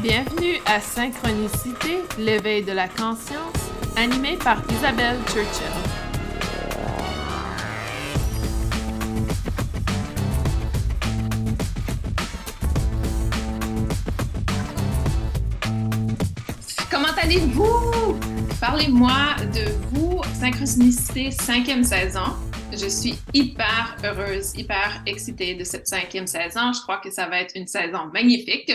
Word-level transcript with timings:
Bienvenue 0.00 0.60
à 0.64 0.80
Synchronicité, 0.80 1.98
l'éveil 2.20 2.62
de 2.62 2.70
la 2.70 2.86
conscience, 2.86 3.72
animé 3.96 4.36
par 4.36 4.62
Isabelle 4.70 5.16
Churchill. 5.26 5.66
Comment 16.88 17.08
allez-vous? 17.20 18.16
Parlez-moi 18.60 19.10
de 19.52 19.72
vous, 19.90 20.20
Synchronicité, 20.38 21.32
cinquième 21.32 21.82
saison. 21.82 22.36
Je 22.72 22.86
suis 22.86 23.14
hyper 23.32 23.96
heureuse, 24.04 24.54
hyper 24.56 25.02
excitée 25.06 25.54
de 25.54 25.64
cette 25.64 25.88
cinquième 25.88 26.26
saison. 26.26 26.72
Je 26.72 26.80
crois 26.82 26.98
que 26.98 27.10
ça 27.10 27.26
va 27.26 27.40
être 27.40 27.56
une 27.56 27.66
saison 27.66 28.06
magnifique. 28.12 28.70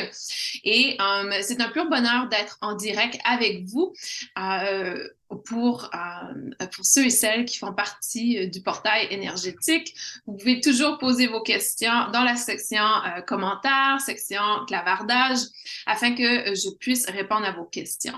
Et 0.63 0.97
euh, 0.99 1.31
c'est 1.41 1.61
un 1.61 1.69
pur 1.69 1.87
bonheur 1.89 2.27
d'être 2.29 2.57
en 2.61 2.75
direct 2.75 3.19
avec 3.23 3.65
vous. 3.65 3.93
Euh, 4.37 5.07
pour, 5.35 5.89
euh, 5.93 6.65
pour 6.67 6.85
ceux 6.85 7.05
et 7.05 7.09
celles 7.09 7.45
qui 7.45 7.57
font 7.57 7.73
partie 7.73 8.37
euh, 8.37 8.47
du 8.47 8.61
portail 8.61 9.07
énergétique. 9.11 9.93
Vous 10.25 10.35
pouvez 10.37 10.59
toujours 10.59 10.97
poser 10.97 11.27
vos 11.27 11.41
questions 11.41 12.11
dans 12.11 12.23
la 12.23 12.35
section 12.35 12.83
euh, 12.83 13.21
commentaires, 13.21 13.99
section 13.99 14.41
clavardage, 14.67 15.39
afin 15.85 16.13
que 16.15 16.55
je 16.55 16.69
puisse 16.77 17.05
répondre 17.09 17.45
à 17.45 17.51
vos 17.51 17.65
questions. 17.65 18.17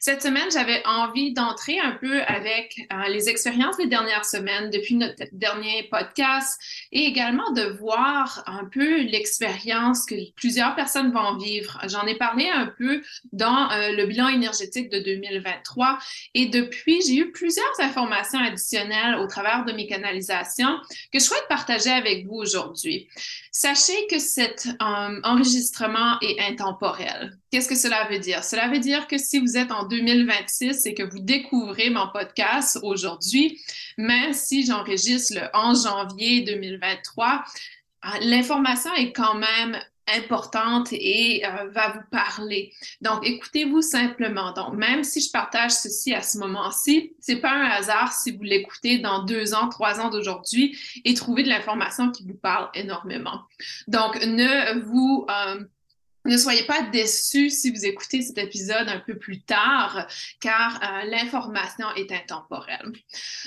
Cette 0.00 0.22
semaine, 0.22 0.50
j'avais 0.52 0.82
envie 0.86 1.32
d'entrer 1.32 1.78
un 1.80 1.92
peu 1.92 2.22
avec 2.22 2.86
les 3.08 3.28
expériences 3.28 3.76
des 3.76 3.86
dernières 3.86 4.24
semaines 4.24 4.70
depuis 4.70 4.94
notre 4.94 5.24
dernier 5.32 5.88
podcast 5.90 6.60
et 6.92 7.04
également 7.04 7.50
de 7.52 7.62
voir 7.62 8.44
un 8.46 8.64
peu 8.64 9.02
l'expérience 9.02 10.06
que 10.06 10.14
plusieurs 10.36 10.74
personnes 10.76 11.10
vont 11.12 11.36
vivre. 11.36 11.80
J'en 11.88 12.06
ai 12.06 12.16
parlé 12.16 12.48
un 12.48 12.66
peu 12.66 13.02
dans 13.32 13.68
le 13.70 14.06
bilan 14.06 14.28
énergétique 14.28 14.90
de 14.90 15.00
2023 15.00 15.98
et 16.34 16.46
depuis, 16.54 17.02
j'ai 17.02 17.16
eu 17.16 17.32
plusieurs 17.32 17.80
informations 17.80 18.38
additionnelles 18.38 19.16
au 19.16 19.26
travers 19.26 19.64
de 19.64 19.72
mes 19.72 19.86
canalisations 19.86 20.78
que 21.12 21.18
je 21.18 21.24
souhaite 21.24 21.46
partager 21.48 21.90
avec 21.90 22.26
vous 22.26 22.36
aujourd'hui. 22.36 23.08
Sachez 23.50 24.06
que 24.08 24.18
cet 24.18 24.66
euh, 24.66 25.20
enregistrement 25.22 26.18
est 26.20 26.40
intemporel. 26.40 27.36
Qu'est-ce 27.50 27.68
que 27.68 27.74
cela 27.74 28.08
veut 28.08 28.18
dire? 28.18 28.44
Cela 28.44 28.68
veut 28.68 28.78
dire 28.78 29.06
que 29.06 29.18
si 29.18 29.40
vous 29.40 29.56
êtes 29.56 29.72
en 29.72 29.84
2026 29.86 30.86
et 30.86 30.94
que 30.94 31.02
vous 31.02 31.20
découvrez 31.20 31.90
mon 31.90 32.08
podcast 32.08 32.78
aujourd'hui, 32.82 33.60
même 33.98 34.32
si 34.32 34.64
j'enregistre 34.64 35.34
le 35.34 35.48
11 35.54 35.84
janvier 35.84 36.42
2023, 36.42 37.44
euh, 38.04 38.08
l'information 38.22 38.92
est 38.94 39.12
quand 39.12 39.34
même 39.34 39.78
importante 40.12 40.92
et 40.92 41.44
euh, 41.46 41.68
va 41.70 41.90
vous 41.90 42.02
parler. 42.10 42.72
Donc, 43.00 43.26
écoutez-vous 43.26 43.82
simplement. 43.82 44.52
Donc, 44.52 44.74
même 44.74 45.04
si 45.04 45.20
je 45.20 45.30
partage 45.30 45.72
ceci 45.72 46.14
à 46.14 46.22
ce 46.22 46.38
moment-ci, 46.38 47.14
c'est 47.20 47.36
pas 47.36 47.52
un 47.52 47.66
hasard 47.66 48.12
si 48.12 48.32
vous 48.36 48.42
l'écoutez 48.42 48.98
dans 48.98 49.24
deux 49.24 49.54
ans, 49.54 49.68
trois 49.68 50.00
ans 50.00 50.10
d'aujourd'hui 50.10 50.78
et 51.04 51.14
trouvez 51.14 51.42
de 51.42 51.48
l'information 51.48 52.10
qui 52.10 52.24
vous 52.26 52.34
parle 52.34 52.68
énormément. 52.74 53.42
Donc, 53.88 54.22
ne 54.24 54.80
vous 54.80 55.26
euh, 55.30 55.64
ne 56.24 56.36
soyez 56.38 56.64
pas 56.64 56.82
déçus 56.82 57.50
si 57.50 57.70
vous 57.70 57.84
écoutez 57.84 58.22
cet 58.22 58.38
épisode 58.38 58.88
un 58.88 59.00
peu 59.00 59.16
plus 59.18 59.42
tard, 59.42 60.06
car 60.40 60.80
euh, 60.82 61.04
l'information 61.04 61.86
est 61.96 62.10
intemporelle. 62.12 62.92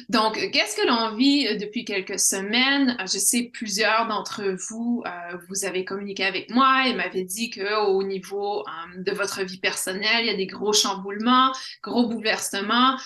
Donc, 0.10 0.36
qu'est-ce 0.52 0.76
que 0.76 0.88
l'on 0.88 1.16
vit 1.16 1.58
depuis 1.58 1.86
quelques 1.86 2.20
semaines? 2.20 2.96
Je 3.02 3.18
sais 3.18 3.50
plusieurs 3.52 4.08
d'entre 4.08 4.44
vous, 4.70 5.04
euh, 5.06 5.38
vous 5.50 5.66
avez 5.66 5.86
communiqué 5.86 6.24
avec 6.24 6.52
moi 6.52 6.88
et 6.88 6.94
m'avez 6.94 7.24
dit 7.24 7.50
qu'au 7.50 8.04
niveau 8.04 8.62
euh, 8.62 9.02
de 9.04 9.12
votre 9.12 9.44
vie 9.44 9.60
personnelle, 9.60 10.26
il 10.26 10.28
y 10.28 10.34
a 10.34 10.38
des 10.38 10.48
gros 10.48 10.74
chamboulements, 10.74 11.52
gros 11.82 12.08
bouleversements. 12.08 12.98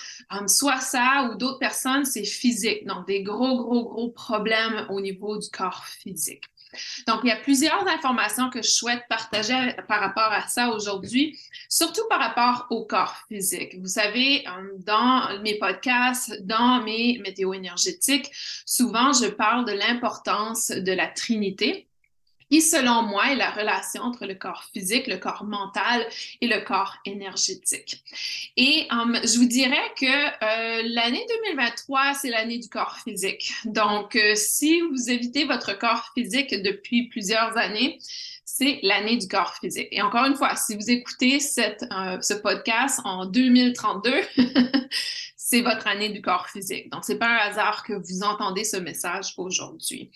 soit 0.46 0.80
ça 0.80 1.30
ou 1.30 1.36
d'autres 1.36 1.58
personnes, 1.58 2.04
c'est 2.04 2.24
physique. 2.24 2.86
Donc, 2.86 3.06
des 3.06 3.22
gros, 3.22 3.56
gros, 3.56 3.84
gros 3.84 4.10
problèmes 4.10 4.86
au 4.90 5.00
niveau 5.00 5.38
du 5.38 5.48
corps 5.48 5.84
physique. 5.86 6.44
Donc, 7.06 7.20
il 7.24 7.28
y 7.28 7.32
a 7.32 7.36
plusieurs 7.36 7.86
informations 7.88 8.50
que 8.50 8.62
je 8.62 8.70
souhaite 8.70 9.02
partager 9.08 9.76
par 9.88 10.00
rapport 10.00 10.32
à 10.32 10.46
ça 10.48 10.70
aujourd'hui, 10.70 11.38
surtout 11.68 12.02
par 12.08 12.20
rapport 12.20 12.66
au 12.70 12.84
corps 12.84 13.16
physique. 13.28 13.78
Vous 13.80 13.88
savez, 13.88 14.46
euh, 14.46 14.72
dans 14.78 15.40
mes 15.42 15.58
podcasts, 15.58 16.42
dans 16.42 16.82
mes 16.82 17.18
météo 17.18 17.52
énergétiques, 17.52 18.30
souvent 18.66 19.12
je 19.12 19.26
parle 19.26 19.64
de 19.64 19.72
l'importance 19.72 20.70
de 20.70 20.92
la 20.92 21.06
Trinité 21.06 21.88
qui, 22.52 22.60
selon 22.60 23.04
moi, 23.04 23.32
est 23.32 23.36
la 23.36 23.50
relation 23.50 24.02
entre 24.02 24.26
le 24.26 24.34
corps 24.34 24.64
physique, 24.74 25.06
le 25.06 25.16
corps 25.16 25.44
mental 25.44 26.06
et 26.42 26.46
le 26.46 26.60
corps 26.60 26.98
énergétique. 27.06 28.04
Et 28.58 28.86
um, 28.90 29.18
je 29.24 29.38
vous 29.38 29.46
dirais 29.46 29.90
que 29.98 30.04
euh, 30.04 30.82
l'année 30.84 31.24
2023, 31.46 32.12
c'est 32.12 32.28
l'année 32.28 32.58
du 32.58 32.68
corps 32.68 32.98
physique. 33.02 33.54
Donc, 33.64 34.16
euh, 34.16 34.34
si 34.34 34.82
vous 34.82 35.08
évitez 35.08 35.46
votre 35.46 35.78
corps 35.78 36.10
physique 36.12 36.50
depuis 36.62 37.08
plusieurs 37.08 37.56
années, 37.56 37.98
c'est 38.44 38.80
l'année 38.82 39.16
du 39.16 39.28
corps 39.28 39.54
physique. 39.58 39.88
Et 39.90 40.02
encore 40.02 40.26
une 40.26 40.36
fois, 40.36 40.54
si 40.54 40.76
vous 40.76 40.90
écoutez 40.90 41.40
cette, 41.40 41.86
euh, 41.90 42.20
ce 42.20 42.34
podcast 42.34 43.00
en 43.04 43.24
2032, 43.24 44.12
c'est 45.36 45.62
votre 45.62 45.86
année 45.86 46.10
du 46.10 46.20
corps 46.20 46.50
physique. 46.50 46.90
Donc, 46.90 47.04
c'est 47.04 47.18
pas 47.18 47.28
un 47.28 47.48
hasard 47.48 47.82
que 47.82 47.94
vous 47.94 48.22
entendez 48.22 48.64
ce 48.64 48.76
message 48.76 49.32
aujourd'hui 49.38 50.10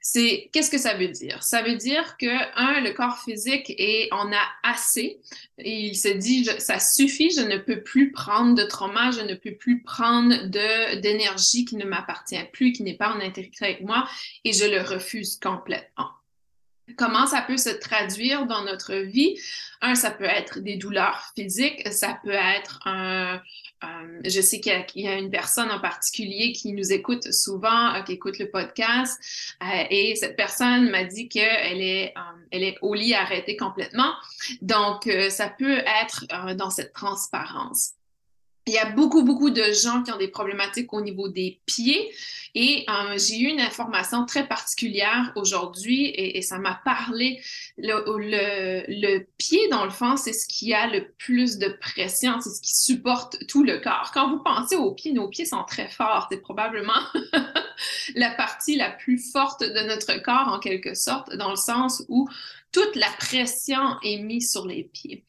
c'est 0.00 0.48
qu'est-ce 0.52 0.70
que 0.70 0.78
ça 0.78 0.94
veut 0.94 1.08
dire? 1.08 1.42
Ça 1.42 1.62
veut 1.62 1.76
dire 1.76 2.16
que, 2.16 2.26
un, 2.56 2.80
le 2.80 2.92
corps 2.92 3.18
physique 3.18 3.70
et 3.70 4.08
on 4.12 4.32
a 4.32 4.48
assez. 4.62 5.20
Et 5.58 5.88
il 5.88 5.96
se 5.96 6.08
dit, 6.08 6.44
ça 6.58 6.78
suffit, 6.78 7.30
je 7.30 7.42
ne 7.42 7.58
peux 7.58 7.82
plus 7.82 8.12
prendre 8.12 8.54
de 8.54 8.64
trauma, 8.64 9.10
je 9.10 9.20
ne 9.20 9.34
peux 9.34 9.54
plus 9.54 9.82
prendre 9.82 10.34
d'énergie 10.46 11.64
qui 11.64 11.76
ne 11.76 11.84
m'appartient 11.84 12.42
plus, 12.52 12.72
qui 12.72 12.82
n'est 12.82 12.96
pas 12.96 13.10
en 13.10 13.20
intégrité 13.20 13.64
avec 13.64 13.80
moi, 13.82 14.08
et 14.44 14.52
je 14.52 14.64
le 14.64 14.80
refuse 14.82 15.36
complètement. 15.36 16.17
Comment 16.96 17.26
ça 17.26 17.42
peut 17.42 17.56
se 17.56 17.70
traduire 17.70 18.46
dans 18.46 18.64
notre 18.64 18.94
vie? 18.94 19.38
Un, 19.80 19.94
ça 19.94 20.10
peut 20.10 20.24
être 20.24 20.60
des 20.60 20.76
douleurs 20.76 21.32
physiques, 21.36 21.86
ça 21.92 22.18
peut 22.24 22.30
être 22.30 22.80
un, 22.84 23.40
euh, 23.84 24.20
je 24.24 24.40
sais 24.40 24.60
qu'il 24.60 24.72
y, 24.96 25.08
a 25.08 25.16
une 25.16 25.30
personne 25.30 25.70
en 25.70 25.80
particulier 25.80 26.52
qui 26.52 26.72
nous 26.72 26.92
écoute 26.92 27.32
souvent, 27.32 27.94
euh, 27.94 28.02
qui 28.02 28.12
écoute 28.12 28.38
le 28.38 28.50
podcast, 28.50 29.20
euh, 29.62 29.84
et 29.90 30.16
cette 30.16 30.36
personne 30.36 30.90
m'a 30.90 31.04
dit 31.04 31.28
qu'elle 31.28 31.80
est, 31.80 32.12
elle 32.50 32.64
est 32.64 32.76
au 32.82 32.94
lit 32.94 33.14
arrêtée 33.14 33.56
complètement. 33.56 34.12
Donc, 34.62 35.08
ça 35.30 35.48
peut 35.48 35.78
être 36.02 36.54
dans 36.54 36.70
cette 36.70 36.92
transparence. 36.92 37.92
Il 38.68 38.74
y 38.74 38.78
a 38.78 38.90
beaucoup, 38.90 39.22
beaucoup 39.22 39.48
de 39.48 39.62
gens 39.72 40.02
qui 40.02 40.12
ont 40.12 40.18
des 40.18 40.28
problématiques 40.28 40.92
au 40.92 41.00
niveau 41.00 41.28
des 41.28 41.58
pieds. 41.64 42.12
Et 42.54 42.84
euh, 42.90 43.16
j'ai 43.16 43.40
eu 43.40 43.46
une 43.46 43.60
information 43.60 44.26
très 44.26 44.46
particulière 44.46 45.32
aujourd'hui 45.36 46.12
et, 46.14 46.42
ça 46.42 46.58
m'a 46.58 46.78
parlé. 46.84 47.40
Le, 47.78 48.04
le, 48.88 49.26
pied, 49.38 49.68
dans 49.68 49.84
le 49.84 49.90
fond, 49.90 50.16
c'est 50.16 50.34
ce 50.34 50.46
qui 50.46 50.74
a 50.74 50.86
le 50.86 51.12
plus 51.18 51.56
de 51.56 51.68
pression, 51.68 52.40
c'est 52.40 52.50
ce 52.50 52.60
qui 52.60 52.74
supporte 52.74 53.46
tout 53.46 53.64
le 53.64 53.78
corps. 53.78 54.10
Quand 54.12 54.28
vous 54.28 54.42
pensez 54.42 54.76
aux 54.76 54.92
pieds, 54.92 55.12
nos 55.12 55.28
pieds 55.28 55.46
sont 55.46 55.64
très 55.64 55.88
forts. 55.88 56.26
C'est 56.30 56.42
probablement 56.42 57.00
la 58.16 58.30
partie 58.32 58.76
la 58.76 58.90
plus 58.90 59.18
forte 59.32 59.62
de 59.62 59.86
notre 59.86 60.20
corps, 60.22 60.48
en 60.48 60.58
quelque 60.58 60.94
sorte, 60.94 61.34
dans 61.36 61.50
le 61.50 61.56
sens 61.56 62.04
où 62.08 62.28
toute 62.72 62.96
la 62.96 63.08
pression 63.18 63.98
est 64.02 64.18
mise 64.18 64.52
sur 64.52 64.66
les 64.66 64.84
pieds. 64.84 65.24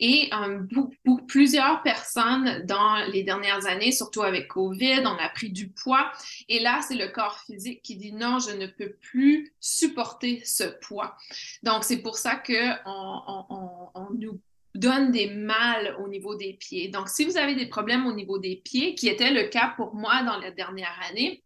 Et 0.00 0.30
euh, 0.32 0.60
pour, 1.04 1.24
plusieurs 1.26 1.82
personnes 1.82 2.64
dans 2.66 2.96
les 3.12 3.22
dernières 3.22 3.66
années, 3.66 3.92
surtout 3.92 4.22
avec 4.22 4.48
COVID, 4.48 5.02
on 5.04 5.16
a 5.18 5.28
pris 5.28 5.50
du 5.50 5.68
poids. 5.68 6.10
Et 6.48 6.58
là, 6.60 6.80
c'est 6.86 6.96
le 6.96 7.08
corps 7.08 7.38
physique 7.40 7.82
qui 7.82 7.96
dit 7.96 8.12
non, 8.12 8.38
je 8.38 8.56
ne 8.56 8.66
peux 8.66 8.92
plus 9.00 9.52
supporter 9.60 10.42
ce 10.44 10.64
poids. 10.64 11.16
Donc, 11.62 11.84
c'est 11.84 11.98
pour 11.98 12.16
ça 12.16 12.36
qu'on 12.36 12.76
on, 12.86 13.90
on, 13.94 14.08
nous 14.14 14.40
donne 14.74 15.12
des 15.12 15.28
mal 15.30 15.96
au 16.00 16.08
niveau 16.08 16.34
des 16.34 16.54
pieds. 16.54 16.88
Donc, 16.88 17.08
si 17.08 17.24
vous 17.24 17.36
avez 17.36 17.54
des 17.54 17.66
problèmes 17.66 18.06
au 18.06 18.12
niveau 18.12 18.38
des 18.38 18.56
pieds, 18.56 18.94
qui 18.94 19.08
était 19.08 19.30
le 19.30 19.44
cas 19.44 19.74
pour 19.76 19.94
moi 19.94 20.22
dans 20.22 20.38
la 20.38 20.50
dernière 20.50 20.98
année, 21.08 21.42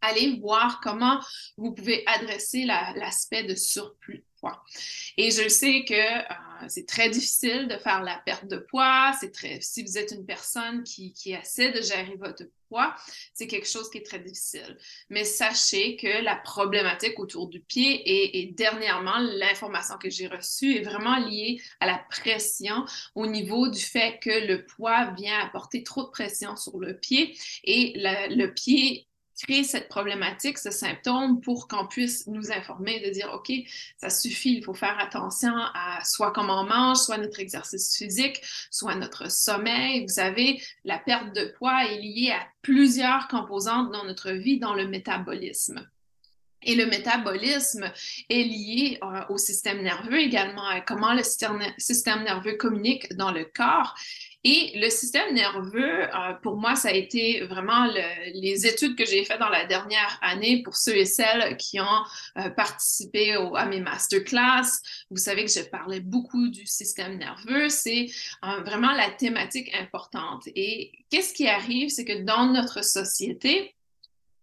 allez 0.00 0.38
voir 0.40 0.80
comment 0.82 1.20
vous 1.56 1.72
pouvez 1.72 2.02
adresser 2.06 2.64
l'aspect 2.64 3.44
de 3.44 3.54
surplus 3.54 4.24
et 5.16 5.30
je 5.30 5.48
sais 5.48 5.84
que 5.84 5.94
euh, 5.94 6.66
c'est 6.68 6.86
très 6.86 7.08
difficile 7.08 7.68
de 7.68 7.76
faire 7.78 8.02
la 8.02 8.20
perte 8.24 8.46
de 8.46 8.58
poids. 8.58 9.12
C'est 9.18 9.32
très, 9.32 9.60
si 9.60 9.82
vous 9.82 9.96
êtes 9.98 10.12
une 10.12 10.26
personne 10.26 10.84
qui, 10.84 11.12
qui 11.12 11.32
essaie 11.32 11.72
de 11.72 11.80
gérer 11.80 12.16
votre 12.18 12.44
poids, 12.68 12.94
c'est 13.32 13.46
quelque 13.46 13.68
chose 13.68 13.88
qui 13.90 13.98
est 13.98 14.06
très 14.06 14.18
difficile. 14.18 14.76
Mais 15.08 15.24
sachez 15.24 15.96
que 15.96 16.22
la 16.22 16.36
problématique 16.36 17.18
autour 17.18 17.48
du 17.48 17.60
pied 17.60 17.94
et, 17.94 18.40
et 18.40 18.46
dernièrement, 18.46 19.18
l'information 19.18 19.96
que 19.96 20.10
j'ai 20.10 20.26
reçue 20.26 20.76
est 20.76 20.82
vraiment 20.82 21.16
liée 21.16 21.60
à 21.80 21.86
la 21.86 21.98
pression 22.10 22.84
au 23.14 23.26
niveau 23.26 23.68
du 23.68 23.80
fait 23.80 24.18
que 24.20 24.46
le 24.46 24.66
poids 24.66 25.12
vient 25.16 25.40
apporter 25.40 25.82
trop 25.82 26.04
de 26.04 26.10
pression 26.10 26.56
sur 26.56 26.78
le 26.78 26.96
pied 26.96 27.36
et 27.64 27.94
le 27.96 28.46
pied 28.48 29.06
créer 29.42 29.64
cette 29.64 29.88
problématique, 29.88 30.58
ce 30.58 30.70
symptôme, 30.70 31.40
pour 31.40 31.68
qu'on 31.68 31.86
puisse 31.86 32.26
nous 32.26 32.52
informer, 32.52 33.00
de 33.06 33.10
dire, 33.10 33.30
OK, 33.34 33.52
ça 33.96 34.10
suffit, 34.10 34.54
il 34.54 34.64
faut 34.64 34.74
faire 34.74 34.98
attention 34.98 35.54
à 35.56 36.00
soit 36.04 36.32
comment 36.32 36.62
on 36.62 36.66
mange, 36.66 36.98
soit 36.98 37.18
notre 37.18 37.40
exercice 37.40 37.96
physique, 37.96 38.40
soit 38.70 38.94
notre 38.94 39.30
sommeil. 39.30 40.02
Vous 40.02 40.14
savez, 40.14 40.62
la 40.84 40.98
perte 40.98 41.34
de 41.34 41.52
poids 41.58 41.84
est 41.84 42.00
liée 42.00 42.32
à 42.32 42.46
plusieurs 42.62 43.28
composantes 43.28 43.92
dans 43.92 44.04
notre 44.04 44.32
vie, 44.32 44.58
dans 44.58 44.74
le 44.74 44.88
métabolisme. 44.88 45.86
Et 46.66 46.74
le 46.74 46.86
métabolisme 46.86 47.90
est 48.28 48.42
lié 48.42 48.98
euh, 49.02 49.20
au 49.30 49.38
système 49.38 49.82
nerveux 49.82 50.18
également, 50.18 50.66
à 50.66 50.80
comment 50.80 51.14
le 51.14 51.22
système 51.22 52.24
nerveux 52.24 52.54
communique 52.54 53.14
dans 53.14 53.30
le 53.30 53.44
corps. 53.44 53.94
Et 54.42 54.72
le 54.76 54.90
système 54.90 55.32
nerveux, 55.34 56.04
euh, 56.04 56.32
pour 56.42 56.56
moi, 56.56 56.74
ça 56.74 56.88
a 56.88 56.92
été 56.92 57.42
vraiment 57.42 57.86
les 58.34 58.66
études 58.66 58.96
que 58.96 59.04
j'ai 59.04 59.24
faites 59.24 59.40
dans 59.40 59.48
la 59.48 59.64
dernière 59.64 60.18
année 60.22 60.62
pour 60.62 60.76
ceux 60.76 60.96
et 60.96 61.04
celles 61.04 61.56
qui 61.56 61.80
ont 61.80 62.04
euh, 62.38 62.50
participé 62.50 63.32
à 63.32 63.66
mes 63.66 63.80
masterclass. 63.80 64.66
Vous 65.10 65.16
savez 65.16 65.44
que 65.44 65.50
je 65.50 65.62
parlais 65.62 66.00
beaucoup 66.00 66.48
du 66.48 66.66
système 66.66 67.16
nerveux. 67.16 67.68
C'est 67.68 68.06
vraiment 68.42 68.92
la 68.92 69.10
thématique 69.10 69.72
importante. 69.74 70.44
Et 70.54 70.92
qu'est-ce 71.10 71.32
qui 71.32 71.48
arrive, 71.48 71.90
c'est 71.90 72.04
que 72.04 72.22
dans 72.24 72.46
notre 72.46 72.84
société, 72.84 73.75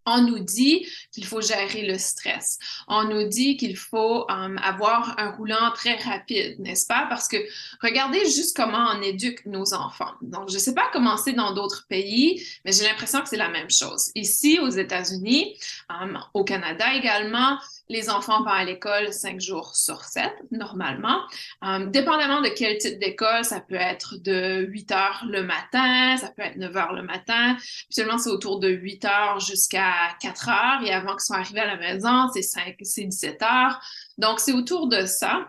on 0.06 0.22
nous 0.22 0.40
dit 0.40 0.88
qu'il 1.12 1.26
faut 1.26 1.42
gérer 1.42 1.86
le 1.86 1.98
stress. 1.98 2.60
On 2.88 3.06
nous 3.06 3.28
dit 3.28 3.58
qu'il 3.58 3.78
faut 3.78 4.24
euh, 4.30 4.56
avoir 4.58 5.16
un 5.18 5.32
roulant 5.32 5.72
très 5.74 5.96
rapide, 5.96 6.60
n'est-ce 6.60 6.86
pas? 6.86 7.06
Parce 7.10 7.28
que 7.28 7.38
regardez 7.82 8.20
juste 8.26 8.56
comment 8.56 8.88
on 8.96 9.02
éduque 9.02 9.46
nos 9.46 9.74
enfants. 9.74 10.14
Donc, 10.22 10.50
je 10.50 10.56
ne 10.56 10.60
sais 10.60 10.74
pas 10.74 10.90
comment 10.92 11.18
c'est 11.18 11.34
dans 11.34 11.54
d'autres 11.54 11.86
pays, 11.88 12.46
mais 12.66 12.72
j'ai 12.72 12.84
l'impression 12.84 13.22
que 13.22 13.30
c'est 13.30 13.38
la 13.38 13.50
même 13.50 13.70
chose. 13.70 14.12
Ici, 14.16 14.60
aux 14.60 14.70
États-Unis, 14.70 15.58
euh, 15.92 16.14
au 16.34 16.44
Canada 16.44 16.94
également, 16.94 17.58
les 17.90 18.10
enfants 18.10 18.44
vont 18.44 18.50
à 18.50 18.64
l'école 18.64 19.12
cinq 19.12 19.42
jours 19.42 19.76
sur 19.76 20.04
sept, 20.04 20.34
normalement. 20.52 21.22
Euh, 21.66 21.86
dépendamment 21.88 22.42
de 22.42 22.48
quel 22.48 22.78
type 22.78 22.98
d'école, 23.00 23.44
ça 23.44 23.60
peut 23.60 23.76
être 23.76 24.16
de 24.18 24.66
8 24.70 24.92
heures 24.92 25.26
le 25.30 25.44
matin, 25.44 26.18
ça 26.18 26.30
peut 26.30 26.44
être 26.44 26.56
9 26.56 26.76
heures 26.78 26.94
le 26.94 27.04
matin. 27.04 27.58
Seulement, 27.90 28.18
c'est 28.18 28.30
autour 28.30 28.60
de 28.60 28.70
8 28.70 29.06
heures 29.06 29.40
jusqu'à 29.40 29.94
4 30.22 30.50
heures. 30.50 30.84
Et 30.84 30.94
avant 30.94 31.12
qu'ils 31.12 31.26
soient 31.26 31.38
arrivés 31.38 31.60
à 31.60 31.68
la 31.68 31.78
maison, 31.78 32.30
c'est 32.34 32.42
5, 32.42 32.76
c'est 32.82 33.04
17 33.04 33.42
heures. 33.42 33.82
Donc, 34.18 34.40
c'est 34.40 34.54
autour 34.54 34.88
de 34.88 35.06
ça. 35.06 35.48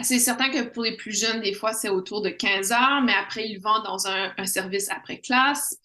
C'est 0.00 0.18
certain 0.18 0.50
que 0.50 0.62
pour 0.62 0.84
les 0.84 0.96
plus 0.96 1.18
jeunes, 1.18 1.40
des 1.40 1.54
fois, 1.54 1.72
c'est 1.72 1.88
autour 1.88 2.20
de 2.20 2.28
15 2.28 2.70
heures, 2.70 3.02
mais 3.02 3.14
après, 3.14 3.48
ils 3.48 3.58
vont 3.58 3.82
dans 3.82 4.06
un, 4.06 4.44
service 4.44 4.90
après 4.90 5.18
classe. 5.18 5.78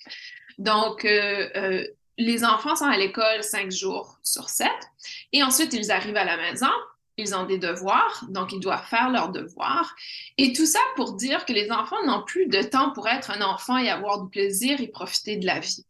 Donc, 0.57 1.05
euh, 1.05 1.49
euh, 1.55 1.87
les 2.21 2.43
enfants 2.43 2.75
sont 2.75 2.85
à 2.85 2.97
l'école 2.97 3.43
cinq 3.43 3.71
jours 3.71 4.17
sur 4.23 4.49
sept 4.49 4.69
et 5.33 5.43
ensuite 5.43 5.73
ils 5.73 5.91
arrivent 5.91 6.17
à 6.17 6.25
la 6.25 6.37
maison. 6.37 6.71
Ils 7.17 7.35
ont 7.35 7.45
des 7.45 7.57
devoirs, 7.57 8.23
donc 8.29 8.53
ils 8.53 8.59
doivent 8.59 8.85
faire 8.85 9.09
leurs 9.09 9.29
devoirs. 9.29 9.95
Et 10.37 10.53
tout 10.53 10.65
ça 10.65 10.79
pour 10.95 11.13
dire 11.13 11.45
que 11.45 11.53
les 11.53 11.69
enfants 11.69 12.03
n'ont 12.05 12.23
plus 12.23 12.47
de 12.47 12.61
temps 12.63 12.91
pour 12.93 13.07
être 13.07 13.31
un 13.31 13.41
enfant 13.41 13.77
et 13.77 13.89
avoir 13.89 14.23
du 14.23 14.29
plaisir 14.29 14.79
et 14.79 14.87
profiter 14.87 15.35
de 15.35 15.45
la 15.45 15.59
vie. 15.59 15.85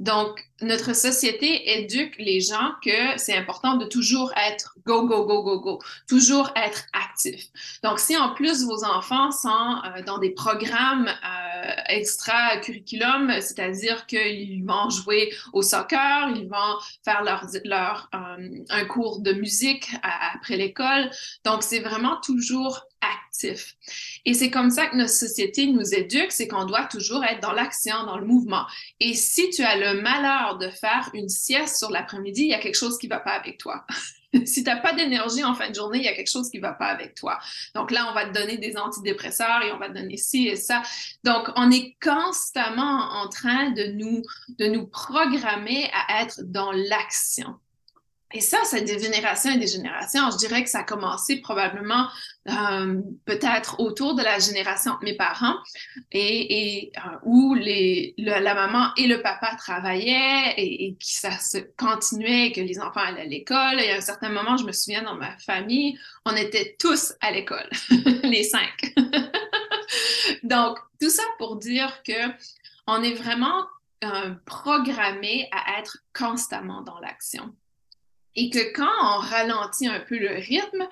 Donc, 0.00 0.44
notre 0.60 0.94
société 0.94 1.78
éduque 1.78 2.14
les 2.18 2.40
gens 2.40 2.72
que 2.82 3.16
c'est 3.16 3.36
important 3.36 3.76
de 3.76 3.86
toujours 3.86 4.32
être 4.36 4.74
go, 4.86 5.06
go, 5.06 5.24
go, 5.24 5.42
go, 5.42 5.60
go, 5.60 5.78
toujours 6.08 6.50
être 6.56 6.84
actif. 6.92 7.46
Donc, 7.82 7.98
si 7.98 8.16
en 8.16 8.34
plus 8.34 8.64
vos 8.64 8.84
enfants 8.84 9.30
sont 9.30 9.48
euh, 9.84 10.02
dans 10.02 10.18
des 10.18 10.30
programmes 10.30 11.08
euh, 11.08 11.70
extra-curriculum, 11.88 13.32
c'est-à-dire 13.40 14.06
qu'ils 14.06 14.64
vont 14.64 14.90
jouer 14.90 15.32
au 15.52 15.62
soccer, 15.62 16.30
ils 16.34 16.48
vont 16.48 16.78
faire 17.04 17.22
leur, 17.22 17.46
leur 17.64 18.08
euh, 18.14 18.64
un 18.70 18.84
cours 18.86 19.20
de 19.20 19.32
musique 19.32 19.90
après 20.02 20.56
l'école. 20.56 21.10
Donc, 21.44 21.62
c'est 21.62 21.80
vraiment 21.80 22.20
toujours 22.20 22.86
actif. 23.04 23.76
Et 24.24 24.34
c'est 24.34 24.50
comme 24.50 24.70
ça 24.70 24.86
que 24.86 24.96
notre 24.96 25.12
société 25.12 25.66
nous 25.66 25.94
éduque, 25.94 26.32
c'est 26.32 26.48
qu'on 26.48 26.64
doit 26.64 26.84
toujours 26.84 27.24
être 27.24 27.40
dans 27.40 27.52
l'action, 27.52 28.04
dans 28.04 28.18
le 28.18 28.26
mouvement. 28.26 28.64
Et 29.00 29.14
si 29.14 29.50
tu 29.50 29.62
as 29.62 29.76
le 29.76 30.00
malheur 30.00 30.58
de 30.58 30.68
faire 30.68 31.10
une 31.14 31.28
sieste 31.28 31.76
sur 31.76 31.90
l'après-midi, 31.90 32.42
il 32.42 32.48
y 32.48 32.54
a 32.54 32.60
quelque 32.60 32.78
chose 32.78 32.98
qui 32.98 33.08
ne 33.08 33.14
va 33.14 33.20
pas 33.20 33.32
avec 33.32 33.58
toi. 33.58 33.84
si 34.44 34.64
tu 34.64 34.70
n'as 34.70 34.76
pas 34.76 34.92
d'énergie 34.92 35.44
en 35.44 35.54
fin 35.54 35.70
de 35.70 35.74
journée, 35.74 35.98
il 35.98 36.04
y 36.04 36.08
a 36.08 36.14
quelque 36.14 36.30
chose 36.30 36.50
qui 36.50 36.58
ne 36.58 36.62
va 36.62 36.72
pas 36.72 36.86
avec 36.86 37.14
toi. 37.14 37.38
Donc 37.74 37.90
là, 37.90 38.06
on 38.10 38.14
va 38.14 38.26
te 38.26 38.32
donner 38.32 38.58
des 38.58 38.76
antidépresseurs 38.76 39.62
et 39.62 39.72
on 39.72 39.78
va 39.78 39.88
te 39.88 39.94
donner 39.94 40.16
ci 40.16 40.48
et 40.48 40.56
ça. 40.56 40.82
Donc, 41.22 41.48
on 41.56 41.70
est 41.70 41.96
constamment 42.02 43.22
en 43.22 43.28
train 43.28 43.70
de 43.70 43.84
nous, 43.92 44.22
de 44.58 44.66
nous 44.66 44.86
programmer 44.86 45.90
à 45.92 46.22
être 46.22 46.40
dans 46.42 46.72
l'action. 46.72 47.54
Et 48.34 48.40
ça, 48.40 48.58
c'est 48.64 48.82
des 48.82 48.98
générations 48.98 49.52
et 49.52 49.58
des 49.58 49.68
générations. 49.68 50.28
Je 50.32 50.38
dirais 50.38 50.64
que 50.64 50.68
ça 50.68 50.80
a 50.80 50.82
commencé 50.82 51.36
probablement 51.40 52.08
euh, 52.48 53.00
peut-être 53.26 53.78
autour 53.78 54.16
de 54.16 54.24
la 54.24 54.40
génération 54.40 54.98
de 54.98 55.04
mes 55.04 55.16
parents 55.16 55.54
et, 56.10 56.90
euh, 56.96 57.16
où 57.22 57.54
la 57.54 58.54
maman 58.54 58.88
et 58.96 59.06
le 59.06 59.22
papa 59.22 59.54
travaillaient 59.56 60.52
et, 60.56 60.86
et 60.86 60.92
que 60.94 61.06
ça 61.06 61.30
se 61.38 61.58
continuait, 61.76 62.50
que 62.50 62.60
les 62.60 62.80
enfants 62.80 63.02
allaient 63.06 63.20
à 63.20 63.24
l'école. 63.24 63.78
Et 63.78 63.92
à 63.92 63.98
un 63.98 64.00
certain 64.00 64.30
moment, 64.30 64.56
je 64.56 64.64
me 64.64 64.72
souviens 64.72 65.04
dans 65.04 65.14
ma 65.14 65.38
famille, 65.38 65.96
on 66.26 66.34
était 66.34 66.74
tous 66.80 67.14
à 67.20 67.30
l'école, 67.30 67.70
les 68.24 68.42
cinq. 68.42 68.94
Donc, 70.42 70.78
tout 71.00 71.10
ça 71.10 71.22
pour 71.38 71.54
dire 71.56 72.02
que 72.02 72.32
on 72.88 73.00
est 73.00 73.14
vraiment 73.14 73.64
euh, 74.02 74.34
programmé 74.44 75.48
à 75.52 75.78
être 75.78 75.98
constamment 76.12 76.82
dans 76.82 76.98
l'action 76.98 77.54
et 78.36 78.50
que 78.50 78.72
quand 78.72 78.88
on 79.02 79.18
ralentit 79.18 79.86
un 79.86 80.00
peu 80.00 80.18
le 80.18 80.34
rythme, 80.34 80.88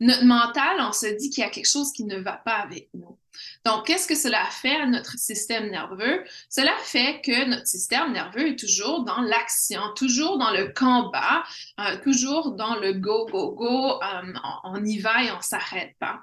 notre 0.00 0.24
mental, 0.24 0.76
on 0.80 0.92
se 0.92 1.06
dit 1.06 1.30
qu'il 1.30 1.42
y 1.42 1.46
a 1.46 1.50
quelque 1.50 1.68
chose 1.68 1.92
qui 1.92 2.04
ne 2.04 2.18
va 2.18 2.32
pas 2.32 2.56
avec 2.56 2.88
nous. 2.94 3.18
Donc, 3.64 3.86
qu'est-ce 3.86 4.06
que 4.06 4.14
cela 4.14 4.44
fait 4.46 4.76
à 4.76 4.86
notre 4.86 5.18
système 5.18 5.70
nerveux? 5.70 6.24
Cela 6.48 6.72
fait 6.82 7.20
que 7.20 7.46
notre 7.46 7.66
système 7.66 8.12
nerveux 8.12 8.48
est 8.48 8.58
toujours 8.58 9.04
dans 9.04 9.20
l'action, 9.20 9.80
toujours 9.96 10.38
dans 10.38 10.50
le 10.50 10.72
combat, 10.72 11.44
euh, 11.80 11.98
toujours 12.02 12.52
dans 12.52 12.76
le 12.76 12.94
go, 12.94 13.26
go, 13.26 13.52
go, 13.52 14.02
euh, 14.02 14.32
on, 14.64 14.84
y 14.84 14.98
va 14.98 15.24
et 15.24 15.30
on 15.32 15.40
s'arrête 15.40 15.94
pas. 15.98 16.20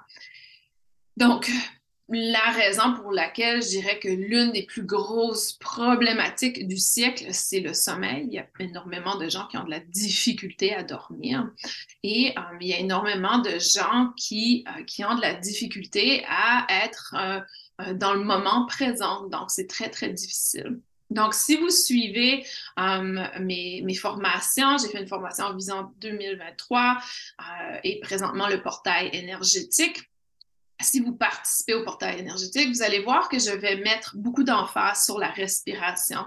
Donc, 1.16 1.50
la 2.08 2.52
raison 2.52 2.94
pour 2.94 3.10
laquelle 3.10 3.62
je 3.62 3.68
dirais 3.68 3.98
que 3.98 4.08
l'une 4.08 4.52
des 4.52 4.62
plus 4.62 4.84
grosses 4.84 5.54
problématiques 5.54 6.68
du 6.68 6.76
siècle, 6.76 7.26
c'est 7.32 7.58
le 7.58 7.74
sommeil. 7.74 8.26
Il 8.28 8.34
y 8.34 8.38
a 8.38 8.46
énormément 8.60 9.16
de 9.16 9.28
gens 9.28 9.48
qui 9.48 9.56
ont 9.58 9.64
de 9.64 9.70
la 9.70 9.80
difficulté 9.80 10.72
à 10.72 10.84
dormir 10.84 11.50
et 12.04 12.32
euh, 12.38 12.42
il 12.60 12.68
y 12.68 12.74
a 12.74 12.78
énormément 12.78 13.38
de 13.38 13.58
gens 13.58 14.12
qui, 14.16 14.64
euh, 14.68 14.84
qui 14.84 15.04
ont 15.04 15.16
de 15.16 15.20
la 15.20 15.34
difficulté 15.34 16.24
à 16.28 16.66
être 16.84 17.14
euh, 17.16 17.94
dans 17.94 18.14
le 18.14 18.22
moment 18.22 18.66
présent. 18.66 19.26
Donc, 19.26 19.50
c'est 19.50 19.66
très, 19.66 19.90
très 19.90 20.10
difficile. 20.10 20.80
Donc, 21.10 21.34
si 21.34 21.56
vous 21.56 21.70
suivez 21.70 22.44
mes, 22.76 23.80
mes, 23.84 23.94
formations, 23.94 24.76
j'ai 24.78 24.88
fait 24.88 25.00
une 25.00 25.06
formation 25.06 25.44
en 25.46 25.54
Vision 25.54 25.92
2023 26.00 26.98
et 27.84 28.00
présentement 28.00 28.48
le 28.48 28.60
portail 28.60 29.10
énergétique 29.12 30.10
si 30.80 31.00
vous 31.00 31.12
participez 31.12 31.74
au 31.74 31.84
portail 31.84 32.20
énergétique, 32.20 32.68
vous 32.68 32.82
allez 32.82 33.00
voir 33.00 33.28
que 33.28 33.38
je 33.38 33.50
vais 33.50 33.76
mettre 33.76 34.16
beaucoup 34.16 34.44
d'emphase 34.44 35.04
sur 35.04 35.18
la 35.18 35.28
respiration. 35.28 36.20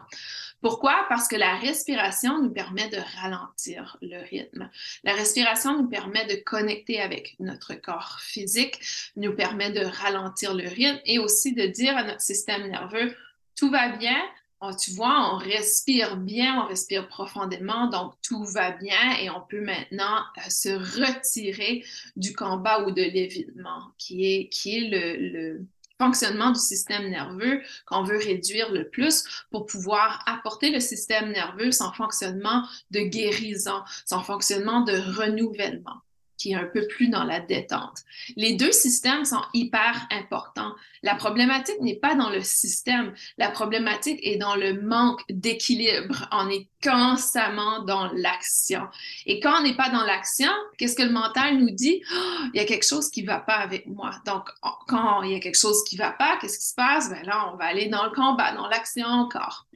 Pourquoi? 0.62 1.06
Parce 1.08 1.28
que 1.28 1.38
la 1.38 1.56
respiration 1.56 2.42
nous 2.42 2.52
permet 2.52 2.90
de 2.90 2.98
ralentir 3.22 3.98
le 4.02 4.20
rythme. 4.22 4.70
La 5.04 5.14
respiration 5.14 5.82
nous 5.82 5.88
permet 5.88 6.26
de 6.26 6.36
connecter 6.44 7.00
avec 7.00 7.36
notre 7.40 7.76
corps 7.76 8.20
physique, 8.20 8.80
nous 9.16 9.34
permet 9.36 9.72
de 9.72 9.86
ralentir 9.86 10.54
le 10.54 10.68
rythme 10.68 11.00
et 11.06 11.20
aussi 11.20 11.54
de 11.54 11.66
dire 11.66 11.96
à 11.96 12.04
notre 12.04 12.22
système 12.22 12.68
nerveux, 12.68 13.16
tout 13.56 13.70
va 13.70 13.90
bien, 13.90 14.20
Oh, 14.62 14.72
tu 14.78 14.92
vois, 14.92 15.34
on 15.34 15.38
respire 15.38 16.18
bien, 16.18 16.62
on 16.62 16.68
respire 16.68 17.08
profondément, 17.08 17.88
donc 17.88 18.14
tout 18.22 18.44
va 18.44 18.72
bien 18.72 19.18
et 19.22 19.30
on 19.30 19.40
peut 19.40 19.62
maintenant 19.62 20.20
euh, 20.38 20.50
se 20.50 20.70
retirer 20.70 21.86
du 22.18 22.36
combat 22.36 22.84
ou 22.84 22.92
de 22.92 23.02
l'évitement, 23.02 23.92
qui 23.98 24.26
est, 24.26 24.50
qui 24.50 24.78
est 24.78 24.90
le, 24.90 25.30
le 25.32 25.66
fonctionnement 25.98 26.52
du 26.52 26.60
système 26.60 27.10
nerveux 27.10 27.62
qu'on 27.86 28.04
veut 28.04 28.18
réduire 28.18 28.72
le 28.72 28.90
plus 28.90 29.24
pour 29.50 29.66
pouvoir 29.66 30.24
apporter 30.26 30.72
le 30.72 30.82
système 30.82 31.32
nerveux 31.32 31.72
son 31.72 31.94
fonctionnement 31.94 32.68
de 32.92 33.00
guérison, 33.00 33.82
son 34.06 34.22
fonctionnement 34.22 34.82
de 34.82 34.94
renouvellement 34.94 36.02
qui 36.40 36.54
est 36.54 36.56
un 36.56 36.66
peu 36.66 36.88
plus 36.88 37.10
dans 37.10 37.24
la 37.24 37.40
détente. 37.40 38.00
Les 38.36 38.54
deux 38.54 38.72
systèmes 38.72 39.26
sont 39.26 39.44
hyper 39.54 40.08
importants. 40.10 40.74
La 41.04 41.16
problématique 41.16 41.80
n'est 41.82 41.98
pas 41.98 42.16
dans 42.16 42.30
le 42.30 42.42
système, 42.42 43.14
la 43.38 43.50
problématique 43.52 44.20
est 44.24 44.38
dans 44.38 44.56
le 44.56 44.82
manque 44.82 45.22
d'équilibre. 45.30 46.28
On 46.32 46.50
est 46.50 46.68
constamment 46.84 47.84
dans 47.84 48.12
l'action. 48.14 48.88
Et 49.26 49.40
quand 49.40 49.60
on 49.60 49.64
n'est 49.64 49.76
pas 49.76 49.90
dans 49.90 50.04
l'action, 50.04 50.52
qu'est-ce 50.78 50.96
que 50.96 51.04
le 51.04 51.12
mental 51.12 51.58
nous 51.58 51.72
dit? 51.72 52.02
Oh, 52.12 52.46
il 52.54 52.58
y 52.58 52.64
a 52.64 52.66
quelque 52.66 52.88
chose 52.88 53.10
qui 53.10 53.22
ne 53.22 53.28
va 53.28 53.40
pas 53.40 53.58
avec 53.58 53.86
moi. 53.88 54.12
Donc, 54.26 54.50
quand 54.88 55.24
il 55.24 55.32
y 55.32 55.36
a 55.36 55.40
quelque 55.40 55.60
chose 55.60 55.84
qui 55.84 55.96
ne 55.98 56.02
va 56.02 56.12
pas, 56.12 56.38
qu'est-ce 56.40 56.60
qui 56.60 56.68
se 56.68 56.76
passe? 56.76 57.10
Ben 57.10 57.24
là, 57.26 57.52
on 57.54 57.58
va 57.58 57.66
aller 57.66 57.88
dans 57.88 58.06
le 58.06 58.12
combat, 58.12 58.54
dans 58.54 58.68
l'action 58.68 59.08
encore. 59.08 59.68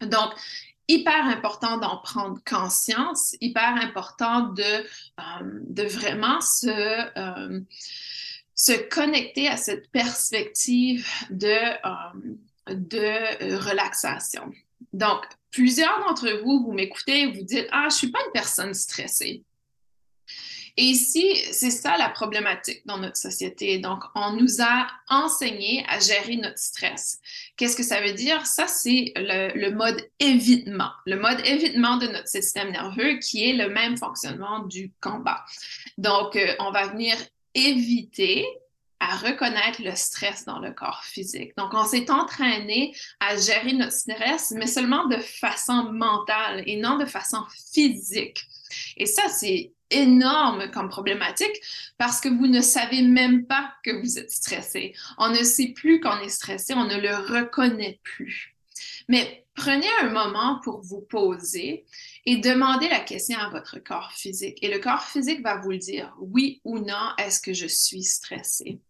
Donc, 0.00 0.32
hyper 0.88 1.26
important 1.26 1.78
d'en 1.78 1.98
prendre 1.98 2.40
conscience, 2.44 3.36
hyper 3.40 3.76
important 3.76 4.48
de, 4.48 4.62
euh, 4.62 5.88
vraiment 5.88 6.40
se, 6.40 6.68
euh, 7.18 7.60
se 8.54 8.72
connecter 8.88 9.48
à 9.48 9.56
cette 9.56 9.90
perspective 9.90 11.08
de, 11.30 11.48
euh, 11.48 12.74
de 12.74 13.56
relaxation. 13.56 14.52
Donc, 14.92 15.24
plusieurs 15.50 16.00
d'entre 16.00 16.42
vous, 16.42 16.62
vous 16.64 16.72
m'écoutez, 16.72 17.26
vous 17.26 17.42
dites, 17.42 17.68
ah, 17.72 17.88
je 17.90 17.96
suis 17.96 18.10
pas 18.10 18.20
une 18.26 18.32
personne 18.32 18.74
stressée. 18.74 19.42
Et 20.76 20.84
ici, 20.84 21.36
c'est 21.52 21.70
ça 21.70 21.98
la 21.98 22.08
problématique 22.08 22.82
dans 22.86 22.98
notre 22.98 23.18
société. 23.18 23.78
Donc, 23.78 24.02
on 24.14 24.32
nous 24.32 24.62
a 24.62 24.86
enseigné 25.08 25.84
à 25.88 25.98
gérer 25.98 26.36
notre 26.36 26.58
stress. 26.58 27.18
Qu'est-ce 27.56 27.76
que 27.76 27.82
ça 27.82 28.00
veut 28.00 28.14
dire? 28.14 28.46
Ça, 28.46 28.66
c'est 28.66 29.12
le, 29.16 29.70
mode 29.70 30.02
évitement, 30.18 30.90
le 31.04 31.16
mode 31.16 31.40
évitement 31.44 31.98
de 31.98 32.06
notre 32.06 32.28
système 32.28 32.70
nerveux 32.70 33.18
qui 33.18 33.48
est 33.48 33.52
le 33.52 33.68
même 33.68 33.98
fonctionnement 33.98 34.60
du 34.60 34.92
combat. 35.00 35.44
Donc, 35.98 36.36
euh, 36.36 36.54
on 36.58 36.70
va 36.70 36.88
venir 36.88 37.16
éviter 37.54 38.46
à 38.98 39.16
reconnaître 39.16 39.82
le 39.82 39.94
stress 39.96 40.44
dans 40.44 40.60
le 40.60 40.72
corps 40.72 41.02
physique. 41.04 41.52
Donc, 41.58 41.74
on 41.74 41.84
s'est 41.84 42.10
entraîné 42.10 42.94
à 43.20 43.36
gérer 43.36 43.72
notre 43.72 43.92
stress, 43.92 44.52
mais 44.52 44.68
seulement 44.68 45.06
de 45.08 45.16
façon 45.16 45.92
mentale 45.92 46.62
et 46.66 46.76
non 46.76 46.96
de 46.96 47.04
façon 47.04 47.44
physique. 47.74 48.40
Et 48.96 49.06
ça, 49.06 49.28
c'est 49.28 49.72
énorme 49.92 50.70
comme 50.70 50.88
problématique 50.88 51.60
parce 51.98 52.20
que 52.20 52.28
vous 52.28 52.46
ne 52.46 52.60
savez 52.60 53.02
même 53.02 53.46
pas 53.46 53.74
que 53.84 53.90
vous 54.00 54.18
êtes 54.18 54.30
stressé. 54.30 54.94
On 55.18 55.30
ne 55.30 55.42
sait 55.42 55.68
plus 55.68 56.00
qu'on 56.00 56.18
est 56.20 56.28
stressé, 56.28 56.74
on 56.74 56.84
ne 56.84 57.00
le 57.00 57.14
reconnaît 57.14 58.00
plus. 58.02 58.54
Mais 59.08 59.44
prenez 59.54 59.88
un 60.00 60.10
moment 60.10 60.60
pour 60.62 60.80
vous 60.80 61.00
poser 61.00 61.84
et 62.26 62.36
demandez 62.36 62.88
la 62.88 63.00
question 63.00 63.38
à 63.38 63.50
votre 63.50 63.78
corps 63.78 64.12
physique. 64.12 64.58
Et 64.62 64.68
le 64.68 64.78
corps 64.78 65.04
physique 65.04 65.42
va 65.42 65.56
vous 65.56 65.70
le 65.70 65.78
dire, 65.78 66.14
oui 66.20 66.60
ou 66.64 66.78
non, 66.78 67.10
est-ce 67.18 67.40
que 67.40 67.52
je 67.52 67.66
suis 67.66 68.04
stressé? 68.04 68.80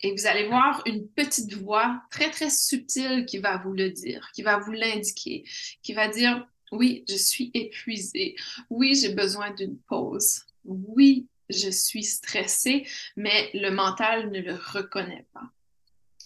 Et 0.00 0.12
vous 0.12 0.26
allez 0.26 0.48
voir 0.48 0.82
une 0.86 1.06
petite 1.06 1.54
voix 1.54 2.02
très, 2.10 2.30
très 2.30 2.50
subtile 2.50 3.24
qui 3.24 3.38
va 3.38 3.58
vous 3.58 3.72
le 3.72 3.90
dire, 3.90 4.28
qui 4.34 4.42
va 4.42 4.58
vous 4.58 4.72
l'indiquer, 4.72 5.44
qui 5.82 5.92
va 5.92 6.08
dire, 6.08 6.44
oui, 6.72 7.04
je 7.08 7.14
suis 7.14 7.50
épuisée. 7.54 8.34
Oui, 8.70 8.94
j'ai 8.94 9.14
besoin 9.14 9.50
d'une 9.50 9.78
pause. 9.78 10.46
Oui, 10.64 11.26
je 11.50 11.70
suis 11.70 12.04
stressée, 12.04 12.86
mais 13.16 13.50
le 13.54 13.70
mental 13.70 14.30
ne 14.30 14.40
le 14.40 14.54
reconnaît 14.54 15.26
pas. 15.32 15.50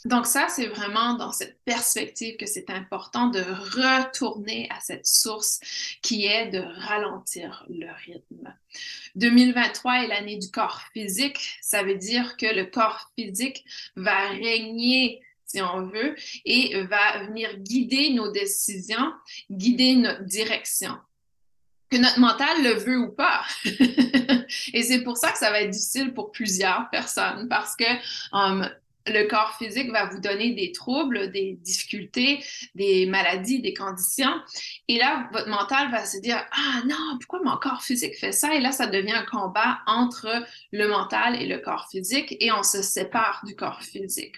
Donc 0.04 0.26
ça, 0.26 0.46
c'est 0.48 0.68
vraiment 0.68 1.14
dans 1.14 1.32
cette 1.32 1.58
perspective 1.64 2.36
que 2.36 2.46
c'est 2.46 2.70
important 2.70 3.26
de 3.26 3.40
retourner 3.40 4.68
à 4.70 4.78
cette 4.78 5.04
source 5.04 5.58
qui 6.00 6.26
est 6.26 6.46
de 6.46 6.60
ralentir 6.60 7.66
le 7.68 7.88
rythme. 8.04 8.54
2023 9.16 10.04
est 10.04 10.06
l'année 10.06 10.36
du 10.36 10.48
corps 10.48 10.80
physique. 10.92 11.58
Ça 11.60 11.82
veut 11.82 11.96
dire 11.96 12.36
que 12.36 12.46
le 12.46 12.66
corps 12.66 13.10
physique 13.18 13.64
va 13.96 14.28
régner 14.28 15.22
si 15.46 15.62
on 15.62 15.86
veut, 15.86 16.14
et 16.44 16.82
va 16.82 17.24
venir 17.24 17.56
guider 17.58 18.12
nos 18.12 18.30
décisions, 18.30 19.12
guider 19.50 19.96
notre 19.96 20.24
direction. 20.24 20.96
Que 21.90 21.98
notre 21.98 22.18
mental 22.18 22.64
le 22.64 22.72
veut 22.72 22.98
ou 22.98 23.12
pas. 23.12 23.44
et 24.72 24.82
c'est 24.82 25.02
pour 25.02 25.16
ça 25.16 25.30
que 25.30 25.38
ça 25.38 25.50
va 25.50 25.60
être 25.60 25.70
difficile 25.70 26.12
pour 26.14 26.32
plusieurs 26.32 26.88
personnes 26.90 27.48
parce 27.48 27.76
que 27.76 27.84
um, 28.32 28.68
le 29.06 29.28
corps 29.28 29.56
physique 29.56 29.90
va 29.92 30.06
vous 30.06 30.20
donner 30.20 30.52
des 30.54 30.72
troubles, 30.72 31.30
des 31.30 31.52
difficultés, 31.62 32.44
des 32.74 33.06
maladies, 33.06 33.60
des 33.60 33.74
conditions. 33.74 34.34
Et 34.88 34.98
là, 34.98 35.28
votre 35.32 35.48
mental 35.48 35.90
va 35.90 36.04
se 36.04 36.18
dire, 36.18 36.44
ah 36.50 36.82
non, 36.86 37.18
pourquoi 37.20 37.40
mon 37.44 37.56
corps 37.56 37.82
physique 37.82 38.18
fait 38.18 38.32
ça? 38.32 38.54
Et 38.54 38.60
là, 38.60 38.72
ça 38.72 38.86
devient 38.86 39.12
un 39.12 39.24
combat 39.24 39.78
entre 39.86 40.44
le 40.72 40.88
mental 40.88 41.40
et 41.40 41.46
le 41.46 41.58
corps 41.58 41.88
physique 41.88 42.36
et 42.40 42.50
on 42.52 42.62
se 42.62 42.82
sépare 42.82 43.42
du 43.46 43.54
corps 43.54 43.82
physique. 43.82 44.34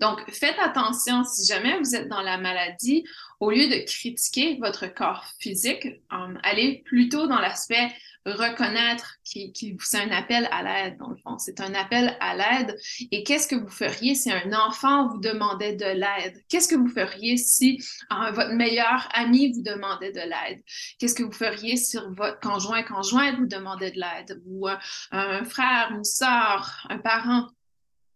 Donc, 0.00 0.20
faites 0.30 0.58
attention 0.58 1.24
si 1.24 1.46
jamais 1.46 1.78
vous 1.78 1.94
êtes 1.94 2.08
dans 2.08 2.22
la 2.22 2.38
maladie, 2.38 3.04
au 3.40 3.50
lieu 3.50 3.68
de 3.68 3.84
critiquer 3.84 4.58
votre 4.60 4.86
corps 4.86 5.24
physique, 5.40 5.88
um, 6.10 6.38
allez 6.42 6.82
plutôt 6.84 7.26
dans 7.26 7.40
l'aspect 7.40 7.92
reconnaître 8.24 9.16
qui, 9.24 9.52
qui 9.52 9.76
c'est 9.80 10.00
un 10.00 10.10
appel 10.10 10.48
à 10.52 10.62
l'aide, 10.62 10.96
dans 10.98 11.08
le 11.08 11.16
fond. 11.16 11.38
C'est 11.38 11.60
un 11.60 11.74
appel 11.74 12.16
à 12.20 12.36
l'aide. 12.36 12.76
Et 13.10 13.24
qu'est-ce 13.24 13.48
que 13.48 13.56
vous 13.56 13.68
feriez 13.68 14.14
si 14.14 14.30
un 14.30 14.52
enfant 14.52 15.08
vous 15.08 15.18
demandait 15.18 15.74
de 15.74 15.84
l'aide? 15.84 16.40
Qu'est-ce 16.48 16.68
que 16.68 16.76
vous 16.76 16.88
feriez 16.88 17.36
si 17.36 17.82
uh, 18.10 18.32
votre 18.32 18.52
meilleur 18.52 19.08
ami 19.12 19.52
vous 19.52 19.62
demandait 19.62 20.12
de 20.12 20.20
l'aide? 20.20 20.62
Qu'est-ce 20.98 21.14
que 21.14 21.24
vous 21.24 21.32
feriez 21.32 21.76
si 21.76 21.98
votre 22.16 22.38
conjoint, 22.40 22.82
conjointe 22.82 23.38
vous 23.38 23.46
demandait 23.46 23.90
de 23.90 24.00
l'aide? 24.00 24.40
Ou 24.46 24.68
uh, 24.68 24.76
un 25.10 25.44
frère, 25.44 25.90
une 25.92 26.04
sœur, 26.04 26.86
un 26.88 26.98
parent? 26.98 27.48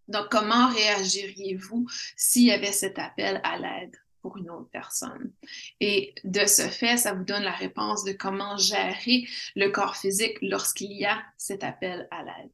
Donc, 0.08 0.28
comment 0.30 0.68
réagiriez-vous 0.68 1.86
s'il 2.16 2.44
y 2.44 2.52
avait 2.52 2.72
cet 2.72 2.98
appel 2.98 3.40
à 3.44 3.58
l'aide 3.58 3.96
pour 4.22 4.36
une 4.36 4.50
autre 4.50 4.68
personne? 4.72 5.32
Et 5.80 6.14
de 6.24 6.46
ce 6.46 6.62
fait, 6.62 6.96
ça 6.96 7.12
vous 7.12 7.24
donne 7.24 7.42
la 7.42 7.52
réponse 7.52 8.04
de 8.04 8.12
comment 8.12 8.56
gérer 8.56 9.26
le 9.54 9.68
corps 9.70 9.96
physique 9.96 10.38
lorsqu'il 10.42 10.92
y 10.92 11.04
a 11.04 11.22
cet 11.36 11.64
appel 11.64 12.08
à 12.10 12.22
l'aide. 12.22 12.50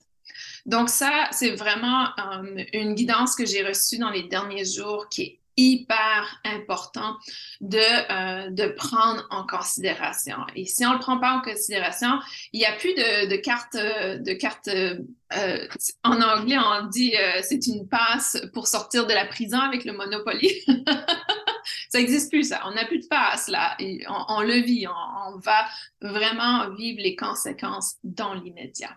Donc 0.67 0.89
ça, 0.89 1.29
c'est 1.33 1.51
vraiment 1.51 2.07
euh, 2.19 2.65
une 2.73 2.95
guidance 2.95 3.35
que 3.35 3.45
j'ai 3.45 3.63
reçue 3.67 3.99
dans 3.99 4.11
les 4.11 4.23
derniers 4.25 4.65
jours 4.65 5.09
qui 5.09 5.23
est 5.23 5.42
hyper 5.57 6.41
important 6.45 7.17
de, 7.61 7.79
euh, 7.79 8.51
de 8.51 8.67
prendre 8.69 9.27
en 9.31 9.47
considération. 9.47 10.37
Et 10.55 10.67
si 10.67 10.85
on 10.87 10.91
ne 10.91 10.95
le 10.95 11.01
prend 11.01 11.19
pas 11.19 11.33
en 11.33 11.41
considération, 11.41 12.19
il 12.53 12.61
n'y 12.61 12.67
a 12.67 12.73
plus 12.73 12.95
de, 12.95 13.29
de 13.29 13.37
carte, 13.37 13.77
de 13.77 14.33
carte 14.33 14.69
euh, 15.37 15.67
en 16.05 16.21
anglais, 16.21 16.57
on 16.59 16.87
dit 16.87 17.15
euh, 17.17 17.41
c'est 17.43 17.67
une 17.67 17.89
passe 17.89 18.39
pour 18.53 18.67
sortir 18.67 19.07
de 19.07 19.13
la 19.13 19.25
prison 19.25 19.59
avec 19.59 19.85
le 19.85 19.93
Monopoly. 19.93 20.65
ça 21.89 21.99
n'existe 21.99 22.31
plus, 22.31 22.49
ça. 22.49 22.63
On 22.67 22.73
n'a 22.73 22.85
plus 22.85 23.01
de 23.01 23.07
passe, 23.07 23.49
là. 23.49 23.77
On, 24.29 24.43
le 24.43 24.55
vit. 24.55 24.87
on 24.87 25.39
va 25.39 25.67
vraiment 26.01 26.71
vivre 26.71 27.01
les 27.01 27.17
conséquences 27.17 27.97
dans 28.05 28.35
l'immédiat. 28.35 28.91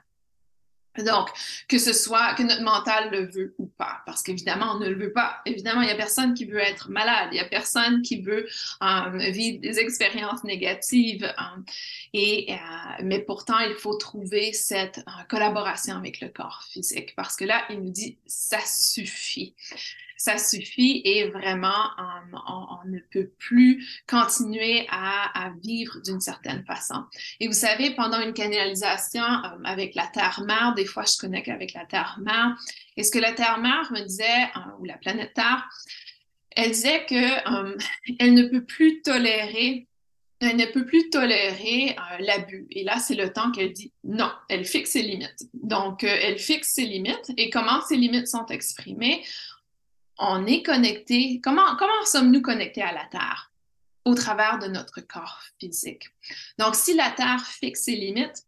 Donc, 1.03 1.29
que 1.67 1.77
ce 1.77 1.93
soit 1.93 2.33
que 2.35 2.43
notre 2.43 2.61
mental 2.61 3.11
le 3.11 3.25
veut 3.25 3.55
ou 3.57 3.67
pas, 3.67 4.01
parce 4.05 4.23
qu'évidemment, 4.23 4.73
on 4.75 4.79
ne 4.79 4.87
le 4.87 4.95
veut 4.95 5.11
pas. 5.11 5.41
Évidemment, 5.45 5.81
il 5.81 5.87
n'y 5.87 5.91
a 5.91 5.95
personne 5.95 6.33
qui 6.33 6.45
veut 6.45 6.59
être 6.59 6.89
malade, 6.89 7.29
il 7.31 7.35
n'y 7.35 7.41
a 7.41 7.45
personne 7.45 8.01
qui 8.01 8.21
veut 8.21 8.47
euh, 8.83 9.31
vivre 9.31 9.59
des 9.59 9.79
expériences 9.79 10.43
négatives. 10.43 11.23
Euh, 11.23 11.61
et, 12.13 12.53
euh, 12.53 12.55
mais 13.03 13.19
pourtant, 13.19 13.59
il 13.59 13.75
faut 13.75 13.95
trouver 13.95 14.53
cette 14.53 15.03
collaboration 15.29 15.95
avec 15.95 16.21
le 16.21 16.29
corps 16.29 16.63
physique, 16.69 17.13
parce 17.15 17.35
que 17.35 17.45
là, 17.45 17.65
il 17.69 17.81
nous 17.81 17.91
dit, 17.91 18.17
ça 18.25 18.59
suffit 18.65 19.55
ça 20.17 20.38
suffit 20.38 21.01
et 21.03 21.29
vraiment, 21.29 21.89
on, 22.48 22.88
ne 22.88 23.00
peut 23.00 23.31
plus 23.39 23.86
continuer 24.07 24.88
à, 24.89 25.51
vivre 25.62 26.00
d'une 26.03 26.19
certaine 26.19 26.63
façon. 26.65 27.03
Et 27.39 27.48
vous 27.48 27.53
savez, 27.53 27.95
pendant 27.95 28.19
une 28.19 28.34
canalisation 28.34 29.24
euh, 29.24 29.63
avec 29.63 29.95
la 29.95 30.07
Terre-Mère, 30.07 30.74
des 30.75 30.86
fois 30.86 31.03
je 31.03 31.17
connecte 31.17 31.50
avec 31.50 31.74
la 31.74 31.86
Terre-Mère, 31.86 32.55
et 32.98 33.03
ce 33.03 33.12
que 33.12 33.19
la 33.19 33.31
Terre-Mère 33.31 33.91
me 33.91 34.01
disait, 34.01 34.43
euh, 34.55 34.79
ou 34.79 34.86
la 34.86 34.98
planète 34.98 35.34
Terre, 35.34 35.67
elle 36.55 36.72
disait 36.72 37.05
que 37.05 37.15
euh, 37.15 37.77
elle 38.19 38.34
ne 38.34 38.43
peut 38.48 38.63
plus 38.63 39.01
tolérer 39.01 39.88
elle 40.41 40.57
ne 40.57 40.65
peut 40.65 40.86
plus 40.86 41.10
tolérer 41.10 41.95
l'abus. 42.19 42.67
Et 42.69 42.84
là, 42.84 43.00
c'est 43.00 43.15
le 43.15 43.31
temps 43.31 43.51
qu'elle 43.51 43.72
dit 43.72 43.93
non, 44.03 44.29
elle 44.50 44.65
fixe 44.65 44.91
ses 44.91 45.01
limites. 45.01 45.48
Donc, 45.53 46.03
elle 46.03 46.38
fixe 46.38 46.74
ses 46.74 46.86
limites. 46.86 47.31
Et 47.38 47.50
comment 47.50 47.81
ces 47.88 47.95
limites 47.95 48.27
sont 48.27 48.45
exprimées? 48.48 49.24
On 50.17 50.45
est 50.45 50.63
connecté. 50.63 51.39
Comment, 51.43 51.77
sommes-nous 52.05 52.41
connectés 52.41 52.81
à 52.81 52.93
la 52.93 53.05
Terre? 53.05 53.51
Au 54.05 54.13
travers 54.13 54.60
de 54.60 54.67
notre 54.67 55.01
corps 55.01 55.41
physique. 55.60 56.10
Donc, 56.60 56.75
si 56.75 56.93
la 56.93 57.10
Terre 57.10 57.43
fixe 57.45 57.84
ses 57.84 57.95
limites, 57.95 58.45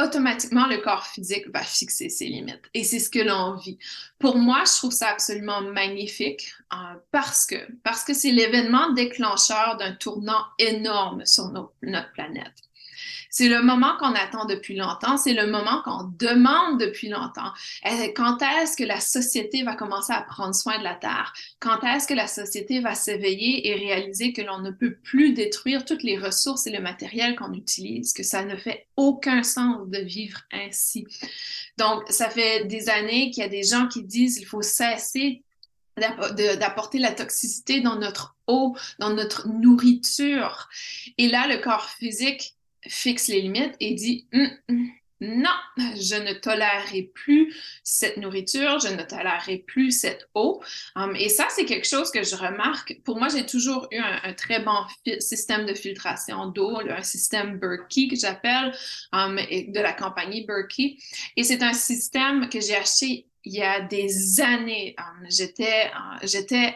automatiquement 0.00 0.66
le 0.66 0.78
corps 0.78 1.06
physique 1.06 1.48
va 1.52 1.62
fixer 1.62 2.08
ses 2.08 2.26
limites. 2.26 2.68
Et 2.74 2.84
c'est 2.84 2.98
ce 2.98 3.10
que 3.10 3.18
l'on 3.18 3.56
vit. 3.56 3.78
Pour 4.18 4.36
moi, 4.36 4.64
je 4.66 4.72
trouve 4.76 4.92
ça 4.92 5.08
absolument 5.08 5.60
magnifique 5.60 6.54
euh, 6.72 6.76
parce 7.10 7.46
que 7.46 8.14
c'est 8.14 8.30
l'événement 8.30 8.92
déclencheur 8.92 9.76
d'un 9.78 9.92
tournant 9.92 10.44
énorme 10.58 11.24
sur 11.26 11.48
notre 11.82 12.12
planète. 12.12 12.62
C'est 13.36 13.48
le 13.48 13.62
moment 13.62 13.96
qu'on 13.98 14.14
attend 14.14 14.44
depuis 14.44 14.76
longtemps, 14.76 15.16
c'est 15.16 15.32
le 15.32 15.48
moment 15.48 15.82
qu'on 15.82 16.04
demande 16.20 16.78
depuis 16.78 17.08
longtemps. 17.08 17.52
Quand 18.14 18.40
est-ce 18.40 18.76
que 18.76 18.84
la 18.84 19.00
société 19.00 19.64
va 19.64 19.74
commencer 19.74 20.12
à 20.12 20.22
prendre 20.22 20.54
soin 20.54 20.78
de 20.78 20.84
la 20.84 20.94
Terre? 20.94 21.32
Quand 21.58 21.82
est-ce 21.82 22.06
que 22.06 22.14
la 22.14 22.28
société 22.28 22.78
va 22.78 22.94
s'éveiller 22.94 23.66
et 23.66 23.74
réaliser 23.74 24.32
que 24.32 24.40
l'on 24.40 24.60
ne 24.60 24.70
peut 24.70 24.94
plus 25.02 25.32
détruire 25.32 25.84
toutes 25.84 26.04
les 26.04 26.16
ressources 26.16 26.68
et 26.68 26.70
le 26.70 26.78
matériel 26.78 27.34
qu'on 27.34 27.52
utilise, 27.54 28.12
que 28.12 28.22
ça 28.22 28.44
ne 28.44 28.54
fait 28.54 28.86
aucun 28.96 29.42
sens 29.42 29.88
de 29.88 29.98
vivre 29.98 30.42
ainsi? 30.52 31.04
Donc, 31.76 32.04
ça 32.10 32.30
fait 32.30 32.66
des 32.66 32.88
années 32.88 33.32
qu'il 33.32 33.42
y 33.42 33.46
a 33.46 33.50
des 33.50 33.64
gens 33.64 33.88
qui 33.88 34.04
disent 34.04 34.38
qu'il 34.38 34.46
faut 34.46 34.62
cesser 34.62 35.42
d'apporter 35.96 37.00
la 37.00 37.10
toxicité 37.10 37.80
dans 37.80 37.96
notre 37.96 38.36
eau, 38.46 38.76
dans 39.00 39.10
notre 39.10 39.48
nourriture. 39.48 40.68
Et 41.18 41.26
là, 41.26 41.48
le 41.48 41.58
corps 41.58 41.90
physique 41.90 42.54
fixe 42.88 43.28
les 43.28 43.40
limites 43.40 43.74
et 43.80 43.94
dit 43.94 44.26
hum, 44.32 44.50
hum, 44.68 44.90
non, 45.24 45.50
je 45.76 46.16
ne 46.16 46.34
tolérerai 46.34 47.10
plus 47.14 47.54
cette 47.82 48.16
nourriture, 48.16 48.78
je 48.80 48.88
ne 48.88 49.02
tolérerai 49.02 49.58
plus 49.58 49.90
cette 49.90 50.28
eau. 50.34 50.62
Um, 50.96 51.14
et 51.16 51.28
ça, 51.28 51.46
c'est 51.50 51.64
quelque 51.64 51.86
chose 51.86 52.10
que 52.10 52.22
je 52.22 52.36
remarque. 52.36 53.00
Pour 53.04 53.18
moi, 53.18 53.28
j'ai 53.28 53.46
toujours 53.46 53.86
eu 53.90 53.98
un, 53.98 54.32
très 54.34 54.60
bon 54.60 54.76
système 55.20 55.66
de 55.66 55.74
filtration 55.74 56.46
d'eau, 56.46 56.78
un 56.78 57.02
système 57.02 57.58
Berkey 57.58 58.08
que 58.08 58.16
j'appelle, 58.16 58.72
um, 59.12 59.36
de 59.36 59.80
la 59.80 59.92
compagnie 59.92 60.44
Berkey. 60.44 60.98
Et 61.36 61.44
c'est 61.44 61.62
un 61.62 61.74
système 61.74 62.48
que 62.48 62.60
j'ai 62.60 62.76
acheté 62.76 63.26
il 63.44 63.54
y 63.54 63.62
a 63.62 63.80
des 63.80 64.40
années. 64.40 64.94
Um, 64.98 65.26
j'étais, 65.30 65.86
uh, 65.86 66.26
j'étais 66.26 66.74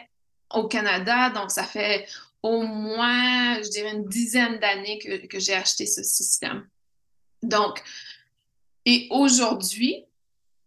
au 0.53 0.67
Canada, 0.67 1.29
donc 1.29 1.51
ça 1.51 1.63
fait 1.63 2.07
au 2.41 2.61
moins, 2.61 3.61
je 3.61 3.69
dirais, 3.69 3.91
une 3.91 4.07
dizaine 4.07 4.59
d'années 4.59 4.99
que, 4.99 5.25
que 5.27 5.39
j'ai 5.39 5.53
acheté 5.53 5.85
ce 5.85 6.03
système. 6.03 6.67
Donc, 7.43 7.81
et 8.85 9.07
aujourd'hui, 9.11 10.05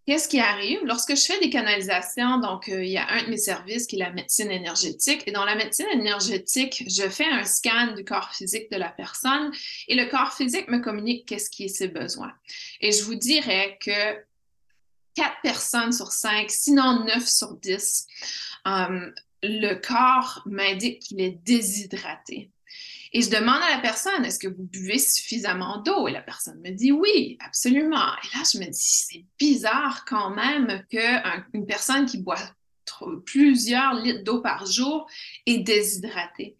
qu'est-ce 0.07 0.29
qui 0.29 0.41
arrive? 0.41 0.81
Lorsque 0.85 1.17
je 1.17 1.23
fais 1.23 1.41
des 1.41 1.49
canalisations, 1.49 2.38
donc 2.38 2.69
euh, 2.69 2.85
il 2.85 2.91
y 2.91 2.99
a 2.99 3.09
un 3.09 3.25
de 3.25 3.31
mes 3.31 3.38
services 3.38 3.87
qui 3.87 3.97
est 3.97 4.00
la 4.00 4.12
médecine 4.12 4.50
énergétique. 4.50 5.23
Et 5.26 5.33
dans 5.33 5.45
la 5.45 5.55
médecine 5.55 5.87
énergétique, 5.93 6.85
je 6.88 7.09
fais 7.09 7.26
un 7.26 7.45
scan 7.45 7.95
du 7.95 8.05
corps 8.05 8.35
physique 8.35 8.71
de 8.71 8.76
la 8.76 8.91
personne 8.91 9.52
et 9.88 9.95
le 9.95 10.07
corps 10.07 10.33
physique 10.35 10.69
me 10.69 10.79
communique 10.79 11.26
qu'est-ce 11.26 11.50
qui 11.50 11.64
est 11.64 11.69
ses 11.69 11.88
besoins. 11.88 12.33
Et 12.81 12.93
je 12.93 13.02
vous 13.05 13.14
dirais 13.14 13.79
que 13.81 14.17
quatre 15.14 15.41
personnes 15.43 15.93
sur 15.93 16.11
cinq, 16.11 16.50
sinon 16.50 17.05
neuf 17.05 17.29
sur 17.29 17.55
dix, 17.57 18.07
euh, 18.67 19.11
le 19.43 19.75
corps 19.75 20.43
m'indique 20.47 21.01
qu'il 21.01 21.21
est 21.21 21.43
déshydraté. 21.45 22.51
Et 23.15 23.21
je 23.21 23.29
demande 23.29 23.61
à 23.63 23.77
la 23.77 23.81
personne, 23.81 24.25
est-ce 24.25 24.39
que 24.39 24.49
vous 24.49 24.63
buvez 24.63 24.99
suffisamment 24.99 25.79
d'eau? 25.79 26.09
Et 26.09 26.13
la 26.13 26.23
personne 26.23 26.61
me 26.61 26.71
dit 26.71 26.93
oui, 26.93 27.37
absolument. 27.41 27.97
Et 27.97 28.37
là, 28.37 28.43
je 28.51 28.59
me 28.59 28.65
dis, 28.65 28.73
c'est 28.73 29.25
bizarre 29.39 30.05
quand 30.07 30.31
même 30.31 30.85
qu'une 30.89 31.67
personne 31.67 32.07
qui 32.07 32.19
boit 32.19 32.39
plusieurs 33.27 33.95
litres 33.95 34.25
d'eau 34.25 34.41
par 34.41 34.65
jour 34.65 35.09
est 35.47 35.59
déshydratée. 35.59 36.57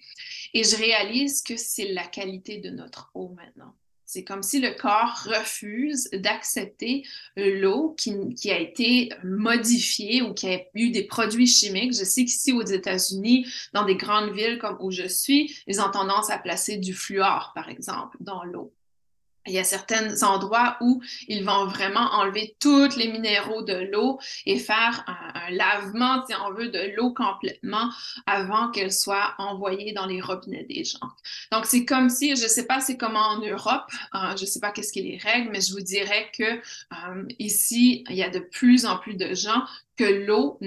Et 0.55 0.65
je 0.65 0.77
réalise 0.77 1.43
que 1.43 1.57
c'est 1.57 1.89
la 1.93 2.07
qualité 2.07 2.59
de 2.59 2.71
notre 2.71 3.11
eau 3.15 3.29
maintenant. 3.29 3.75
C'est 4.15 4.25
comme 4.25 4.43
si 4.43 4.61
le 4.61 4.73
corps 4.73 5.25
refuse 5.25 6.11
d'accepter 6.13 7.03
l'eau 7.35 7.97
qui, 7.97 8.51
a 8.51 8.59
été 8.59 9.09
modifiée 9.25 10.21
ou 10.21 10.35
qui 10.35 10.49
a 10.53 10.61
eu 10.75 10.91
des 10.91 11.05
produits 11.05 11.47
chimiques. 11.47 11.95
Je 11.95 12.05
sais 12.05 12.27
qu'ici 12.27 12.53
aux 12.53 12.61
États-Unis, 12.61 13.47
dans 13.73 13.87
des 13.87 13.97
grandes 13.97 14.35
villes 14.35 14.59
comme 14.59 14.77
où 14.81 14.91
je 14.91 15.09
suis, 15.09 15.59
ils 15.67 15.81
ont 15.81 15.91
tendance 15.91 16.29
à 16.29 16.37
placer 16.37 16.77
du 16.77 16.93
fluor, 16.93 17.53
par 17.55 17.71
exemple, 17.71 18.19
dans 18.21 18.45
l'eau. 18.45 18.75
Il 19.47 19.53
y 19.53 19.59
a 19.59 19.65
certains 19.65 20.23
endroits 20.23 20.77
où 20.81 21.03
ils 21.29 21.45
vont 21.45 21.67
vraiment 21.67 22.13
enlever 22.13 22.57
tous 22.61 22.97
les 22.97 23.09
minéraux 23.09 23.63
de 23.63 23.91
l'eau 23.91 24.19
et 24.47 24.59
faire 24.59 25.05
un, 25.07 25.51
lavement, 25.51 26.25
si 26.27 26.35
on 26.37 26.53
veut, 26.53 26.69
de 26.69 26.95
l'eau 26.97 27.13
complètement 27.13 27.91
avant 28.27 28.71
qu'elle 28.71 28.93
soit 28.93 29.35
envoyée 29.39 29.93
dans 29.93 30.07
les 30.07 30.21
robinets 30.21 30.65
des 30.65 30.85
gens. 30.85 31.11
Donc, 31.51 31.67
c'est 31.67 31.85
comme 31.85 32.09
si, 32.09 32.37
je 32.37 32.45
ne 32.45 32.49
sais 32.49 32.67
pas 32.67 32.81
c'est 32.81 32.97
comment 32.97 33.21
en 33.21 33.41
Europe, 33.41 33.91
euh, 34.15 34.37
je 34.37 34.43
ne 34.43 34.47
sais 34.47 34.61
pas 34.61 34.71
qu'est-ce 34.71 34.93
qu'il 34.93 35.03
les 35.03 35.19
règles, 35.19 35.51
mais 35.51 35.61
je 35.61 35.73
vous 35.73 35.81
dirais 35.81 36.31
que 36.37 36.45
euh, 36.45 37.25
ici, 37.39 38.05
il 38.09 38.17
y 38.17 38.23
a 38.23 38.31
de 38.31 38.39
plus 38.39 38.87
en 38.87 38.99
plus 38.99 39.15
de 39.15 39.35
gens 39.35 39.65
que 39.97 40.05
l'eau 40.05 40.59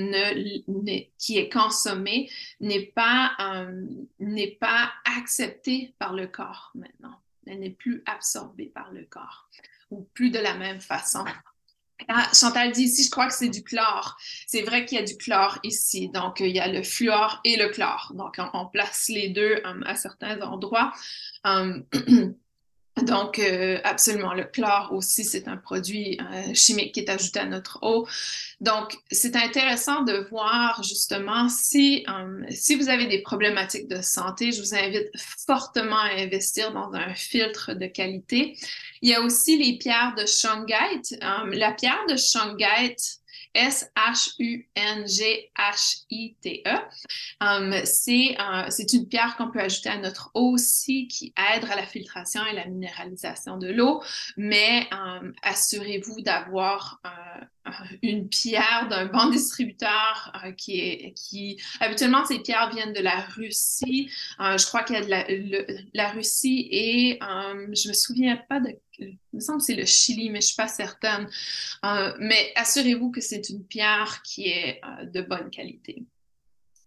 qui 1.17 1.37
est 1.37 1.51
consommée 1.51 2.29
n'est 2.59 2.85
pas, 2.85 3.31
euh, 3.39 3.85
n'est 4.19 4.57
pas 4.59 4.91
acceptée 5.17 5.93
par 5.99 6.13
le 6.13 6.27
corps 6.27 6.71
maintenant 6.75 7.17
elle 7.47 7.59
n'est 7.59 7.69
plus 7.69 8.03
absorbée 8.05 8.71
par 8.73 8.91
le 8.91 9.05
corps 9.05 9.49
ou 9.91 10.07
plus 10.13 10.31
de 10.31 10.39
la 10.39 10.55
même 10.55 10.81
façon. 10.81 11.23
Ah, 12.07 12.27
Chantal 12.33 12.71
dit 12.71 12.83
ici, 12.83 13.05
je 13.05 13.09
crois 13.09 13.27
que 13.27 13.33
c'est 13.33 13.49
du 13.49 13.63
chlore. 13.63 14.17
C'est 14.47 14.63
vrai 14.63 14.85
qu'il 14.85 14.97
y 14.97 15.01
a 15.01 15.05
du 15.05 15.17
chlore 15.17 15.59
ici. 15.63 16.09
Donc, 16.09 16.39
il 16.41 16.49
y 16.51 16.59
a 16.59 16.67
le 16.67 16.83
fluor 16.83 17.39
et 17.45 17.55
le 17.55 17.69
chlore. 17.69 18.11
Donc, 18.15 18.37
on, 18.53 18.65
place 18.65 19.07
les 19.07 19.29
deux 19.29 19.61
um, 19.63 19.81
à 19.85 19.95
certains 19.95 20.41
endroits. 20.41 20.93
Um, 21.43 21.85
Donc, 23.03 23.39
euh, 23.39 23.77
absolument, 23.83 24.33
le 24.33 24.45
chlore 24.45 24.93
aussi, 24.93 25.25
c'est 25.25 25.49
un 25.49 25.57
produit 25.57 26.17
euh, 26.21 26.53
chimique 26.53 26.93
qui 26.93 27.01
est 27.01 27.09
ajouté 27.09 27.39
à 27.39 27.45
notre 27.45 27.79
eau. 27.81 28.07
Donc, 28.61 28.95
c'est 29.11 29.35
intéressant 29.35 30.03
de 30.03 30.25
voir 30.29 30.81
justement 30.81 31.49
si, 31.49 32.05
euh, 32.07 32.45
si 32.51 32.75
vous 32.75 32.87
avez 32.87 33.07
des 33.07 33.21
problématiques 33.21 33.89
de 33.89 34.01
santé, 34.01 34.53
je 34.53 34.61
vous 34.61 34.73
invite 34.73 35.09
fortement 35.45 35.99
à 35.99 36.21
investir 36.21 36.71
dans 36.71 36.93
un 36.93 37.13
filtre 37.15 37.73
de 37.73 37.85
qualité. 37.85 38.57
Il 39.01 39.09
y 39.09 39.13
a 39.13 39.21
aussi 39.21 39.57
les 39.57 39.77
pierres 39.77 40.15
de 40.17 40.25
Shungite. 40.25 41.19
la 41.21 41.73
pierre 41.73 42.05
de 42.07 42.15
Shungite, 42.15 43.19
S-H-U-N-G-H-I-T-E. 43.55 44.35
Um, 47.41 47.73
uh, 47.73 47.85
c'est 48.69 48.93
une 48.93 49.07
pierre 49.07 49.35
qu'on 49.37 49.49
peut 49.49 49.61
ajouter 49.61 49.89
à 49.89 49.97
notre 49.97 50.29
eau 50.33 50.51
aussi 50.51 51.07
qui 51.07 51.33
aide 51.53 51.65
à 51.65 51.75
la 51.75 51.85
filtration 51.85 52.45
et 52.45 52.53
la 52.53 52.65
minéralisation 52.65 53.57
de 53.57 53.71
l'eau, 53.71 54.03
mais 54.37 54.87
um, 54.91 55.33
assurez-vous 55.41 56.21
d'avoir 56.21 57.01
une 58.01 58.27
pierre 58.27 58.87
d'un 58.89 59.05
bon 59.05 59.29
distributeur 59.29 60.31
euh, 60.43 60.51
qui 60.51 60.79
est 60.79 61.13
qui 61.13 61.61
habituellement 61.79 62.25
ces 62.25 62.39
pierres 62.39 62.69
viennent 62.73 62.93
de 62.93 63.01
la 63.01 63.21
Russie. 63.21 64.09
Euh, 64.39 64.57
je 64.57 64.65
crois 64.65 64.83
qu'il 64.83 64.95
y 64.95 64.99
a 64.99 65.03
de 65.03 65.09
la, 65.09 65.75
la 65.93 66.11
Russie 66.11 66.67
et 66.71 67.19
euh, 67.21 67.67
je 67.73 67.87
me 67.87 67.93
souviens 67.93 68.37
pas 68.49 68.59
de 68.59 68.77
il 68.97 69.17
me 69.33 69.39
semble 69.41 69.59
que 69.59 69.65
c'est 69.65 69.75
le 69.75 69.85
Chili, 69.85 70.29
mais 70.29 70.39
je 70.39 70.47
suis 70.47 70.55
pas 70.55 70.69
certaine. 70.69 71.27
mais 72.17 72.53
assurez-vous 72.55 73.11
que 73.11 73.19
c'est 73.19 73.49
une 73.49 73.61
pierre 73.65 74.21
qui 74.23 74.47
est 74.47 74.79
de 75.13 75.21
bonne 75.21 75.49
qualité. 75.49 76.05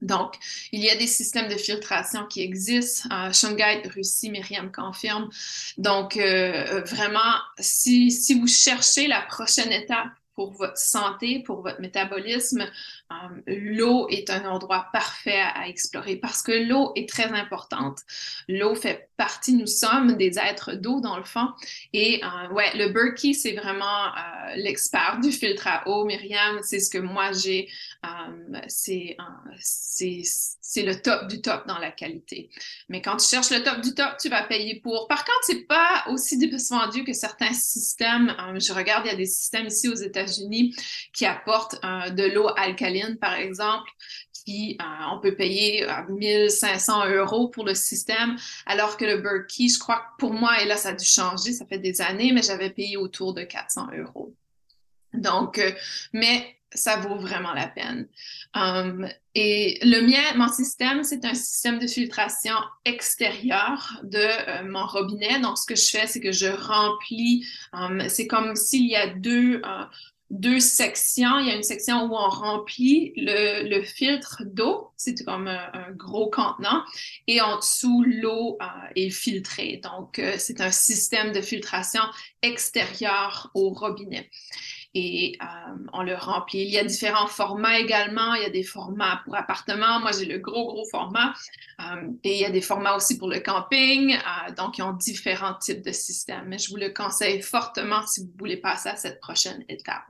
Donc, 0.01 0.37
il 0.73 0.83
y 0.83 0.89
a 0.89 0.97
des 0.97 1.07
systèmes 1.07 1.51
de 1.51 1.57
filtration 1.59 2.25
qui 2.25 2.41
existent. 2.41 3.11
Euh, 3.13 3.31
Shungite, 3.31 3.93
Russie, 3.93 4.31
Myriam 4.31 4.73
confirme. 4.73 5.29
Donc, 5.77 6.17
vraiment, 6.17 7.35
si, 7.59 8.11
si 8.11 8.41
vous 8.41 8.47
cherchez 8.47 9.07
la 9.07 9.21
prochaine 9.21 9.71
étape 9.71 10.09
pour 10.39 10.53
votre 10.53 10.79
santé, 10.79 11.41
pour 11.41 11.63
votre 11.63 11.81
métabolisme, 11.81 12.61
euh, 13.11 13.15
l'eau 13.49 14.07
est 14.09 14.31
un 14.31 14.49
endroit 14.49 14.87
parfait 14.93 15.41
à, 15.41 15.67
explorer 15.67 16.15
parce 16.15 16.43
que 16.43 16.53
l'eau 16.53 16.93
est 16.95 17.09
très 17.09 17.33
importante. 17.33 17.99
L'eau 18.47 18.77
fait 18.77 19.11
partie, 19.17 19.55
nous 19.55 19.67
sommes 19.67 20.13
des 20.17 20.39
êtres 20.39 20.75
d'eau 20.75 21.01
dans 21.01 21.17
le 21.17 21.25
fond. 21.25 21.49
Et 21.93 22.23
euh, 22.23 22.55
ouais, 22.55 22.71
le 22.77 22.91
Berkey, 22.91 23.33
c'est 23.33 23.55
vraiment 23.55 23.85
euh, 23.85 24.55
l'expert 24.55 25.19
du 25.21 25.33
filtre 25.33 25.67
à 25.67 25.89
eau. 25.89 26.05
Myriam, 26.05 26.61
c'est 26.63 26.79
ce 26.79 26.89
que 26.89 26.99
moi 26.99 27.33
j'ai. 27.33 27.69
C'est 28.69 29.17
c'est 29.81 30.83
le 30.83 31.01
top 31.01 31.29
du 31.29 31.41
top 31.41 31.67
dans 31.67 31.79
la 31.79 31.91
qualité. 31.91 32.51
Mais 32.89 33.03
quand 33.03 33.17
tu 33.17 33.27
cherches 33.27 33.51
le 33.51 33.63
top 33.63 33.81
du 33.81 33.95
top, 33.95 34.17
tu 34.21 34.29
vas 34.29 34.43
payer 34.43 34.81
pour. 34.81 35.09
Par 35.09 35.25
contre, 35.25 35.41
c'est 35.43 35.67
pas 35.67 36.05
aussi 36.09 36.39
dispendieux 36.39 37.05
que 37.05 37.13
certains 37.13 37.53
systèmes. 37.53 38.35
je 38.57 38.73
regarde, 38.73 39.07
il 39.07 39.11
y 39.11 39.15
a 39.15 39.17
des 39.17 39.27
systèmes 39.27 39.67
ici 39.67 39.89
aux 39.89 39.95
États-Unis 39.95 40.75
qui 41.13 41.27
apportent 41.27 41.81
de 41.83 42.25
l'eau 42.33 42.49
alcaline 42.57 43.17
par 43.17 43.35
exemple, 43.35 43.91
qui, 44.45 44.79
euh, 44.81 44.85
on 45.13 45.21
peut 45.21 45.35
payer 45.35 45.87
1500 46.09 47.03
euh, 47.03 47.19
euros 47.19 47.49
pour 47.49 47.65
le 47.65 47.75
système, 47.75 48.37
alors 48.67 48.97
que 48.97 49.05
le 49.05 49.19
Berkey, 49.19 49.69
je 49.69 49.79
crois 49.79 49.97
que 49.97 50.21
pour 50.21 50.33
moi, 50.33 50.63
et 50.63 50.67
là, 50.67 50.77
ça 50.77 50.91
a 50.91 50.93
dû 50.95 51.05
changer, 51.05 51.53
ça 51.53 51.67
fait 51.67 51.79
des 51.79 52.01
années, 52.01 52.33
mais 52.33 52.43
j'avais 52.43 52.71
payé 52.71 52.97
autour 52.97 53.35
de 53.35 53.43
400 53.43 53.89
euros. 53.99 54.35
Donc, 55.13 55.59
euh, 55.59 55.73
mais 56.13 56.58
ça 56.75 56.97
vaut 56.97 57.17
vraiment 57.17 57.55
la 57.55 57.69
peine. 57.69 58.09
Um, 58.55 59.09
et 59.35 59.79
le 59.83 60.01
mien, 60.01 60.37
mon 60.37 60.49
système, 60.49 61.05
c'est 61.05 61.25
un 61.25 61.35
système 61.35 61.79
de 61.79 61.87
filtration 61.87 62.55
extérieur 62.85 64.01
de 64.03 64.63
mon 64.69 64.87
robinet. 64.87 65.41
Donc, 65.41 65.59
ce 65.59 65.67
que 65.67 65.77
je 65.77 65.89
fais, 65.89 66.07
c'est 66.07 66.21
que 66.21 66.33
je 66.33 66.49
remplis, 66.49 67.47
um, 67.73 68.03
c'est 68.09 68.27
comme 68.27 68.57
s'il 68.57 68.87
y 68.87 68.97
a 68.97 69.09
deux, 69.09 69.63
deux 70.31 70.61
sections. 70.61 71.39
Il 71.39 71.49
y 71.49 71.51
a 71.51 71.55
une 71.55 71.63
section 71.63 72.05
où 72.05 72.15
on 72.15 72.29
remplit 72.29 73.13
le, 73.17 73.83
filtre 73.83 74.43
d'eau, 74.45 74.91
c'est 74.97 75.25
comme 75.25 75.49
un, 75.49 75.91
gros 75.93 76.31
contenant, 76.31 76.85
et 77.27 77.41
en 77.41 77.57
dessous, 77.57 78.05
l'eau 78.07 78.59
euh, 78.61 78.67
est 78.97 79.11
filtrée. 79.11 79.81
Donc, 79.83 80.19
euh, 80.19 80.35
c'est 80.39 80.61
un 80.61 80.71
système 80.71 81.33
de 81.33 81.41
filtration 81.41 82.03
extérieur 82.43 83.51
au 83.55 83.71
robinet. 83.71 84.31
Et 85.01 85.39
euh, 85.41 85.47
on 85.93 86.03
le 86.03 86.15
remplit. 86.15 86.63
Il 86.63 86.71
y 86.71 86.79
a 86.79 86.85
différents 86.85 87.29
formats 87.29 87.79
également. 87.79 88.35
Il 88.35 88.43
y 88.43 88.47
a 88.47 88.51
des 88.51 88.65
formats 88.65 89.21
pour 89.25 89.37
appartements. 89.37 90.01
Moi, 90.01 90.11
j'ai 90.13 90.25
le 90.25 90.39
gros, 90.39 90.67
gros 90.67 90.85
format. 90.91 91.35
et 92.25 92.35
il 92.35 92.41
y 92.41 92.45
a 92.45 92.51
des 92.51 92.61
formats 92.61 92.97
aussi 92.97 93.17
pour 93.17 93.29
le 93.29 93.39
camping. 93.39 94.17
donc, 94.57 94.79
ils 94.79 94.83
ont 94.83 94.93
différents 94.93 95.55
types 95.55 95.85
de 95.85 95.93
systèmes. 95.93 96.47
Mais 96.49 96.59
je 96.59 96.71
vous 96.71 96.77
le 96.77 96.89
conseille 96.91 97.43
fortement 97.43 98.05
si 98.07 98.23
vous 98.23 98.33
voulez 98.39 98.57
passer 98.57 98.89
à 98.89 98.97
cette 98.97 99.21
prochaine 99.21 99.65
étape. 99.69 100.03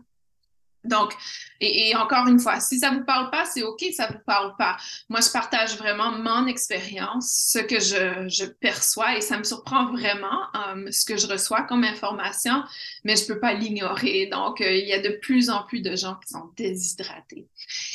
Donc, 0.88 1.14
et, 1.60 1.94
encore 1.96 2.26
une 2.28 2.38
fois, 2.38 2.60
si 2.60 2.78
ça 2.78 2.90
vous 2.90 3.04
parle 3.04 3.30
pas, 3.30 3.44
c'est 3.44 3.62
OK, 3.62 3.84
ça 3.92 4.06
vous 4.06 4.20
parle 4.24 4.54
pas. 4.56 4.76
Moi, 5.08 5.20
je 5.20 5.30
partage 5.30 5.76
vraiment 5.76 6.12
mon 6.12 6.46
expérience, 6.46 7.50
ce 7.52 7.58
que 7.58 7.80
je, 7.80 8.46
perçois 8.60 9.16
et 9.16 9.20
ça 9.20 9.38
me 9.38 9.44
surprend 9.44 9.86
vraiment 9.92 10.42
um, 10.54 10.90
ce 10.90 11.04
que 11.04 11.16
je 11.16 11.26
reçois 11.26 11.62
comme 11.62 11.84
information, 11.84 12.62
mais 13.04 13.16
je 13.16 13.26
peux 13.26 13.40
pas 13.40 13.54
l'ignorer. 13.54 14.26
Donc, 14.26 14.60
euh, 14.60 14.72
il 14.72 14.86
y 14.86 14.92
a 14.92 15.00
de 15.00 15.18
plus 15.20 15.50
en 15.50 15.64
plus 15.64 15.80
de 15.80 15.96
gens 15.96 16.14
qui 16.16 16.32
sont 16.32 16.50
déshydratés 16.56 17.46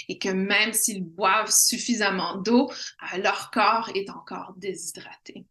et 0.09 0.17
que 0.17 0.29
même 0.29 0.73
s'ils 0.73 1.03
boivent 1.03 1.51
suffisamment 1.51 2.35
d'eau, 2.35 2.69
euh, 2.71 3.17
leur 3.17 3.49
corps 3.51 3.89
est 3.95 4.09
encore 4.09 4.53
déshydraté. 4.57 5.45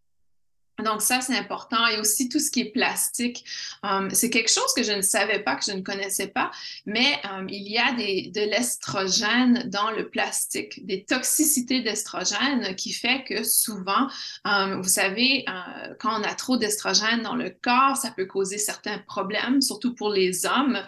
Donc 0.82 1.02
ça, 1.02 1.20
c'est 1.20 1.36
important. 1.36 1.86
Et 1.88 1.98
aussi 1.98 2.28
tout 2.28 2.38
ce 2.38 2.50
qui 2.50 2.60
est 2.60 2.72
plastique, 2.72 3.44
um, 3.82 4.10
c'est 4.10 4.30
quelque 4.30 4.50
chose 4.50 4.72
que 4.76 4.82
je 4.82 4.92
ne 4.92 5.02
savais 5.02 5.40
pas, 5.40 5.56
que 5.56 5.64
je 5.64 5.72
ne 5.72 5.82
connaissais 5.82 6.28
pas, 6.28 6.50
mais 6.86 7.18
um, 7.24 7.48
il 7.48 7.68
y 7.68 7.78
a 7.78 7.92
des, 7.92 8.30
de 8.34 8.40
l'estrogène 8.40 9.68
dans 9.70 9.90
le 9.90 10.08
plastique, 10.08 10.84
des 10.86 11.04
toxicités 11.04 11.80
d'estrogène 11.80 12.74
qui 12.76 12.92
fait 12.92 13.24
que 13.24 13.42
souvent, 13.42 14.08
um, 14.44 14.80
vous 14.80 14.88
savez, 14.88 15.44
euh, 15.48 15.94
quand 15.98 16.20
on 16.20 16.24
a 16.24 16.34
trop 16.34 16.56
d'estrogène 16.56 17.22
dans 17.22 17.36
le 17.36 17.50
corps, 17.50 17.96
ça 17.96 18.10
peut 18.10 18.26
causer 18.26 18.58
certains 18.58 18.98
problèmes, 18.98 19.60
surtout 19.60 19.94
pour 19.94 20.10
les 20.10 20.46
hommes, 20.46 20.78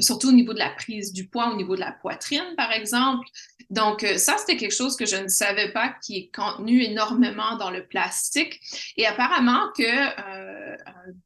surtout 0.00 0.28
au 0.28 0.32
niveau 0.32 0.52
de 0.52 0.58
la 0.58 0.70
prise 0.70 1.12
du 1.12 1.26
poids, 1.26 1.52
au 1.52 1.56
niveau 1.56 1.74
de 1.74 1.80
la 1.80 1.92
poitrine, 1.92 2.54
par 2.56 2.72
exemple. 2.72 3.26
Donc 3.72 4.04
euh, 4.04 4.18
ça, 4.18 4.36
c'était 4.38 4.58
quelque 4.58 4.74
chose 4.74 4.96
que 4.96 5.06
je 5.06 5.16
ne 5.16 5.28
savais 5.28 5.72
pas 5.72 5.94
qui 6.02 6.18
est 6.18 6.30
contenu 6.34 6.82
énormément 6.82 7.56
dans 7.56 7.70
le 7.70 7.84
plastique. 7.84 8.60
Apparemment 9.12 9.70
que 9.76 9.82
euh, 9.82 10.76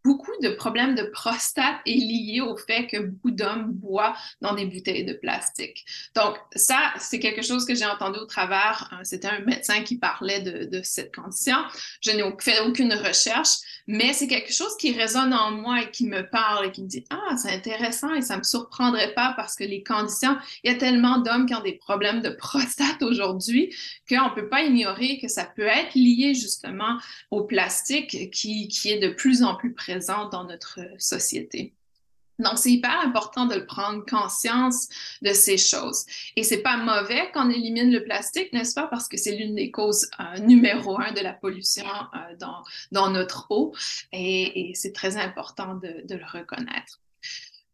beaucoup 0.04 0.32
de 0.42 0.50
problèmes 0.50 0.94
de 0.94 1.02
prostate 1.02 1.76
est 1.86 1.94
lié 1.94 2.40
au 2.40 2.56
fait 2.56 2.86
que 2.86 2.98
beaucoup 2.98 3.30
d'hommes 3.30 3.72
boivent 3.72 4.16
dans 4.40 4.54
des 4.54 4.66
bouteilles 4.66 5.04
de 5.04 5.14
plastique. 5.14 5.84
Donc, 6.14 6.36
ça, 6.54 6.92
c'est 6.98 7.18
quelque 7.18 7.42
chose 7.42 7.64
que 7.64 7.74
j'ai 7.74 7.86
entendu 7.86 8.18
au 8.18 8.26
travers. 8.26 8.90
Euh, 8.92 9.04
c'était 9.04 9.28
un 9.28 9.40
médecin 9.40 9.82
qui 9.82 9.98
parlait 9.98 10.40
de 10.40 10.80
cette 10.82 11.14
condition. 11.14 11.56
Je 12.00 12.10
n'ai 12.10 12.22
fait 12.40 12.60
aucune 12.60 12.92
recherche, 12.92 13.56
mais 13.86 14.12
c'est 14.12 14.26
quelque 14.26 14.52
chose 14.52 14.76
qui 14.78 14.92
résonne 14.92 15.32
en 15.32 15.52
moi 15.52 15.82
et 15.82 15.90
qui 15.90 16.06
me 16.06 16.28
parle 16.28 16.66
et 16.66 16.72
qui 16.72 16.82
me 16.82 16.88
dit 16.88 17.04
Ah, 17.10 17.36
c'est 17.36 17.52
intéressant 17.52 18.14
et 18.14 18.22
ça 18.22 18.36
me 18.36 18.42
surprendrait 18.42 19.14
pas 19.14 19.34
parce 19.36 19.54
que 19.54 19.64
les 19.64 19.82
conditions, 19.82 20.36
il 20.64 20.72
y 20.72 20.74
a 20.74 20.78
tellement 20.78 21.18
d'hommes 21.18 21.46
qui 21.46 21.54
ont 21.54 21.62
des 21.62 21.76
problèmes 21.76 22.20
de 22.20 22.30
prostate 22.30 23.02
aujourd'hui 23.02 23.74
qu'on 24.08 24.30
ne 24.30 24.34
peut 24.34 24.48
pas 24.48 24.64
ignorer 24.64 25.18
que 25.20 25.28
ça 25.28 25.44
peut 25.44 25.62
être 25.62 25.94
lié 25.94 26.34
justement 26.34 26.98
au 27.30 27.44
plastique 27.44 28.30
qui, 28.30 28.68
qui 28.68 28.90
est 28.90 28.98
de 28.98 29.08
plus 29.08 29.42
en 29.42 29.54
plus 29.54 29.72
présent 29.72 30.28
dans 30.28 30.44
notre 30.44 30.80
société. 30.98 31.75
Donc, 32.38 32.58
c'est 32.58 32.70
hyper 32.70 33.00
important 33.00 33.46
de 33.46 33.58
prendre 33.60 34.04
conscience 34.04 34.88
de 35.22 35.32
ces 35.32 35.56
choses. 35.56 36.04
Et 36.36 36.42
c'est 36.42 36.62
pas 36.62 36.76
mauvais 36.76 37.30
qu'on 37.32 37.48
élimine 37.48 37.90
le 37.90 38.04
plastique, 38.04 38.52
n'est-ce 38.52 38.74
pas? 38.74 38.86
Parce 38.88 39.08
que 39.08 39.16
c'est 39.16 39.36
l'une 39.36 39.54
des 39.54 39.70
causes 39.70 40.10
euh, 40.20 40.38
numéro 40.40 41.00
un 41.00 41.12
de 41.12 41.20
la 41.20 41.32
pollution 41.32 41.86
euh, 41.86 42.36
dans, 42.38 42.62
dans, 42.92 43.10
notre 43.10 43.46
eau. 43.50 43.74
Et, 44.12 44.72
c'est 44.74 44.92
très 44.92 45.16
important 45.16 45.74
de, 45.76 46.14
le 46.14 46.24
reconnaître. 46.26 47.00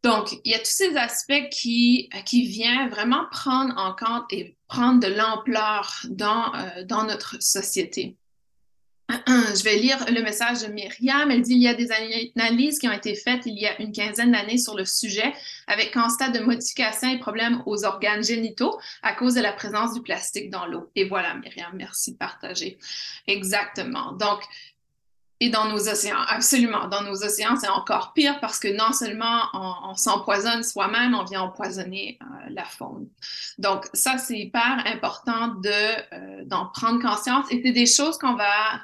Donc, 0.05 0.33
il 0.45 0.53
y 0.53 0.55
a 0.55 0.59
tous 0.59 0.67
ces 0.67 0.97
aspects 0.97 1.49
qui, 1.51 2.09
qui 2.27 2.47
viennent 2.47 2.89
vraiment 2.89 3.25
prendre 3.31 3.75
en 3.77 3.95
compte 3.95 4.25
et 4.33 4.57
prendre 4.69 5.01
de 5.01 5.09
l'ampleur 5.09 6.07
dans, 6.09 6.55
euh, 6.55 6.85
dans 6.85 7.05
notre 7.05 7.41
société. 7.43 8.17
Je 9.27 9.63
vais 9.65 9.77
lire 9.77 10.05
le 10.09 10.23
message 10.23 10.63
de 10.63 10.69
Myriam. 10.69 11.31
Elle 11.31 11.43
dit 11.43 11.55
il 11.55 11.63
y 11.63 11.69
a 11.69 11.75
des 11.75 11.91
analyses 12.37 12.79
qui 12.79 12.89
ont 12.89 12.93
été 12.93 13.15
faites 13.15 13.47
il 13.47 13.59
y 13.59 13.67
a 13.67 13.81
une 13.81 13.93
quinzaine 13.93 14.33
d'années 14.33 14.59
sur 14.59 14.77
le 14.77 14.85
sujet 14.85 15.33
avec 15.67 15.93
constat 15.93 16.31
de 16.31 16.41
modification 16.41 17.11
et 17.11 17.19
problèmes 17.19 17.63
aux 17.67 17.85
organes 17.85 18.25
génitaux 18.25 18.79
à 19.03 19.13
cause 19.13 19.35
de 19.35 19.41
la 19.41 19.53
présence 19.53 19.95
du 19.95 20.03
plastique 20.03 20.51
dans 20.51 20.67
l'eau. 20.67 20.91
Et 20.95 21.09
voilà, 21.09 21.35
Myriam, 21.35 21.73
merci 21.75 22.13
de 22.13 22.17
partager. 22.17 22.79
Exactement. 23.27 24.13
Donc, 24.13 24.43
et 25.43 25.51
dans 25.51 25.67
nos 25.67 25.89
océans, 25.89 26.23
absolument. 26.29 26.87
Dans 26.87 27.03
nos 27.03 27.25
océans, 27.25 27.57
c'est 27.57 27.69
encore 27.69 28.13
pire 28.13 28.39
parce 28.39 28.61
que 28.61 28.69
non 28.69 28.93
seulement 28.93 29.41
on, 29.55 29.97
s'empoisonne 29.97 30.63
soi-même, 30.63 31.17
on 31.17 31.25
vient 31.25 31.43
empoisonner 31.43 32.17
euh, 32.23 32.27
la 32.51 32.65
faune. 32.65 33.09
Donc, 33.59 33.87
ça, 33.93 34.19
c'est 34.19 34.39
hyper 34.39 34.85
important 34.87 35.49
de, 35.49 35.71
euh, 36.15 36.45
d'en 36.45 36.67
prendre 36.67 37.03
conscience. 37.03 37.47
Et 37.51 37.61
c'est 37.65 37.73
des 37.73 37.87
choses 37.87 38.19
qu'on 38.19 38.37
va 38.37 38.81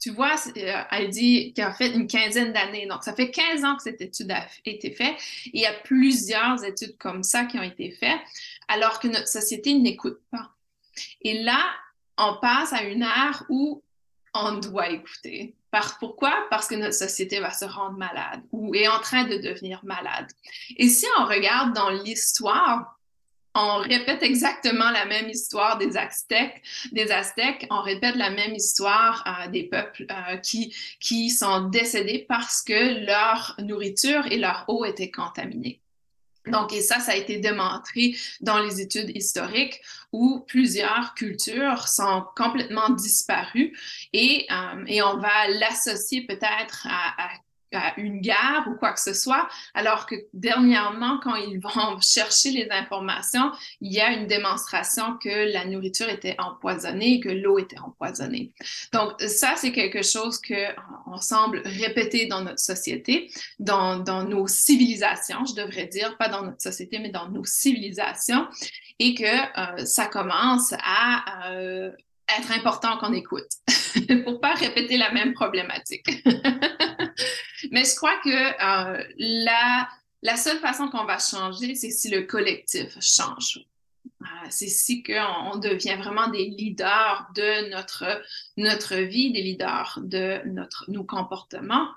tu 0.00 0.10
vois, 0.10 0.36
euh, 0.56 0.82
elle 0.90 1.10
dit 1.10 1.52
qu'elle 1.52 1.66
a 1.66 1.72
fait 1.72 1.92
une 1.92 2.06
quinzaine 2.06 2.52
d'années. 2.52 2.86
Donc, 2.86 3.02
ça 3.02 3.14
fait 3.14 3.30
15 3.30 3.64
ans 3.64 3.76
que 3.76 3.82
cette 3.82 4.00
étude 4.00 4.30
a 4.30 4.46
été 4.64 4.92
faite. 4.92 5.16
Il 5.52 5.60
y 5.60 5.66
a 5.66 5.72
plusieurs 5.72 6.62
études 6.64 6.96
comme 6.98 7.22
ça 7.22 7.44
qui 7.44 7.58
ont 7.58 7.62
été 7.62 7.90
faites, 7.90 8.20
alors 8.68 9.00
que 9.00 9.08
notre 9.08 9.28
société 9.28 9.74
n'écoute 9.74 10.20
pas. 10.30 10.50
Et 11.22 11.42
là, 11.42 11.64
on 12.16 12.36
passe 12.40 12.72
à 12.72 12.82
une 12.82 13.02
ère 13.02 13.44
où 13.48 13.82
on 14.34 14.58
doit 14.58 14.90
écouter. 14.90 15.54
Par, 15.70 15.98
pourquoi? 15.98 16.46
Parce 16.50 16.66
que 16.66 16.74
notre 16.74 16.94
société 16.94 17.40
va 17.40 17.52
se 17.52 17.64
rendre 17.64 17.98
malade 17.98 18.42
ou 18.52 18.74
est 18.74 18.88
en 18.88 19.00
train 19.00 19.24
de 19.24 19.36
devenir 19.36 19.80
malade. 19.84 20.30
Et 20.76 20.88
si 20.88 21.06
on 21.18 21.26
regarde 21.26 21.74
dans 21.74 21.90
l'histoire, 21.90 22.97
on 23.58 23.78
répète 23.78 24.22
exactement 24.22 24.90
la 24.90 25.04
même 25.04 25.28
histoire 25.28 25.78
des 25.78 25.96
Aztèques. 25.96 26.62
Des 26.92 27.10
Aztèques, 27.10 27.66
on 27.70 27.82
répète 27.82 28.14
la 28.14 28.30
même 28.30 28.54
histoire 28.54 29.24
euh, 29.26 29.50
des 29.50 29.64
peuples 29.64 30.06
euh, 30.10 30.36
qui, 30.36 30.74
qui 31.00 31.30
sont 31.30 31.68
décédés 31.68 32.24
parce 32.28 32.62
que 32.62 33.04
leur 33.04 33.56
nourriture 33.58 34.26
et 34.26 34.38
leur 34.38 34.64
eau 34.68 34.84
étaient 34.84 35.10
contaminées. 35.10 35.80
Donc, 36.46 36.72
et 36.72 36.80
ça, 36.80 36.98
ça 37.00 37.12
a 37.12 37.16
été 37.16 37.38
démontré 37.38 38.14
dans 38.40 38.58
les 38.60 38.80
études 38.80 39.14
historiques 39.14 39.80
où 40.12 40.40
plusieurs 40.46 41.14
cultures 41.14 41.88
sont 41.88 42.24
complètement 42.36 42.88
disparues 42.90 43.76
et, 44.12 44.46
euh, 44.50 44.84
et 44.86 45.02
on 45.02 45.18
va 45.18 45.48
l'associer 45.48 46.26
peut-être 46.26 46.86
à, 46.88 47.24
à 47.26 47.28
une 47.96 48.20
guerre 48.20 48.66
ou 48.70 48.74
quoi 48.76 48.92
que 48.92 49.00
ce 49.00 49.12
soit, 49.12 49.48
alors 49.74 50.06
que 50.06 50.14
dernièrement, 50.32 51.18
quand 51.22 51.34
ils 51.34 51.58
vont 51.58 52.00
chercher 52.00 52.50
les 52.50 52.68
informations, 52.70 53.50
il 53.80 53.92
y 53.92 54.00
a 54.00 54.12
une 54.12 54.26
démonstration 54.26 55.16
que 55.18 55.52
la 55.52 55.64
nourriture 55.64 56.08
était 56.08 56.36
empoisonnée, 56.38 57.20
que 57.20 57.28
l'eau 57.28 57.58
était 57.58 57.78
empoisonnée. 57.78 58.52
Donc 58.92 59.20
ça, 59.20 59.54
c'est 59.56 59.72
quelque 59.72 60.02
chose 60.02 60.38
que 60.40 60.54
on 61.06 61.18
semble 61.18 61.62
répéter 61.64 62.26
dans 62.26 62.42
notre 62.42 62.60
société, 62.60 63.30
dans, 63.58 63.98
dans 63.98 64.24
nos 64.24 64.46
civilisations, 64.46 65.44
je 65.44 65.54
devrais 65.54 65.86
dire, 65.86 66.16
pas 66.16 66.28
dans 66.28 66.42
notre 66.42 66.62
société, 66.62 66.98
mais 66.98 67.10
dans 67.10 67.28
nos 67.28 67.44
civilisations, 67.44 68.46
et 68.98 69.14
que 69.14 69.24
euh, 69.24 69.84
ça 69.84 70.06
commence 70.06 70.74
à 70.82 71.50
euh, 71.52 71.90
être 72.38 72.52
important 72.52 72.98
qu'on 72.98 73.12
écoute 73.12 73.48
pour 74.24 74.40
pas 74.40 74.54
répéter 74.54 74.96
la 74.96 75.12
même 75.12 75.32
problématique. 75.32 76.06
Mais 77.70 77.84
je 77.84 77.94
crois 77.94 78.16
que 78.22 78.28
euh, 78.28 79.04
la, 79.18 79.88
la 80.22 80.36
seule 80.36 80.58
façon 80.58 80.88
qu'on 80.88 81.04
va 81.04 81.18
changer, 81.18 81.74
c'est 81.74 81.90
si 81.90 82.08
le 82.10 82.22
collectif 82.22 82.96
change. 83.00 83.64
Euh, 84.22 84.24
c'est 84.50 84.68
si 84.68 85.02
qu'on 85.02 85.52
on 85.52 85.56
devient 85.56 85.96
vraiment 85.96 86.28
des 86.28 86.46
leaders 86.46 87.28
de 87.34 87.70
notre, 87.70 88.22
notre 88.56 88.96
vie, 88.96 89.32
des 89.32 89.42
leaders 89.42 89.98
de 90.02 90.40
notre, 90.46 90.84
nos 90.88 91.04
comportements. 91.04 91.88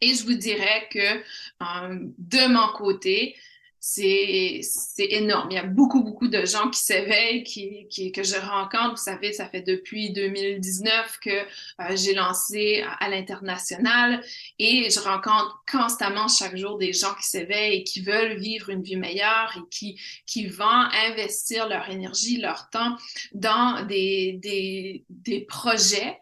Et 0.00 0.14
je 0.14 0.24
vous 0.24 0.34
dirais 0.34 0.88
que 0.90 0.98
euh, 0.98 1.98
de 2.18 2.52
mon 2.52 2.68
côté, 2.68 3.36
c'est 3.80 4.60
énorme. 4.98 5.50
Il 5.50 5.54
y 5.54 5.58
a 5.58 5.64
beaucoup, 5.64 6.02
beaucoup 6.02 6.28
de 6.28 6.44
gens 6.44 6.68
qui 6.70 6.80
s'éveillent, 6.80 7.44
qui, 7.44 7.86
qui, 7.88 8.12
que 8.12 8.22
je 8.22 8.36
rencontre. 8.36 8.90
Vous 8.90 8.96
savez, 9.02 9.32
ça 9.32 9.48
fait 9.48 9.62
depuis 9.62 10.12
2019 10.12 11.18
que 11.22 11.30
euh, 11.30 11.96
j'ai 11.96 12.14
lancé 12.14 12.84
à, 13.00 13.08
l'international 13.08 14.22
et 14.58 14.90
je 14.90 15.00
rencontre 15.00 15.62
constamment 15.70 16.28
chaque 16.28 16.56
jour 16.56 16.78
des 16.78 16.92
gens 16.92 17.14
qui 17.14 17.26
s'éveillent 17.26 17.80
et 17.80 17.84
qui 17.84 18.00
veulent 18.00 18.38
vivre 18.38 18.70
une 18.70 18.82
vie 18.82 18.96
meilleure 18.96 19.54
et 19.56 19.68
qui, 19.70 20.00
qui 20.26 20.46
vont 20.46 20.66
investir 21.08 21.68
leur 21.68 21.88
énergie, 21.88 22.38
leur 22.38 22.68
temps 22.70 22.96
dans 23.32 23.86
des, 23.86 24.38
des, 24.42 25.04
des 25.08 25.40
projets 25.40 26.18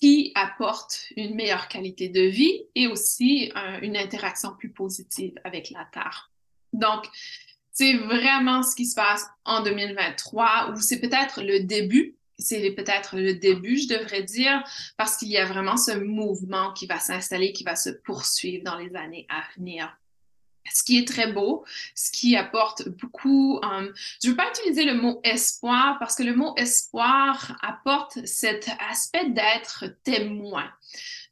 qui 0.00 0.32
apportent 0.34 1.06
une 1.16 1.34
meilleure 1.34 1.68
qualité 1.68 2.08
de 2.08 2.22
vie 2.22 2.64
et 2.74 2.86
aussi 2.86 3.50
euh, 3.56 3.78
une 3.82 3.96
interaction 3.96 4.54
plus 4.56 4.70
positive 4.70 5.34
avec 5.44 5.70
la 5.70 5.84
Terre. 5.92 6.30
Donc, 6.72 7.06
c'est 7.72 7.94
vraiment 7.94 8.62
ce 8.62 8.74
qui 8.74 8.86
se 8.86 8.94
passe 8.94 9.24
en 9.44 9.62
2023, 9.62 10.72
ou 10.72 10.80
c'est 10.80 11.00
peut-être 11.00 11.42
le 11.42 11.60
début, 11.60 12.16
c'est 12.38 12.70
peut-être 12.72 13.16
le 13.16 13.34
début, 13.34 13.78
je 13.78 13.88
devrais 13.88 14.22
dire, 14.22 14.62
parce 14.96 15.16
qu'il 15.16 15.28
y 15.28 15.38
a 15.38 15.44
vraiment 15.44 15.76
ce 15.76 15.92
mouvement 15.92 16.72
qui 16.72 16.86
va 16.86 16.98
s'installer, 16.98 17.52
qui 17.52 17.64
va 17.64 17.76
se 17.76 17.90
poursuivre 17.90 18.64
dans 18.64 18.76
les 18.76 18.94
années 18.96 19.26
à 19.28 19.42
venir 19.56 19.96
ce 20.72 20.82
qui 20.82 20.98
est 20.98 21.06
très 21.06 21.32
beau, 21.32 21.64
ce 21.94 22.10
qui 22.10 22.36
apporte 22.36 22.88
beaucoup. 22.88 23.58
Um, 23.62 23.92
je 24.22 24.28
ne 24.28 24.32
veux 24.32 24.36
pas 24.36 24.48
utiliser 24.50 24.84
le 24.84 24.94
mot 24.94 25.20
espoir 25.24 25.98
parce 25.98 26.14
que 26.14 26.22
le 26.22 26.34
mot 26.34 26.54
espoir 26.56 27.56
apporte 27.62 28.24
cet 28.26 28.68
aspect 28.90 29.30
d'être 29.30 29.86
témoin. 30.04 30.70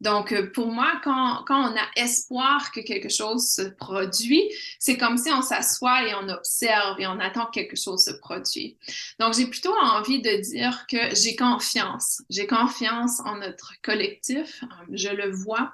Donc, 0.01 0.33
euh, 0.33 0.51
pour 0.53 0.69
moi, 0.69 1.01
quand, 1.03 1.45
on 1.49 1.77
a 1.77 1.87
espoir 1.97 2.71
que 2.73 2.81
quelque 2.81 3.09
chose 3.09 3.49
se 3.49 3.63
produit, 3.63 4.43
c'est 4.79 4.97
comme 4.97 5.17
si 5.17 5.31
on 5.31 5.43
s'assoit 5.43 6.07
et 6.07 6.15
on 6.15 6.29
observe 6.29 7.01
et 7.01 7.07
on 7.07 7.19
attend 7.19 7.47
que 7.47 7.53
quelque 7.53 7.77
chose 7.77 8.05
se 8.05 8.13
produise. 8.13 8.75
Donc, 9.19 9.35
j'ai 9.35 9.47
plutôt 9.47 9.75
envie 9.75 10.21
de 10.21 10.37
dire 10.43 10.87
que 10.87 11.15
j'ai 11.15 11.37
confiance. 11.37 12.23
J'ai 12.29 12.47
confiance 12.47 13.21
en 13.21 13.37
notre 13.37 13.75
collectif. 13.83 14.63
Euh, 14.63 14.85
je 14.93 15.09
le 15.09 15.31
vois. 15.31 15.73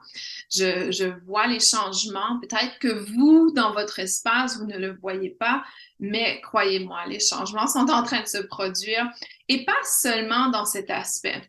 Je 0.51 1.13
vois 1.25 1.47
les 1.47 1.61
changements. 1.61 2.39
Peut-être 2.41 2.79
que 2.79 2.89
vous, 2.89 3.51
dans 3.53 3.73
votre 3.73 3.99
espace, 3.99 4.59
vous 4.59 4.67
ne 4.67 4.79
le 4.79 4.97
voyez 5.01 5.31
pas, 5.31 5.65
mais 5.99 6.41
croyez-moi, 6.43 7.07
les 7.07 7.21
changements 7.21 7.67
sont 7.67 7.91
en 7.91 8.03
train 8.03 8.23
de 8.23 8.27
se 8.27 8.39
produire 8.39 9.09
et 9.49 9.65
pas 9.65 9.73
seulement 9.85 10.49
dans 10.49 10.65
cet 10.65 10.91
aspect. 10.91 11.43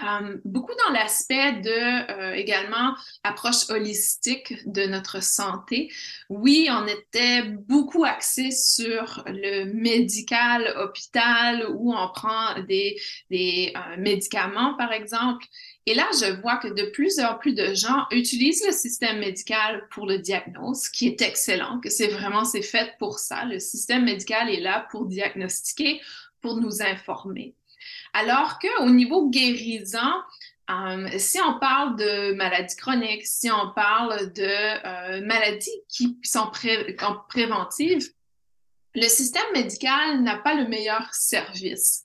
Euh, 0.00 0.38
beaucoup 0.44 0.72
dans 0.86 0.94
l'aspect 0.94 1.52
de 1.60 1.70
euh, 2.10 2.34
également 2.34 2.94
approche 3.22 3.68
holistique 3.68 4.54
de 4.66 4.86
notre 4.86 5.22
santé. 5.22 5.92
Oui, 6.28 6.68
on 6.70 6.86
était 6.86 7.42
beaucoup 7.42 8.04
axé 8.04 8.50
sur 8.50 9.22
le 9.26 9.64
médical, 9.64 10.74
hôpital, 10.78 11.66
où 11.74 11.94
on 11.94 12.08
prend 12.08 12.60
des, 12.66 12.98
des 13.30 13.72
euh, 13.76 13.96
médicaments, 13.98 14.74
par 14.74 14.92
exemple. 14.92 15.44
Et 15.84 15.94
là, 15.94 16.08
je 16.18 16.40
vois 16.40 16.56
que 16.56 16.68
de 16.68 16.90
plus 16.90 17.20
en 17.20 17.34
plus 17.36 17.54
de 17.54 17.74
gens 17.74 18.06
utilisent 18.10 18.64
le 18.66 18.72
système 18.72 19.18
médical 19.18 19.86
pour 19.90 20.06
le 20.06 20.18
diagnostic, 20.18 20.92
qui 20.94 21.06
est 21.06 21.22
excellent, 21.22 21.80
que 21.80 21.90
c'est 21.90 22.08
vraiment, 22.08 22.44
c'est 22.44 22.62
fait 22.62 22.94
pour 22.98 23.18
ça. 23.18 23.44
Le 23.44 23.58
système 23.58 24.04
médical 24.04 24.48
est 24.48 24.60
là 24.60 24.86
pour 24.90 25.06
diagnostiquer, 25.06 26.00
pour 26.40 26.56
nous 26.56 26.82
informer. 26.82 27.54
Alors 28.12 28.58
qu'au 28.58 28.90
niveau 28.90 29.30
guérissant, 29.30 30.22
euh, 30.70 31.08
si 31.18 31.40
on 31.40 31.58
parle 31.58 31.96
de 31.96 32.34
maladies 32.34 32.76
chroniques, 32.76 33.26
si 33.26 33.50
on 33.50 33.72
parle 33.74 34.32
de 34.32 34.42
euh, 34.44 35.26
maladies 35.26 35.82
qui 35.88 36.18
sont 36.22 36.50
préventives, 37.28 38.08
le 38.94 39.08
système 39.08 39.42
médical 39.54 40.22
n'a 40.22 40.36
pas 40.36 40.54
le 40.54 40.68
meilleur 40.68 41.12
service. 41.12 42.02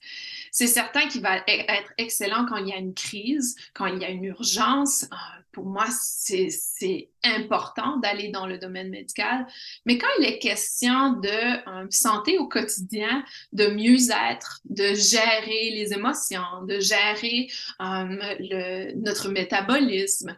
C'est 0.50 0.66
certain 0.66 1.06
qu'il 1.08 1.22
va 1.22 1.38
e-, 1.38 1.42
être 1.46 1.92
excellent 1.98 2.46
quand 2.46 2.56
il 2.56 2.68
y 2.68 2.72
a 2.72 2.78
une 2.78 2.94
crise, 2.94 3.56
quand 3.74 3.86
il 3.86 4.00
y 4.00 4.04
a 4.04 4.08
une 4.08 4.24
urgence. 4.24 5.04
Euh, 5.04 5.16
pour 5.52 5.66
moi, 5.66 5.86
c'est 5.90 7.08
important 7.24 7.96
d'aller 7.96 8.28
dans 8.28 8.46
le 8.46 8.58
domaine 8.58 8.90
médical. 8.90 9.46
Mais 9.86 9.98
quand 9.98 10.08
il 10.18 10.26
est 10.26 10.38
question 10.38 11.14
de 11.14 11.28
euh, 11.28 11.86
santé 11.90 12.38
au 12.38 12.46
quotidien, 12.46 13.24
de 13.52 13.66
mieux-être, 13.68 14.60
de 14.66 14.94
gérer 14.94 15.70
les 15.70 15.92
émotions, 15.92 16.62
de 16.62 16.78
gérer 16.78 17.48
euh, 17.80 18.94
notre 18.96 19.30
métabolisme, 19.30 20.36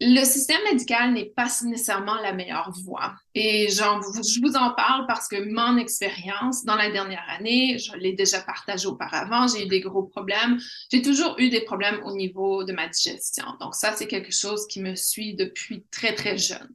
le 0.00 0.24
système 0.24 0.62
médical 0.70 1.12
n'est 1.12 1.30
pas 1.30 1.48
nécessairement 1.64 2.14
la 2.20 2.32
meilleure 2.32 2.70
voie. 2.84 3.14
Et 3.34 3.68
je 3.68 4.40
vous 4.40 4.54
en 4.54 4.72
parle 4.72 5.06
parce 5.08 5.26
que 5.26 5.52
mon 5.52 5.76
expérience 5.76 6.64
dans 6.64 6.76
la 6.76 6.90
dernière 6.90 7.24
année, 7.28 7.78
je 7.78 7.96
l'ai 7.96 8.12
déjà 8.12 8.40
partagé 8.40 8.86
auparavant, 8.86 9.48
j'ai 9.48 9.64
eu 9.64 9.66
des 9.66 9.80
gros 9.80 10.04
problèmes. 10.04 10.60
J'ai 10.92 11.02
toujours 11.02 11.34
eu 11.38 11.48
des 11.48 11.62
problèmes 11.62 12.00
au 12.04 12.14
niveau 12.14 12.62
de 12.62 12.72
ma 12.72 12.86
digestion. 12.86 13.46
Donc 13.60 13.74
ça, 13.74 13.92
c'est 13.96 14.06
quelque 14.06 14.32
chose 14.32 14.66
qui 14.68 14.80
me 14.80 14.94
suit 14.94 15.34
depuis 15.34 15.84
très, 15.90 16.14
très 16.14 16.38
jeune. 16.38 16.68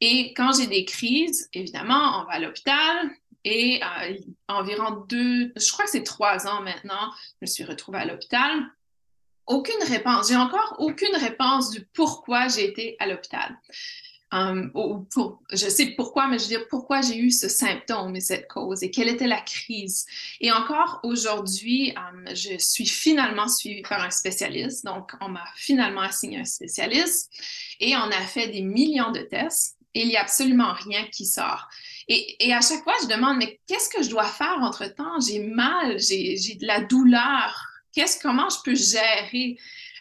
Et 0.00 0.32
quand 0.34 0.52
j'ai 0.56 0.68
des 0.68 0.84
crises, 0.84 1.48
évidemment, 1.52 2.20
on 2.20 2.24
va 2.26 2.32
à 2.32 2.38
l'hôpital. 2.38 3.10
Et 3.42 3.80
euh, 3.82 4.14
environ 4.48 5.04
deux, 5.08 5.52
je 5.56 5.72
crois 5.72 5.84
que 5.84 5.90
c'est 5.92 6.02
trois 6.02 6.48
ans 6.48 6.62
maintenant, 6.62 7.12
je 7.40 7.42
me 7.42 7.46
suis 7.46 7.62
retrouvée 7.64 7.98
à 7.98 8.04
l'hôpital 8.04 8.66
aucune 9.46 9.82
réponse. 9.86 10.28
J'ai 10.28 10.36
encore 10.36 10.76
aucune 10.78 11.14
réponse 11.16 11.70
du 11.70 11.84
pourquoi 11.86 12.48
j'ai 12.48 12.66
été 12.66 12.96
à 12.98 13.06
l'hôpital. 13.06 13.56
Um, 14.32 14.72
pour, 14.72 15.40
je 15.52 15.68
sais 15.68 15.94
pourquoi, 15.96 16.26
mais 16.26 16.38
je 16.38 16.44
veux 16.44 16.48
dire 16.48 16.66
pourquoi 16.68 17.00
j'ai 17.00 17.16
eu 17.16 17.30
ce 17.30 17.48
symptôme 17.48 18.16
et 18.16 18.20
cette 18.20 18.48
cause 18.48 18.82
et 18.82 18.90
quelle 18.90 19.08
était 19.08 19.28
la 19.28 19.40
crise. 19.40 20.04
Et 20.40 20.50
encore 20.50 20.98
aujourd'hui, 21.04 21.94
um, 21.96 22.24
je 22.34 22.58
suis 22.58 22.86
finalement 22.86 23.46
suivie 23.46 23.82
par 23.82 24.02
un 24.02 24.10
spécialiste. 24.10 24.84
Donc, 24.84 25.12
on 25.20 25.28
m'a 25.28 25.44
finalement 25.54 26.00
assigné 26.00 26.40
un 26.40 26.44
spécialiste 26.44 27.30
et 27.78 27.96
on 27.96 28.10
a 28.10 28.20
fait 28.22 28.48
des 28.48 28.62
millions 28.62 29.12
de 29.12 29.20
tests 29.20 29.76
et 29.94 30.02
il 30.02 30.08
n'y 30.08 30.16
a 30.16 30.22
absolument 30.22 30.72
rien 30.72 31.04
qui 31.12 31.24
sort. 31.24 31.68
Et, 32.08 32.48
et, 32.48 32.52
à 32.52 32.60
chaque 32.60 32.82
fois, 32.82 32.94
je 33.02 33.06
demande, 33.06 33.38
mais 33.38 33.60
qu'est-ce 33.66 33.88
que 33.88 34.02
je 34.02 34.10
dois 34.10 34.26
faire 34.26 34.58
entre-temps? 34.60 35.20
J'ai 35.20 35.38
mal, 35.38 35.98
j'ai 35.98 36.36
de 36.60 36.66
la 36.66 36.80
douleur 36.80 37.75
Qu'est-ce, 37.96 38.20
comment 38.20 38.50
je 38.50 38.58
peux 38.62 38.74
gérer? 38.74 39.56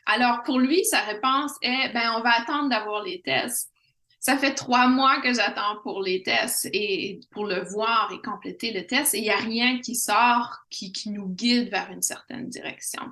Alors, 0.05 0.43
pour 0.43 0.59
lui, 0.59 0.83
sa 0.83 0.99
réponse 0.99 1.53
est, 1.61 1.93
ben, 1.93 2.11
on 2.17 2.21
va 2.21 2.41
attendre 2.41 2.67
d'avoir 2.67 3.01
les 3.03 3.21
tests. 3.21 3.71
Ça 4.19 4.37
fait 4.37 4.53
trois 4.53 4.87
mois 4.89 5.21
que 5.21 5.33
j'attends 5.33 5.77
pour 5.81 6.01
les 6.01 6.21
tests 6.21 6.67
et 6.73 7.21
pour 7.31 7.45
le 7.45 7.63
voir 7.63 8.11
et 8.11 8.19
compléter 8.21 8.73
le 8.73 8.85
test 8.85 9.13
et 9.13 9.19
il 9.19 9.23
n'y 9.23 9.29
a 9.29 9.37
rien 9.37 9.79
qui 9.79 9.95
sort 9.95 10.57
qui, 10.69 10.91
nous 11.09 11.27
guide 11.27 11.69
vers 11.69 11.89
une 11.91 12.01
certaine 12.01 12.49
direction. 12.49 13.03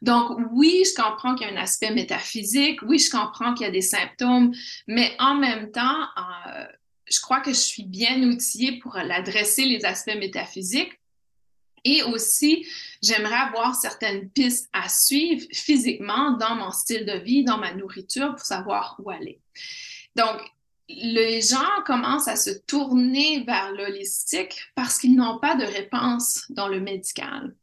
Donc 0.00 0.38
oui, 0.52 0.84
je 0.84 1.02
comprends 1.02 1.34
qu'il 1.34 1.48
y 1.48 1.50
a 1.50 1.54
un 1.54 1.62
aspect 1.62 1.92
métaphysique, 1.92 2.82
oui, 2.82 2.98
je 2.98 3.10
comprends 3.10 3.54
qu'il 3.54 3.64
y 3.64 3.68
a 3.68 3.72
des 3.72 3.80
symptômes, 3.80 4.52
mais 4.86 5.16
en 5.18 5.34
même 5.34 5.72
temps, 5.72 6.02
euh, 6.18 6.66
je 7.10 7.20
crois 7.20 7.40
que 7.40 7.52
je 7.52 7.58
suis 7.58 7.84
bien 7.84 8.22
outillée 8.22 8.78
pour 8.78 8.94
l'adresser 8.96 9.64
les 9.64 9.84
aspects 9.86 10.16
métaphysiques 10.18 10.99
et 11.84 12.02
aussi, 12.02 12.66
j'aimerais 13.02 13.34
avoir 13.34 13.74
certaines 13.74 14.30
pistes 14.30 14.68
à 14.72 14.88
suivre 14.88 15.46
physiquement 15.52 16.32
dans 16.32 16.56
mon 16.56 16.70
style 16.70 17.04
de 17.06 17.18
vie, 17.18 17.44
dans 17.44 17.58
ma 17.58 17.74
nourriture 17.74 18.34
pour 18.34 18.44
savoir 18.44 18.96
où 18.98 19.10
aller. 19.10 19.40
Donc, 20.16 20.40
les 20.88 21.40
gens 21.40 21.82
commencent 21.86 22.28
à 22.28 22.36
se 22.36 22.50
tourner 22.50 23.44
vers 23.44 23.72
l'holistique 23.72 24.60
parce 24.74 24.98
qu'ils 24.98 25.14
n'ont 25.14 25.38
pas 25.38 25.54
de 25.54 25.64
réponse 25.64 26.46
dans 26.50 26.68
le 26.68 26.80
médical. 26.80 27.54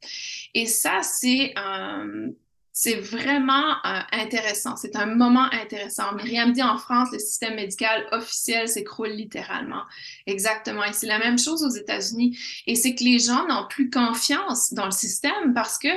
Et 0.54 0.66
ça, 0.66 1.02
c'est 1.04 1.54
un 1.58 2.30
c'est 2.80 3.00
vraiment 3.00 3.72
euh, 3.88 4.02
intéressant. 4.12 4.76
C'est 4.76 4.96
un 4.96 5.08
moment 5.08 5.48
intéressant. 5.52 6.14
Myriam 6.14 6.52
dit 6.52 6.62
en 6.62 6.78
France, 6.78 7.10
le 7.12 7.18
système 7.18 7.56
médical 7.56 8.06
officiel 8.12 8.70
s'écroule 8.70 9.10
littéralement. 9.10 9.82
Exactement. 10.28 10.84
Et 10.84 10.94
c'est 10.94 11.08
la 11.08 11.18
même 11.18 11.40
chose 11.40 11.64
aux 11.64 11.76
États-Unis. 11.76 12.38
Et 12.68 12.76
c'est 12.76 12.94
que 12.94 13.04
les 13.04 13.18
gens 13.18 13.48
n'ont 13.48 13.66
plus 13.68 13.90
confiance 13.90 14.74
dans 14.74 14.86
le 14.86 14.92
système 14.92 15.56
parce 15.56 15.80
que 15.80 15.88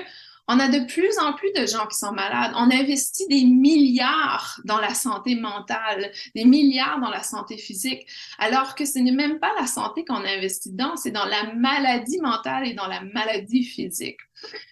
on 0.48 0.58
a 0.58 0.68
de 0.68 0.86
plus 0.86 1.18
en 1.18 1.34
plus 1.34 1.52
de 1.52 1.66
gens 1.66 1.86
qui 1.86 1.98
sont 1.98 2.12
malades. 2.12 2.52
On 2.56 2.70
investit 2.70 3.26
des 3.28 3.44
milliards 3.44 4.58
dans 4.64 4.78
la 4.78 4.94
santé 4.94 5.34
mentale, 5.34 6.10
des 6.34 6.46
milliards 6.46 6.98
dans 6.98 7.10
la 7.10 7.22
santé 7.22 7.58
physique, 7.58 8.06
alors 8.38 8.74
que 8.74 8.86
ce 8.86 8.98
n'est 8.98 9.12
même 9.12 9.38
pas 9.38 9.52
la 9.60 9.66
santé 9.66 10.06
qu'on 10.06 10.24
investit 10.24 10.72
dans, 10.72 10.96
c'est 10.96 11.10
dans 11.10 11.26
la 11.26 11.52
maladie 11.52 12.20
mentale 12.22 12.66
et 12.66 12.72
dans 12.72 12.88
la 12.88 13.02
maladie 13.02 13.64
physique. 13.64 14.18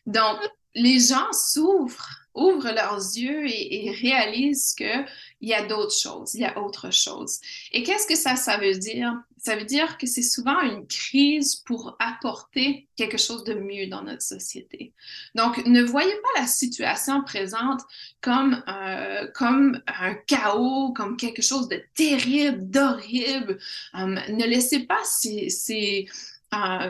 Donc, 0.06 0.38
les 0.74 1.00
gens 1.00 1.32
s'ouvrent, 1.32 2.18
ouvrent 2.34 2.72
leurs 2.72 2.98
yeux 2.98 3.46
et, 3.46 3.90
réalisent 4.00 4.74
qu'il 4.74 5.06
y 5.40 5.54
a 5.54 5.66
d'autres 5.66 5.96
choses, 5.96 6.34
il 6.34 6.42
y 6.42 6.44
a 6.44 6.58
autre 6.58 6.92
chose. 6.92 7.40
Et 7.72 7.82
qu'est-ce 7.82 8.06
que 8.06 8.14
ça, 8.14 8.36
ça 8.36 8.58
veut 8.58 8.76
dire? 8.76 9.12
Ça 9.38 9.56
veut 9.56 9.64
dire 9.64 9.98
que 9.98 10.06
c'est 10.06 10.22
souvent 10.22 10.60
une 10.60 10.86
crise 10.86 11.56
pour 11.56 11.96
apporter 12.00 12.88
quelque 12.96 13.18
chose 13.18 13.44
de 13.44 13.54
mieux 13.54 13.86
dans 13.86 14.02
notre 14.02 14.22
société. 14.22 14.92
Donc, 15.34 15.64
ne 15.64 15.82
voyez 15.82 16.14
pas 16.14 16.40
la 16.40 16.46
situation 16.46 17.22
présente 17.22 17.82
comme, 18.20 18.62
euh, 18.68 19.28
comme 19.34 19.80
un 19.86 20.14
chaos, 20.14 20.92
comme 20.92 21.16
quelque 21.16 21.42
chose 21.42 21.68
de 21.68 21.82
terrible, 21.94 22.68
d'horrible. 22.68 23.58
Um, 23.94 24.20
ne 24.28 24.44
laissez 24.44 24.80
pas 24.80 25.02
ces 25.04 26.08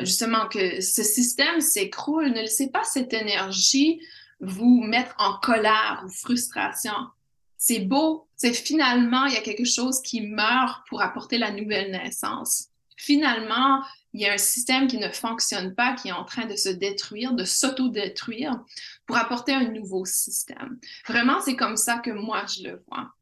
justement 0.00 0.48
que 0.48 0.80
ce 0.80 1.02
système 1.02 1.60
s'écroule, 1.60 2.28
ne 2.28 2.40
laissez 2.40 2.70
pas 2.70 2.84
cette 2.84 3.12
énergie 3.12 4.00
vous 4.40 4.82
mettre 4.82 5.14
en 5.18 5.38
colère 5.38 6.02
ou 6.06 6.08
frustration. 6.10 6.94
C'est 7.56 7.80
beau, 7.80 8.28
c'est 8.36 8.54
finalement, 8.54 9.24
il 9.26 9.34
y 9.34 9.36
a 9.36 9.42
quelque 9.42 9.64
chose 9.64 10.00
qui 10.00 10.20
meurt 10.20 10.86
pour 10.88 11.02
apporter 11.02 11.38
la 11.38 11.50
nouvelle 11.50 11.90
naissance. 11.90 12.68
Finalement, 12.96 13.82
il 14.12 14.20
y 14.22 14.26
a 14.26 14.32
un 14.32 14.38
système 14.38 14.86
qui 14.86 14.98
ne 14.98 15.10
fonctionne 15.10 15.74
pas, 15.74 15.94
qui 15.94 16.08
est 16.08 16.12
en 16.12 16.24
train 16.24 16.46
de 16.46 16.56
se 16.56 16.68
détruire, 16.68 17.32
de 17.32 17.44
s'auto-détruire 17.44 18.60
pour 19.06 19.16
apporter 19.16 19.52
un 19.52 19.70
nouveau 19.70 20.04
système. 20.04 20.78
Vraiment, 21.06 21.40
c'est 21.40 21.56
comme 21.56 21.76
ça 21.76 21.98
que 21.98 22.10
moi, 22.10 22.44
je 22.46 22.62
le 22.62 22.84
vois 22.88 23.12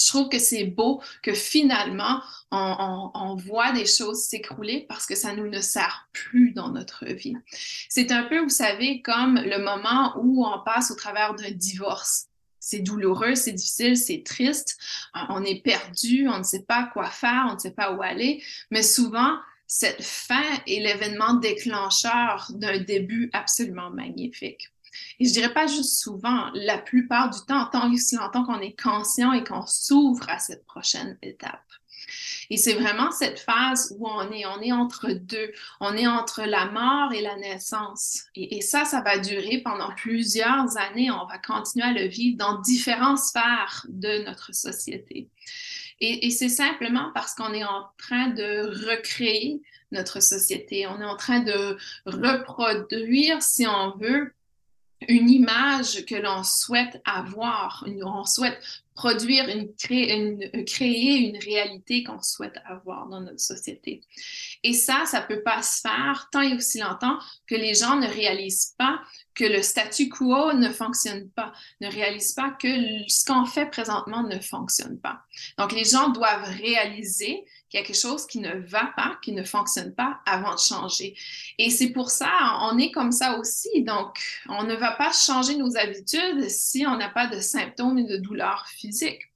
je 0.00 0.08
trouve 0.08 0.28
que 0.28 0.38
c'est 0.38 0.64
beau 0.64 1.02
que 1.22 1.34
finalement, 1.34 2.22
on, 2.50 3.36
voit 3.36 3.72
des 3.72 3.86
choses 3.86 4.22
s'écrouler 4.24 4.86
parce 4.88 5.06
que 5.06 5.14
ça 5.14 5.34
nous 5.34 5.48
ne 5.48 5.60
sert 5.60 6.08
plus 6.12 6.52
dans 6.52 6.70
notre 6.70 7.06
vie. 7.06 7.36
C'est 7.88 8.10
un 8.10 8.24
peu, 8.24 8.40
vous 8.40 8.48
savez, 8.48 9.02
comme 9.02 9.36
le 9.36 9.58
moment 9.58 10.14
où 10.18 10.46
on 10.46 10.60
passe 10.64 10.90
au 10.90 10.94
travers 10.94 11.34
d'un 11.34 11.50
divorce. 11.50 12.26
C'est 12.58 12.80
douloureux, 12.80 13.34
c'est 13.34 13.52
difficile, 13.52 13.96
c'est 13.96 14.22
triste, 14.22 14.78
on 15.30 15.42
est 15.44 15.62
perdu, 15.62 16.28
on 16.28 16.38
ne 16.38 16.44
sait 16.44 16.62
pas 16.62 16.90
quoi 16.92 17.08
faire, 17.08 17.46
on 17.50 17.54
ne 17.54 17.58
sait 17.58 17.70
pas 17.70 17.92
où 17.92 18.02
aller, 18.02 18.42
mais 18.70 18.82
souvent, 18.82 19.38
cette 19.66 20.02
fin 20.02 20.44
est 20.66 20.80
l'événement 20.80 21.34
déclencheur 21.34 22.50
d'un 22.50 22.78
début 22.78 23.30
absolument 23.32 23.90
magnifique. 23.90 24.68
Et 25.18 25.26
je 25.26 25.32
dirais 25.32 25.52
pas 25.52 25.66
juste 25.66 26.00
souvent, 26.00 26.50
la 26.54 26.78
plupart 26.78 27.30
du 27.30 27.38
temps, 27.46 27.66
tant 27.66 27.92
aussi 27.92 28.16
longtemps 28.16 28.44
qu'on 28.44 28.60
est 28.60 28.80
conscient 28.80 29.32
et 29.32 29.44
qu'on 29.44 29.66
s'ouvre 29.66 30.28
à 30.28 30.38
cette 30.38 30.64
prochaine 30.64 31.18
étape. 31.22 31.60
Et 32.50 32.56
c'est 32.56 32.74
vraiment 32.74 33.10
cette 33.12 33.38
phase 33.38 33.94
où 33.96 34.08
on 34.08 34.30
est, 34.32 34.44
on 34.44 34.60
est 34.60 34.72
entre 34.72 35.12
deux, 35.12 35.52
on 35.80 35.94
est 35.94 36.06
entre 36.06 36.42
la 36.42 36.66
mort 36.66 37.12
et 37.12 37.20
la 37.20 37.36
naissance. 37.36 38.24
Et, 38.34 38.60
ça, 38.60 38.84
ça 38.84 39.02
va 39.02 39.18
durer 39.18 39.58
pendant 39.64 39.94
plusieurs 39.94 40.76
années. 40.76 41.10
On 41.10 41.26
va 41.26 41.38
continuer 41.38 41.86
à 41.86 41.92
le 41.92 42.06
vivre 42.06 42.36
dans 42.38 42.60
différentes 42.60 43.18
sphères 43.18 43.86
de 43.88 44.24
notre 44.24 44.52
société. 44.54 45.28
Et, 46.00 46.26
et 46.26 46.30
c'est 46.30 46.48
simplement 46.48 47.10
parce 47.14 47.34
qu'on 47.34 47.52
est 47.52 47.64
en 47.64 47.86
train 47.98 48.28
de 48.28 48.62
recréer 48.90 49.60
notre 49.92 50.20
société. 50.20 50.86
On 50.86 51.00
est 51.00 51.04
en 51.04 51.16
train 51.16 51.40
de 51.40 51.76
reproduire, 52.06 53.42
si 53.42 53.66
on 53.66 53.96
veut, 53.96 54.32
une 55.08 55.30
image 55.30 56.04
que 56.04 56.14
l'on 56.14 56.42
souhaite 56.42 57.00
avoir, 57.04 57.84
on 58.04 58.24
souhaite 58.24 58.60
produire, 58.94 59.48
une, 59.48 59.72
une, 59.90 60.64
créer 60.66 61.16
une 61.28 61.38
réalité 61.38 62.04
qu'on 62.04 62.20
souhaite 62.20 62.58
avoir 62.66 63.08
dans 63.08 63.22
notre 63.22 63.40
société. 63.40 64.02
Et 64.62 64.74
ça, 64.74 65.04
ça 65.06 65.22
peut 65.22 65.42
pas 65.42 65.62
se 65.62 65.80
faire 65.80 66.28
tant 66.30 66.42
et 66.42 66.54
aussi 66.54 66.80
longtemps 66.80 67.18
que 67.46 67.54
les 67.54 67.72
gens 67.72 67.96
ne 67.96 68.06
réalisent 68.06 68.74
pas 68.76 69.00
que 69.34 69.44
le 69.44 69.62
statu 69.62 70.10
quo 70.10 70.52
ne 70.52 70.68
fonctionne 70.68 71.30
pas, 71.30 71.54
ne 71.80 71.88
réalisent 71.88 72.34
pas 72.34 72.50
que 72.50 72.68
ce 73.08 73.24
qu'on 73.24 73.46
fait 73.46 73.70
présentement 73.70 74.22
ne 74.22 74.38
fonctionne 74.38 75.00
pas. 75.00 75.22
Donc, 75.56 75.72
les 75.72 75.84
gens 75.84 76.10
doivent 76.10 76.50
réaliser 76.58 77.44
quelque 77.70 77.94
chose 77.94 78.26
qui 78.26 78.40
ne 78.40 78.54
va 78.66 78.92
pas, 78.96 79.16
qui 79.22 79.32
ne 79.32 79.44
fonctionne 79.44 79.94
pas 79.94 80.20
avant 80.26 80.54
de 80.54 80.60
changer. 80.60 81.14
Et 81.58 81.70
c'est 81.70 81.90
pour 81.90 82.10
ça, 82.10 82.30
on 82.62 82.76
est 82.78 82.90
comme 82.90 83.12
ça 83.12 83.38
aussi. 83.38 83.82
Donc, 83.82 84.18
on 84.48 84.64
ne 84.64 84.74
va 84.74 84.90
pas 84.92 85.12
changer 85.12 85.56
nos 85.56 85.76
habitudes 85.76 86.48
si 86.48 86.84
on 86.86 86.96
n'a 86.96 87.08
pas 87.08 87.28
de 87.28 87.40
symptômes 87.40 87.98
et 87.98 88.04
de 88.04 88.16
douleurs 88.16 88.66
physiques. 88.66 89.30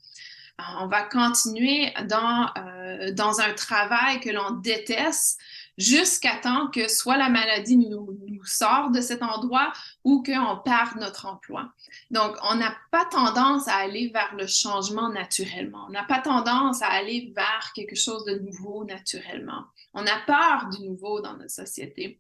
On 0.79 0.87
va 0.87 1.03
continuer 1.03 1.92
dans, 2.09 2.49
euh, 2.59 3.12
dans 3.12 3.40
un 3.40 3.53
travail 3.55 4.20
que 4.20 4.31
l'on 4.31 4.53
déteste 4.53 5.40
jusqu'à 5.78 6.37
temps 6.37 6.68
que 6.68 6.88
soit 6.88 7.16
la 7.16 7.28
maladie 7.28 7.76
nous, 7.76 8.18
nous 8.28 8.44
sort 8.44 8.90
de 8.90 9.00
cet 9.00 9.22
endroit 9.22 9.72
ou 10.04 10.22
qu'on 10.22 10.56
perd 10.64 10.96
notre 10.96 11.26
emploi. 11.26 11.72
Donc, 12.10 12.37
on 12.42 12.54
n'a 12.56 12.74
pas 12.90 13.04
tendance 13.06 13.68
à 13.68 13.76
aller 13.76 14.08
vers 14.08 14.34
le 14.37 14.46
changement 14.46 15.08
naturellement. 15.08 15.87
On 15.88 15.92
n'a 15.92 16.04
pas 16.04 16.20
tendance 16.20 16.82
à 16.82 16.88
aller 16.88 17.32
vers 17.34 17.72
quelque 17.74 17.96
chose 17.96 18.24
de 18.24 18.38
nouveau 18.38 18.84
naturellement. 18.84 19.64
On 19.94 20.06
a 20.06 20.18
peur 20.26 20.68
du 20.70 20.88
nouveau 20.88 21.20
dans 21.20 21.37
notre 21.37 21.50
société. 21.50 22.18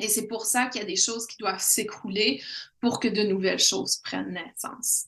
Et 0.00 0.08
c'est 0.08 0.26
pour 0.26 0.46
ça 0.46 0.66
qu'il 0.66 0.80
y 0.80 0.84
a 0.84 0.86
des 0.86 0.96
choses 0.96 1.26
qui 1.26 1.36
doivent 1.38 1.60
s'écrouler 1.60 2.42
pour 2.80 2.98
que 2.98 3.08
de 3.08 3.22
nouvelles 3.22 3.60
choses 3.60 3.98
prennent 3.98 4.32
naissance. 4.32 5.04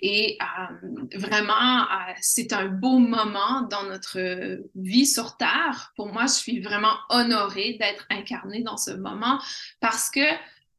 Et 0.00 0.38
euh, 0.40 1.18
vraiment, 1.18 1.82
euh, 1.82 2.12
c'est 2.20 2.52
un 2.52 2.66
beau 2.66 2.98
moment 2.98 3.62
dans 3.62 3.84
notre 3.84 4.60
vie 4.74 5.06
sur 5.06 5.36
Terre. 5.36 5.92
Pour 5.96 6.12
moi, 6.12 6.26
je 6.26 6.32
suis 6.32 6.60
vraiment 6.60 6.94
honorée 7.10 7.76
d'être 7.78 8.06
incarnée 8.10 8.62
dans 8.62 8.78
ce 8.78 8.92
moment 8.92 9.40
parce 9.80 10.10
que 10.10 10.26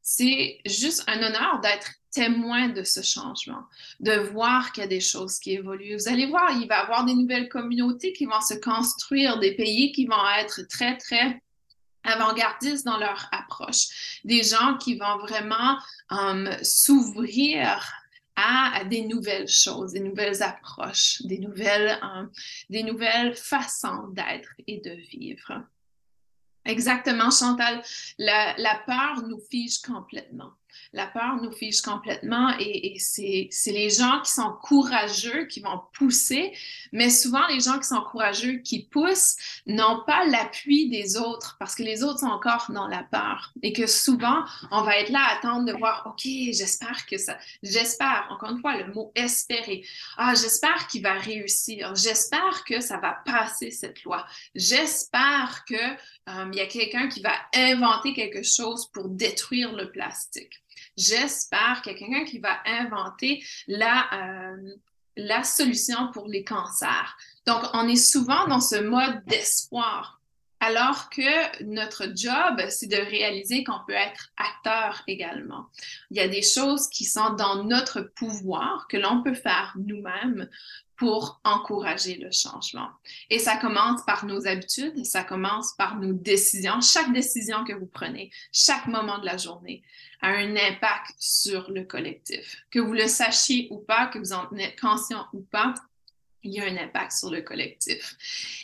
c'est 0.02 0.58
juste 0.66 1.04
un 1.06 1.22
honneur 1.22 1.60
d'être 1.60 1.92
témoin 2.12 2.68
de 2.68 2.82
ce 2.82 3.02
changement, 3.02 3.62
de 4.00 4.12
voir 4.12 4.72
qu'il 4.72 4.82
y 4.82 4.84
a 4.84 4.88
des 4.88 5.00
choses 5.00 5.38
qui 5.38 5.52
évoluent. 5.52 5.96
Vous 5.96 6.08
allez 6.08 6.26
voir, 6.26 6.50
il 6.52 6.68
va 6.68 6.78
y 6.78 6.80
avoir 6.80 7.04
des 7.04 7.14
nouvelles 7.14 7.48
communautés 7.48 8.12
qui 8.12 8.26
vont 8.26 8.40
se 8.40 8.54
construire, 8.54 9.38
des 9.38 9.54
pays 9.54 9.92
qui 9.92 10.06
vont 10.06 10.28
être 10.38 10.62
très, 10.68 10.98
très 10.98 11.41
avant-gardistes 12.04 12.84
dans 12.84 12.98
leur 12.98 13.28
approche, 13.32 14.20
des 14.24 14.42
gens 14.42 14.76
qui 14.78 14.96
vont 14.96 15.18
vraiment 15.18 15.78
um, 16.10 16.50
s'ouvrir 16.62 17.80
à, 18.36 18.84
des 18.84 19.02
nouvelles 19.02 19.48
choses, 19.48 19.92
des 19.92 20.00
nouvelles 20.00 20.42
approches, 20.42 21.22
des 21.22 21.38
nouvelles, 21.38 21.98
um, 22.02 22.30
des 22.70 22.82
nouvelles 22.82 23.36
façons 23.36 24.08
d'être 24.08 24.48
et 24.66 24.80
de 24.80 24.90
vivre. 24.90 25.62
Exactement, 26.64 27.30
Chantal. 27.30 27.82
La, 28.18 28.54
la 28.56 28.76
peur 28.86 29.22
nous 29.26 29.40
fige 29.50 29.80
complètement. 29.80 30.52
La 30.92 31.06
peur 31.06 31.36
nous 31.42 31.52
fiche 31.52 31.80
complètement 31.80 32.54
et, 32.58 32.96
c'est 32.98 33.50
les 33.66 33.90
gens 33.90 34.20
qui 34.22 34.32
sont 34.32 34.52
courageux 34.62 35.46
qui 35.46 35.60
vont 35.60 35.80
pousser, 35.94 36.52
mais 36.92 37.10
souvent 37.10 37.46
les 37.48 37.60
gens 37.60 37.78
qui 37.78 37.88
sont 37.88 38.02
courageux 38.02 38.58
qui 38.58 38.84
poussent 38.84 39.36
n'ont 39.66 40.02
pas 40.06 40.24
l'appui 40.26 40.88
des 40.88 41.16
autres 41.16 41.56
parce 41.58 41.74
que 41.74 41.82
les 41.82 42.02
autres 42.02 42.20
sont 42.20 42.26
encore 42.26 42.66
dans 42.70 42.88
la 42.88 43.02
peur 43.02 43.52
et 43.62 43.72
que 43.72 43.86
souvent 43.86 44.44
on 44.70 44.82
va 44.82 44.98
être 44.98 45.10
là 45.10 45.20
à 45.20 45.38
attendre 45.38 45.64
de 45.64 45.72
voir, 45.72 46.04
OK, 46.06 46.22
j'espère 46.24 47.06
que 47.06 47.16
ça, 47.18 47.38
j'espère, 47.62 48.26
encore 48.30 48.50
une 48.50 48.60
fois, 48.60 48.76
le 48.76 48.92
mot 48.92 49.12
espérer. 49.14 49.84
Ah, 50.16 50.34
j'espère 50.34 50.86
qu'il 50.86 51.02
va 51.02 51.14
réussir. 51.14 51.94
J'espère 51.94 52.64
que 52.64 52.80
ça 52.80 52.98
va 52.98 53.18
passer 53.24 53.70
cette 53.70 54.02
loi. 54.04 54.26
J'espère 54.54 55.64
que 55.66 55.74
euh, 55.74 56.50
y 56.52 56.60
a 56.60 56.66
quelqu'un 56.66 57.08
qui 57.08 57.20
va 57.20 57.34
inventer 57.54 58.12
quelque 58.12 58.42
chose 58.42 58.90
pour 58.92 59.08
détruire 59.08 59.72
le 59.72 59.90
plastique. 59.90 60.61
J'espère 60.96 61.82
a 61.84 61.94
quelqu'un 61.94 62.24
qui 62.24 62.38
va 62.38 62.58
inventer 62.66 63.44
la, 63.66 64.06
euh, 64.12 64.74
la 65.16 65.44
solution 65.44 66.10
pour 66.12 66.28
les 66.28 66.44
cancers. 66.44 67.16
Donc, 67.46 67.62
on 67.74 67.88
est 67.88 67.96
souvent 67.96 68.46
dans 68.46 68.60
ce 68.60 68.76
mode 68.76 69.24
d'espoir. 69.26 70.20
Alors 70.60 71.10
que 71.10 71.64
notre 71.64 72.04
job, 72.14 72.64
c'est 72.68 72.86
de 72.86 72.94
réaliser 72.94 73.64
qu'on 73.64 73.80
peut 73.84 73.94
être 73.94 74.28
acteur 74.36 75.02
également. 75.08 75.66
Il 76.12 76.16
y 76.16 76.20
a 76.20 76.28
des 76.28 76.42
choses 76.42 76.88
qui 76.88 77.04
sont 77.04 77.30
dans 77.30 77.64
notre 77.64 78.00
pouvoir, 78.00 78.86
que 78.86 78.96
l'on 78.96 79.24
peut 79.24 79.34
faire 79.34 79.74
nous-mêmes 79.76 80.48
pour 81.02 81.40
encourager 81.42 82.14
le 82.14 82.30
changement. 82.30 82.88
Et 83.28 83.40
ça 83.40 83.56
commence 83.56 84.04
par 84.06 84.24
nos 84.24 84.46
habitudes, 84.46 85.04
ça 85.04 85.24
commence 85.24 85.72
par 85.72 85.96
nos 85.96 86.12
décisions. 86.12 86.80
Chaque 86.80 87.12
décision 87.12 87.64
que 87.64 87.72
vous 87.72 87.90
prenez, 87.92 88.30
chaque 88.52 88.86
moment 88.86 89.18
de 89.18 89.26
la 89.26 89.36
journée 89.36 89.82
a 90.20 90.28
un 90.28 90.54
impact 90.54 91.16
sur 91.18 91.72
le 91.72 91.82
collectif. 91.82 92.64
Que 92.70 92.78
vous 92.78 92.92
le 92.92 93.08
sachiez 93.08 93.66
ou 93.72 93.78
pas, 93.78 94.06
que 94.06 94.20
vous 94.20 94.32
en 94.32 94.48
êtes 94.56 94.78
conscient 94.78 95.26
ou 95.32 95.40
pas, 95.40 95.74
il 96.44 96.52
y 96.52 96.60
a 96.60 96.66
un 96.66 96.76
impact 96.76 97.10
sur 97.10 97.32
le 97.32 97.42
collectif. 97.42 98.14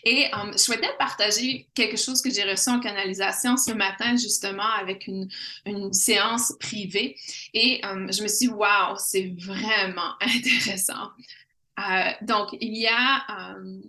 Et 0.05 0.27
euh, 0.27 0.53
je 0.53 0.59
souhaitais 0.59 0.91
partager 0.97 1.67
quelque 1.75 1.97
chose 1.97 2.23
que 2.23 2.31
j'ai 2.31 2.45
reçu 2.45 2.71
en 2.71 2.79
canalisation 2.79 3.57
ce 3.57 3.73
matin, 3.73 4.17
justement, 4.17 4.71
avec 4.79 5.09
une, 5.09 5.29
une 5.67 5.93
séance 5.93 6.53
privée. 6.61 7.17
Et 7.53 7.81
euh, 7.85 8.07
je 8.13 8.23
me 8.23 8.29
suis 8.29 8.47
dit, 8.47 8.49
waouh, 8.49 8.95
c'est 8.97 9.35
vraiment 9.37 10.15
intéressant. 10.21 11.11
Euh, 11.79 12.11
donc, 12.23 12.57
il 12.61 12.77
y 12.77 12.87
a, 12.87 13.55
euh, 13.57 13.81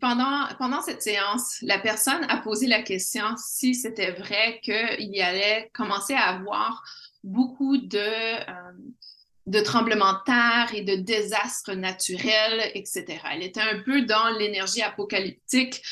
pendant, 0.00 0.82
cette 0.82 1.02
séance, 1.02 1.58
la 1.62 1.78
personne 1.78 2.24
a 2.28 2.38
posé 2.38 2.66
la 2.66 2.82
question 2.82 3.24
si 3.36 3.74
c'était 3.74 4.12
vrai 4.12 4.60
qu'il 4.62 5.14
y 5.14 5.20
allait 5.20 5.70
commencer 5.74 6.14
à 6.14 6.28
avoir 6.28 6.82
beaucoup 7.24 7.76
de, 7.76 7.98
euh, 7.98 9.62
tremblements 9.64 10.12
de 10.12 10.24
terre 10.24 10.74
et 10.74 10.82
de 10.82 10.96
désastres 10.96 11.74
naturels, 11.74 12.70
etc. 12.74 13.18
Elle 13.32 13.42
était 13.42 13.60
un 13.60 13.80
peu 13.80 14.02
dans 14.02 14.30
l'énergie 14.30 14.82
apocalyptique, 14.82 15.82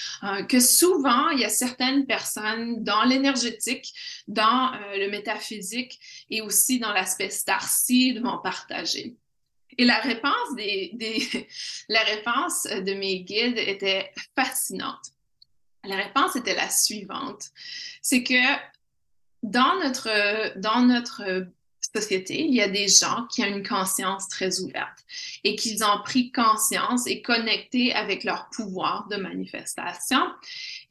que 0.48 0.60
souvent, 0.60 1.28
il 1.30 1.40
y 1.40 1.44
a 1.44 1.48
certaines 1.48 2.04
personnes 2.04 2.82
dans 2.82 3.04
l'énergétique, 3.04 3.94
dans 4.26 4.72
le 4.96 5.08
métaphysique 5.08 6.00
et 6.30 6.42
aussi 6.42 6.80
dans 6.80 6.92
l'aspect 6.92 7.30
starseed 7.30 8.22
vont 8.22 8.38
partager. 8.38 9.14
Et 9.78 9.84
la 9.84 9.98
réponse, 9.98 10.54
des, 10.56 10.92
la 11.88 12.00
réponse 12.00 12.64
de 12.64 12.94
mes 12.94 13.20
guides 13.20 13.58
était 13.58 14.12
fascinante. 14.34 15.12
La 15.84 15.96
réponse 15.96 16.36
était 16.36 16.54
la 16.54 16.70
suivante. 16.70 17.50
C'est 18.00 18.22
que 18.22 18.42
dans 19.42 19.78
notre, 19.80 20.58
dans 20.58 20.80
notre 20.80 21.46
il 21.94 22.54
y 22.54 22.60
a 22.60 22.68
des 22.68 22.88
gens 22.88 23.26
qui 23.30 23.42
ont 23.42 23.46
une 23.46 23.66
conscience 23.66 24.28
très 24.28 24.60
ouverte 24.60 25.04
et 25.44 25.54
qui 25.54 25.78
ont 25.82 26.02
pris 26.02 26.32
conscience 26.32 27.06
et 27.06 27.22
connecté 27.22 27.92
avec 27.92 28.24
leur 28.24 28.48
pouvoir 28.50 29.06
de 29.08 29.16
manifestation 29.16 30.20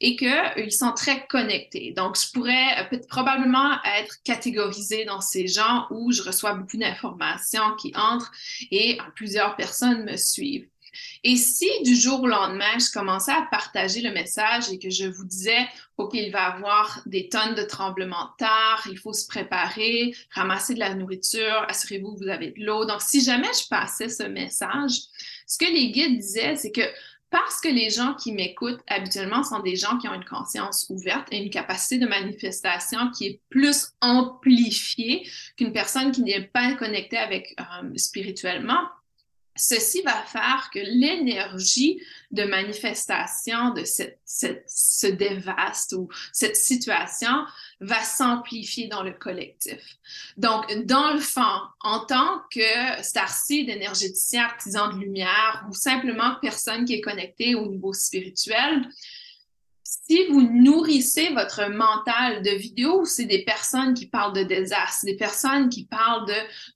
et 0.00 0.16
qu'ils 0.16 0.72
sont 0.72 0.92
très 0.92 1.26
connectés. 1.26 1.92
Donc, 1.92 2.18
je 2.18 2.30
pourrais 2.32 2.88
peut 2.90 3.00
probablement 3.08 3.76
être 3.98 4.22
catégorisée 4.24 5.04
dans 5.04 5.20
ces 5.20 5.46
gens 5.46 5.86
où 5.90 6.12
je 6.12 6.22
reçois 6.22 6.54
beaucoup 6.54 6.76
d'informations 6.76 7.74
qui 7.78 7.92
entrent 7.94 8.32
et 8.70 8.98
plusieurs 9.14 9.56
personnes 9.56 10.04
me 10.04 10.16
suivent. 10.16 10.68
Et 11.22 11.36
si 11.36 11.68
du 11.82 11.96
jour 11.96 12.22
au 12.22 12.26
lendemain, 12.26 12.78
je 12.78 12.90
commençais 12.92 13.32
à 13.32 13.46
partager 13.50 14.00
le 14.00 14.12
message 14.12 14.70
et 14.72 14.78
que 14.78 14.90
je 14.90 15.06
vous 15.06 15.24
disais, 15.24 15.66
OK, 15.96 16.14
il 16.14 16.32
va 16.32 16.48
y 16.48 16.52
avoir 16.52 17.00
des 17.06 17.28
tonnes 17.28 17.54
de 17.54 17.62
tremblements 17.62 18.30
de 18.40 18.90
il 18.90 18.98
faut 18.98 19.12
se 19.12 19.26
préparer, 19.26 20.14
ramasser 20.30 20.74
de 20.74 20.80
la 20.80 20.94
nourriture, 20.94 21.64
assurez-vous 21.68 22.14
que 22.14 22.24
vous 22.24 22.28
avez 22.28 22.50
de 22.50 22.64
l'eau. 22.64 22.84
Donc, 22.84 23.00
si 23.00 23.22
jamais 23.22 23.48
je 23.60 23.68
passais 23.68 24.08
ce 24.08 24.24
message, 24.24 24.92
ce 25.46 25.58
que 25.58 25.70
les 25.70 25.90
guides 25.90 26.18
disaient, 26.18 26.56
c'est 26.56 26.72
que 26.72 26.82
parce 27.30 27.60
que 27.60 27.68
les 27.68 27.90
gens 27.90 28.14
qui 28.14 28.32
m'écoutent 28.32 28.80
habituellement 28.86 29.42
sont 29.42 29.58
des 29.58 29.74
gens 29.74 29.98
qui 29.98 30.06
ont 30.06 30.14
une 30.14 30.24
conscience 30.24 30.86
ouverte 30.88 31.26
et 31.32 31.38
une 31.38 31.50
capacité 31.50 31.98
de 31.98 32.06
manifestation 32.06 33.10
qui 33.10 33.26
est 33.26 33.40
plus 33.48 33.88
amplifiée 34.00 35.28
qu'une 35.56 35.72
personne 35.72 36.12
qui 36.12 36.22
n'est 36.22 36.42
pas 36.42 36.74
connectée 36.74 37.18
avec 37.18 37.56
euh, 37.58 37.90
spirituellement. 37.96 38.82
Ceci 39.56 40.02
va 40.02 40.22
faire 40.24 40.68
que 40.72 40.80
l'énergie 40.80 42.02
de 42.32 42.42
manifestation 42.42 43.70
de 43.70 43.84
ce 43.84 45.06
dévaste 45.06 45.92
ou 45.92 46.08
cette 46.32 46.56
situation 46.56 47.44
va 47.80 48.02
s'amplifier 48.02 48.88
dans 48.88 49.02
le 49.02 49.12
collectif. 49.12 49.98
Donc, 50.36 50.72
dans 50.86 51.12
le 51.12 51.20
fond, 51.20 51.60
en 51.80 52.00
tant 52.00 52.42
que 52.50 53.02
starseed, 53.02 53.68
énergéticien, 53.68 54.44
artisan 54.44 54.92
de 54.92 54.98
lumière 54.98 55.64
ou 55.70 55.72
simplement 55.72 56.34
personne 56.42 56.84
qui 56.84 56.94
est 56.94 57.00
connectée 57.00 57.54
au 57.54 57.68
niveau 57.68 57.92
spirituel, 57.92 58.88
si 60.06 60.26
vous 60.26 60.42
nourrissez 60.42 61.30
votre 61.30 61.70
mental 61.70 62.42
de 62.42 62.50
vidéos, 62.50 63.06
c'est 63.06 63.24
des 63.24 63.42
personnes 63.42 63.94
qui 63.94 64.04
parlent 64.06 64.34
de 64.34 64.42
désastres, 64.42 65.06
des 65.06 65.16
personnes 65.16 65.70
qui 65.70 65.86
parlent 65.86 66.26
de, 66.26 66.32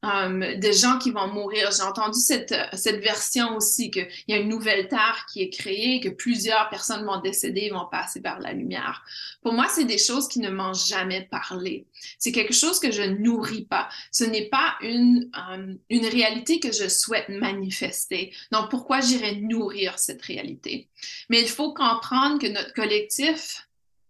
euh, 0.07 0.57
de 0.57 0.73
gens 0.73 0.99
qui 0.99 1.11
vont 1.11 1.27
mourir. 1.29 1.71
J'ai 1.71 1.83
entendu 1.83 2.19
cette, 2.19 2.55
cette 2.73 3.03
version 3.03 3.57
aussi, 3.57 3.91
qu'il 3.91 4.09
y 4.29 4.33
a 4.33 4.39
une 4.39 4.49
nouvelle 4.49 4.89
terre 4.89 5.27
qui 5.31 5.43
est 5.43 5.51
créée, 5.51 6.01
que 6.01 6.09
plusieurs 6.09 6.71
personnes 6.71 7.05
vont 7.05 7.21
décéder 7.21 7.63
et 7.63 7.71
vont 7.71 7.87
passer 7.91 8.23
par 8.23 8.39
la 8.41 8.55
lumière. 8.55 9.05
Pour 9.43 9.53
moi, 9.53 9.67
c'est 9.69 9.85
des 9.85 9.99
choses 9.99 10.27
qui 10.27 10.41
ne 10.41 10.49
m'ont 10.49 10.73
jamais 10.73 11.29
parlé. 11.31 11.85
C'est 12.19 12.33
quelque 12.33 12.55
chose 12.55 12.81
que 12.81 12.91
je 12.91 13.03
nourris 13.03 13.67
pas. 13.67 13.91
Ce 14.11 14.25
n'est 14.25 14.49
pas 14.49 14.77
une, 14.81 15.31
euh, 15.37 15.75
une 15.91 16.07
réalité 16.07 16.61
que 16.61 16.73
je 16.73 16.89
souhaite 16.89 17.29
manifester. 17.29 18.33
Donc, 18.53 18.71
pourquoi 18.71 19.03
j'irais 19.03 19.35
nourrir 19.35 19.99
cette 19.99 20.23
réalité? 20.23 20.89
Mais 21.29 21.43
il 21.43 21.49
faut 21.49 21.75
comprendre 21.75 22.41
que 22.41 22.47
notre 22.47 22.73
collectif 22.73 23.18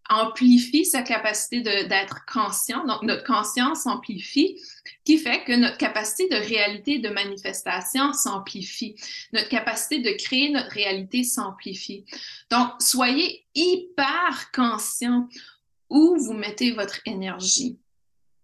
amplifie 0.08 0.84
sa 0.84 1.02
capacité 1.02 1.60
d'être 1.60 2.24
conscient. 2.26 2.84
Donc, 2.86 3.02
notre 3.02 3.24
conscience 3.24 3.82
s'amplifie, 3.82 4.58
qui 5.04 5.18
fait 5.18 5.44
que 5.44 5.52
notre 5.52 5.76
capacité 5.76 6.28
de 6.28 6.36
réalité, 6.42 6.98
de 6.98 7.10
manifestation 7.10 8.12
s'amplifie. 8.12 8.96
Notre 9.32 9.48
capacité 9.48 10.00
de 10.00 10.16
créer 10.16 10.50
notre 10.50 10.70
réalité 10.70 11.24
s'amplifie. 11.24 12.04
Donc, 12.50 12.70
soyez 12.80 13.44
hyper 13.54 14.50
conscient 14.52 15.28
où 15.90 16.16
vous 16.18 16.34
mettez 16.34 16.72
votre 16.72 17.00
énergie. 17.04 17.78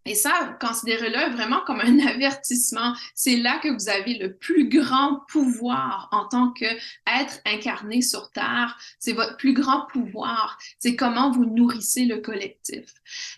Et 0.06 0.14
ça, 0.14 0.56
considérez-le 0.60 1.32
vraiment 1.32 1.60
comme 1.66 1.80
un 1.80 1.98
avertissement. 2.06 2.94
C'est 3.14 3.36
là 3.36 3.58
que 3.62 3.68
vous 3.68 3.88
avez 3.88 4.18
le 4.18 4.34
plus 4.34 4.68
grand 4.68 5.20
pouvoir 5.28 6.08
en 6.12 6.26
tant 6.28 6.52
qu'être 6.52 7.40
incarné 7.46 8.02
sur 8.02 8.30
Terre. 8.30 8.78
C'est 8.98 9.12
votre 9.12 9.36
plus 9.36 9.54
grand 9.54 9.86
pouvoir. 9.86 10.58
C'est 10.78 10.94
comment 10.94 11.30
vous 11.30 11.46
nourrissez 11.46 12.04
le 12.04 12.18
collectif. 12.18 12.84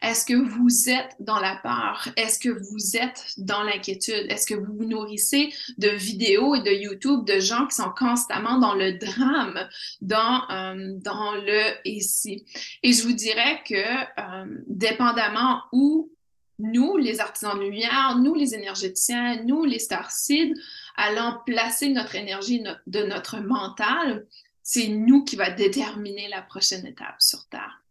Est-ce 0.02 0.24
que 0.26 0.34
vous 0.34 0.88
êtes 0.88 1.14
dans 1.20 1.38
la 1.38 1.56
peur? 1.56 2.08
Est-ce 2.16 2.40
que 2.40 2.48
vous 2.48 2.96
êtes 2.96 3.34
dans 3.38 3.62
l'inquiétude? 3.62 4.26
Est-ce 4.28 4.46
que 4.46 4.54
vous 4.54 4.74
vous 4.76 4.84
nourrissez 4.84 5.52
de 5.78 5.88
vidéos 5.88 6.56
et 6.56 6.62
de 6.62 6.70
YouTube 6.70 7.24
de 7.24 7.38
gens 7.38 7.66
qui 7.66 7.76
sont 7.76 7.92
constamment 7.96 8.58
dans 8.58 8.74
le 8.74 8.92
drame, 8.94 9.68
dans, 10.00 10.48
euh, 10.50 10.94
dans 10.96 11.32
le 11.34 11.74
ici? 11.84 12.44
Et 12.82 12.92
je 12.92 13.04
vous 13.04 13.12
dirais 13.12 13.62
que, 13.64 13.74
euh, 13.74 14.62
dépendamment 14.66 15.62
où 15.72 16.10
nous, 16.58 16.96
les 16.96 17.20
artisans 17.20 17.58
de 17.58 17.64
lumière, 17.64 18.16
nous, 18.18 18.34
les 18.34 18.54
énergéticiens, 18.54 19.42
nous, 19.44 19.64
les 19.64 19.78
starseeds, 19.78 20.54
allons 20.96 21.38
placer 21.44 21.88
notre 21.90 22.14
énergie 22.14 22.62
de 22.86 23.02
notre 23.02 23.38
mental, 23.38 24.26
c'est 24.62 24.88
nous 24.88 25.24
qui 25.24 25.36
va 25.36 25.50
déterminer 25.50 26.28
la 26.28 26.42
prochaine 26.42 26.86
étape 26.86 27.20
sur 27.20 27.46
Terre. 27.46 27.82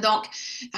Donc, 0.00 0.26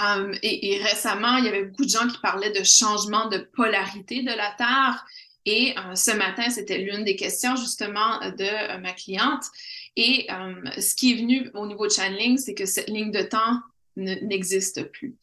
euh, 0.02 0.34
et, 0.42 0.80
récemment, 0.82 1.36
il 1.38 1.44
y 1.44 1.48
avait 1.48 1.64
beaucoup 1.64 1.84
de 1.84 1.90
gens 1.90 2.06
qui 2.06 2.18
parlaient 2.18 2.52
de 2.52 2.64
changement 2.64 3.26
de 3.26 3.38
polarité 3.38 4.22
de 4.22 4.32
la 4.32 4.52
Terre. 4.56 5.04
Et 5.44 5.74
euh, 5.78 5.94
ce 5.94 6.12
matin, 6.12 6.50
c'était 6.50 6.78
l'une 6.78 7.04
des 7.04 7.16
questions 7.16 7.56
justement 7.56 8.18
de 8.20 8.74
euh, 8.74 8.78
ma 8.78 8.92
cliente. 8.92 9.44
Et 9.96 10.28
ce 10.78 10.94
qui 10.94 11.10
est 11.10 11.16
venu 11.16 11.50
au 11.54 11.66
niveau 11.66 11.88
de 11.88 11.90
channeling, 11.90 12.38
c'est 12.38 12.54
que 12.54 12.66
cette 12.66 12.88
ligne 12.88 13.10
de 13.10 13.22
temps 13.22 13.60
n'existe 13.98 14.84
plus. 14.92 15.16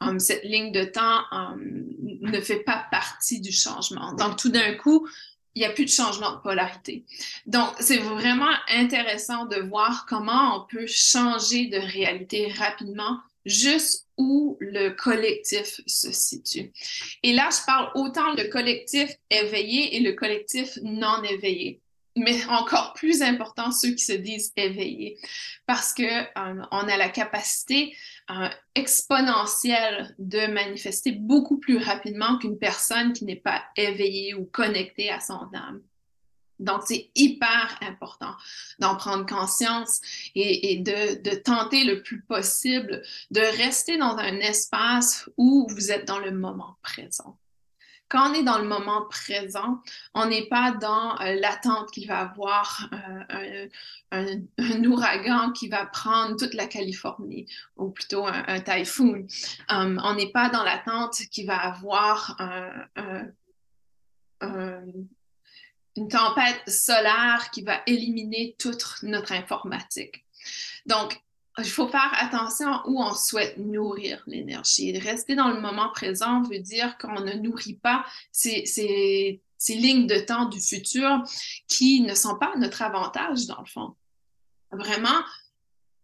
Um, 0.00 0.18
cette 0.18 0.44
ligne 0.44 0.72
de 0.72 0.84
temps 0.84 1.22
um, 1.30 1.84
ne 2.20 2.40
fait 2.40 2.60
pas 2.60 2.86
partie 2.90 3.40
du 3.40 3.52
changement. 3.52 4.12
Donc, 4.14 4.36
tout 4.36 4.48
d'un 4.48 4.74
coup, 4.74 5.08
il 5.54 5.60
n'y 5.60 5.66
a 5.66 5.70
plus 5.70 5.84
de 5.84 5.90
changement 5.90 6.36
de 6.36 6.40
polarité. 6.40 7.04
Donc, 7.46 7.68
c'est 7.78 7.98
vraiment 7.98 8.54
intéressant 8.70 9.46
de 9.46 9.60
voir 9.60 10.06
comment 10.08 10.56
on 10.56 10.66
peut 10.66 10.86
changer 10.86 11.66
de 11.66 11.78
réalité 11.78 12.50
rapidement 12.52 13.18
juste 13.44 14.06
où 14.16 14.56
le 14.60 14.90
collectif 14.90 15.80
se 15.86 16.12
situe. 16.12 16.72
Et 17.22 17.32
là, 17.32 17.48
je 17.50 17.64
parle 17.66 17.90
autant 17.94 18.32
le 18.34 18.48
collectif 18.48 19.10
éveillé 19.30 19.96
et 19.96 20.00
le 20.00 20.12
collectif 20.12 20.78
non 20.82 21.22
éveillé 21.24 21.80
mais 22.16 22.44
encore 22.46 22.92
plus 22.94 23.22
important, 23.22 23.70
ceux 23.72 23.90
qui 23.90 24.04
se 24.04 24.12
disent 24.12 24.52
éveillés, 24.56 25.18
parce 25.66 25.92
que 25.92 26.02
euh, 26.02 26.62
on 26.70 26.88
a 26.88 26.96
la 26.96 27.08
capacité 27.08 27.96
euh, 28.30 28.48
exponentielle 28.74 30.14
de 30.18 30.46
manifester 30.46 31.12
beaucoup 31.12 31.58
plus 31.58 31.78
rapidement 31.78 32.38
qu'une 32.38 32.58
personne 32.58 33.12
qui 33.12 33.24
n'est 33.24 33.36
pas 33.36 33.62
éveillée 33.76 34.34
ou 34.34 34.44
connectée 34.44 35.10
à 35.10 35.20
son 35.20 35.48
âme. 35.54 35.80
Donc, 36.62 36.82
c'est 36.86 37.10
hyper 37.16 37.76
important 37.82 38.34
d'en 38.78 38.94
prendre 38.96 39.26
conscience 39.26 40.00
et, 40.34 40.78
de, 40.78 41.34
tenter 41.34 41.82
le 41.84 42.02
plus 42.02 42.22
possible 42.22 43.02
de 43.32 43.40
rester 43.40 43.98
dans 43.98 44.16
un 44.16 44.38
espace 44.38 45.28
où 45.36 45.66
vous 45.68 45.90
êtes 45.90 46.06
dans 46.06 46.20
le 46.20 46.30
moment 46.30 46.76
présent 46.82 47.36
quand 48.12 48.30
on 48.30 48.34
est 48.34 48.42
dans 48.42 48.58
le 48.58 48.68
moment 48.68 49.06
présent, 49.06 49.80
on 50.12 50.26
n'est 50.26 50.46
pas 50.46 50.72
dans 50.72 51.18
euh, 51.22 51.34
l'attente 51.40 51.90
qu'il 51.92 52.06
va 52.06 52.20
avoir 52.20 52.90
euh, 53.32 53.66
un, 54.10 54.84
ouragan 54.84 55.52
qui 55.52 55.68
va 55.68 55.86
prendre 55.86 56.36
toute 56.36 56.52
la 56.52 56.66
Californie, 56.66 57.46
ou 57.78 57.88
plutôt 57.88 58.26
un, 58.26 58.60
typhoon. 58.60 59.26
Um, 59.70 59.98
on 60.04 60.14
n'est 60.14 60.30
pas 60.30 60.50
dans 60.50 60.62
l'attente 60.62 61.22
qu'il 61.30 61.46
va 61.46 61.56
avoir 61.56 62.36
une 65.96 66.08
tempête 66.08 66.68
solaire 66.68 67.50
qui 67.50 67.62
va 67.62 67.80
éliminer 67.86 68.56
toute 68.58 68.84
notre 69.04 69.32
informatique. 69.32 70.26
Il 71.58 71.64
faut 71.64 71.88
faire 71.88 72.12
attention 72.18 72.80
où 72.86 73.02
on 73.02 73.14
souhaite 73.14 73.58
nourrir 73.58 74.22
l'énergie. 74.26 74.98
Rester 74.98 75.34
dans 75.34 75.48
le 75.48 75.60
moment 75.60 75.90
présent 75.90 76.42
veut 76.42 76.60
dire 76.60 76.96
qu'on 76.98 77.20
ne 77.20 77.34
nourrit 77.34 77.78
pas 77.82 78.04
ces, 78.30 78.64
ces, 78.64 79.40
lignes 79.68 80.06
de 80.06 80.18
temps 80.18 80.46
du 80.46 80.60
futur 80.60 81.22
qui 81.68 82.00
ne 82.00 82.14
sont 82.14 82.36
pas 82.36 82.52
notre 82.56 82.82
avantage, 82.82 83.46
dans 83.46 83.60
le 83.60 83.66
fond. 83.66 83.94
Vraiment, 84.70 85.20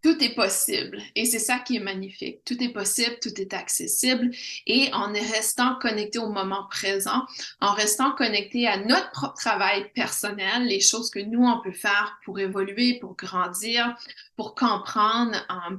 tout 0.08 0.24
est 0.24 0.34
possible 0.34 1.02
et 1.14 1.26
c'est 1.26 1.38
ça 1.38 1.58
qui 1.58 1.76
est 1.76 1.80
magnifique. 1.80 2.42
Tout 2.46 2.62
est 2.62 2.72
possible, 2.72 3.18
tout 3.20 3.38
est 3.38 3.52
accessible 3.52 4.30
et 4.66 4.90
en 4.94 5.12
restant 5.12 5.76
connecté 5.80 6.18
au 6.18 6.30
moment 6.30 6.66
présent, 6.70 7.26
en 7.60 7.74
restant 7.74 8.12
connecté 8.12 8.66
à 8.66 8.78
notre 8.78 9.10
propre 9.10 9.34
travail 9.34 9.90
personnel, 9.92 10.64
les 10.64 10.80
choses 10.80 11.10
que 11.10 11.18
nous, 11.18 11.44
on 11.44 11.60
peut 11.60 11.72
faire 11.72 12.18
pour 12.24 12.38
évoluer, 12.38 12.98
pour 12.98 13.16
grandir, 13.16 13.94
pour 14.36 14.54
comprendre. 14.54 15.36
Um, 15.50 15.78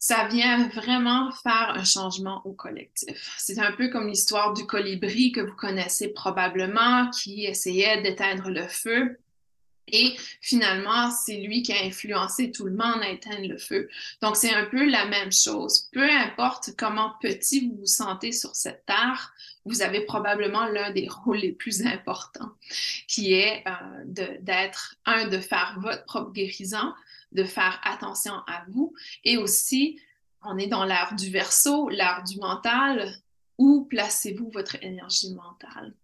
ça 0.00 0.26
vient 0.26 0.68
vraiment 0.68 1.30
faire 1.30 1.74
un 1.76 1.84
changement 1.84 2.42
au 2.44 2.52
collectif. 2.52 3.36
C'est 3.38 3.60
un 3.60 3.72
peu 3.72 3.88
comme 3.88 4.08
l'histoire 4.08 4.52
du 4.52 4.66
colibri 4.66 5.32
que 5.32 5.40
vous 5.40 5.54
connaissez 5.54 6.08
probablement, 6.08 7.08
qui 7.10 7.44
essayait 7.44 8.02
d'éteindre 8.02 8.50
le 8.50 8.66
feu 8.66 9.18
et 9.88 10.16
finalement, 10.40 11.10
c'est 11.10 11.36
lui 11.36 11.62
qui 11.62 11.72
a 11.72 11.84
influencé 11.84 12.50
tout 12.50 12.64
le 12.64 12.72
monde 12.72 13.02
à 13.02 13.10
éteindre 13.10 13.46
le 13.46 13.58
feu. 13.58 13.88
Donc, 14.22 14.36
c'est 14.36 14.54
un 14.54 14.64
peu 14.66 14.88
la 14.88 15.06
même 15.06 15.32
chose. 15.32 15.88
Peu 15.92 16.08
importe 16.10 16.70
comment 16.76 17.14
petit 17.20 17.68
vous 17.68 17.76
vous 17.80 17.86
sentez 17.86 18.32
sur 18.32 18.56
cette 18.56 18.86
terre, 18.86 19.34
vous 19.64 19.82
avez 19.82 20.00
probablement 20.00 20.66
l'un 20.66 20.90
des 20.90 21.08
rôles 21.08 21.38
les 21.38 21.52
plus 21.52 21.86
importants, 21.86 22.52
qui 23.08 23.34
est 23.34 23.64
euh, 23.66 24.36
d'être, 24.40 24.96
un, 25.06 25.28
de 25.28 25.38
faire 25.38 25.76
votre 25.80 26.04
propre 26.04 26.32
guérison, 26.32 26.92
de 27.32 27.44
faire 27.44 27.80
attention 27.84 28.34
à 28.46 28.64
vous, 28.68 28.94
et 29.24 29.36
aussi, 29.36 30.00
on 30.42 30.58
est 30.58 30.66
dans 30.66 30.84
l'art 30.84 31.14
du 31.14 31.30
verso, 31.30 31.88
l'art 31.88 32.24
du 32.24 32.38
mental, 32.38 33.16
où 33.58 33.84
placez-vous 33.84 34.50
votre 34.50 34.76
énergie 34.82 35.32
mentale? 35.34 35.94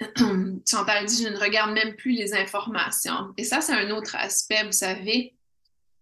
Chantal 0.68 1.06
dit, 1.06 1.24
je 1.24 1.28
ne 1.28 1.38
regarde 1.38 1.72
même 1.72 1.94
plus 1.94 2.12
les 2.12 2.34
informations. 2.34 3.32
Et 3.36 3.44
ça, 3.44 3.60
c'est 3.60 3.72
un 3.72 3.90
autre 3.90 4.16
aspect, 4.16 4.64
vous 4.64 4.72
savez. 4.72 5.34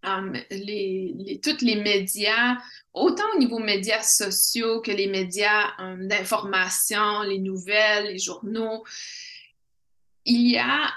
Um, 0.04 0.32
les, 0.50 1.38
toutes 1.44 1.62
les 1.62 1.76
médias, 1.76 2.56
autant 2.92 3.22
au 3.36 3.38
niveau 3.38 3.60
médias 3.60 4.02
sociaux 4.02 4.80
que 4.80 4.90
les 4.90 5.06
médias 5.06 5.70
um, 5.78 6.08
d'information, 6.08 7.22
les 7.22 7.38
nouvelles, 7.38 8.06
les 8.06 8.18
journaux, 8.18 8.82
il 10.24 10.50
y 10.50 10.58
a, 10.58 10.94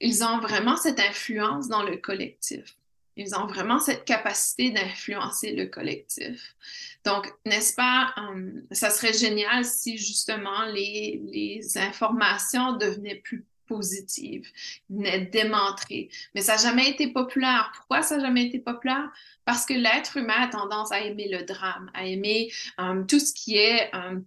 ils 0.00 0.24
ont 0.24 0.38
vraiment 0.38 0.76
cette 0.76 1.00
influence 1.00 1.68
dans 1.68 1.82
le 1.82 1.96
collectif. 1.96 2.76
Ils 3.16 3.34
ont 3.36 3.46
vraiment 3.46 3.78
cette 3.78 4.04
capacité 4.04 4.70
d'influencer 4.70 5.52
le 5.52 5.66
collectif. 5.66 6.56
Donc, 7.04 7.32
n'est-ce 7.44 7.74
pas, 7.74 8.12
um, 8.16 8.62
ça 8.72 8.90
serait 8.90 9.12
génial 9.12 9.64
si 9.64 9.98
justement 9.98 10.64
les, 10.66 11.62
informations 11.76 12.76
devenaient 12.76 13.16
plus 13.16 13.44
positives, 13.66 14.46
venaient 14.90 15.20
démontrer. 15.20 16.10
Mais 16.34 16.42
ça 16.42 16.56
n'a 16.56 16.62
jamais 16.62 16.90
été 16.90 17.08
populaire. 17.08 17.72
Pourquoi 17.76 18.02
ça 18.02 18.16
n'a 18.16 18.24
jamais 18.24 18.46
été 18.46 18.58
populaire? 18.58 19.10
Parce 19.44 19.64
que 19.64 19.74
l'être 19.74 20.16
humain 20.16 20.42
a 20.42 20.48
tendance 20.48 20.92
à 20.92 21.00
aimer 21.00 21.28
le 21.28 21.44
drame, 21.44 21.90
à 21.94 22.04
aimer 22.04 22.50
um, 22.78 23.06
tout 23.06 23.20
ce 23.20 23.32
qui 23.32 23.56
est 23.56 23.94
um, 23.94 24.24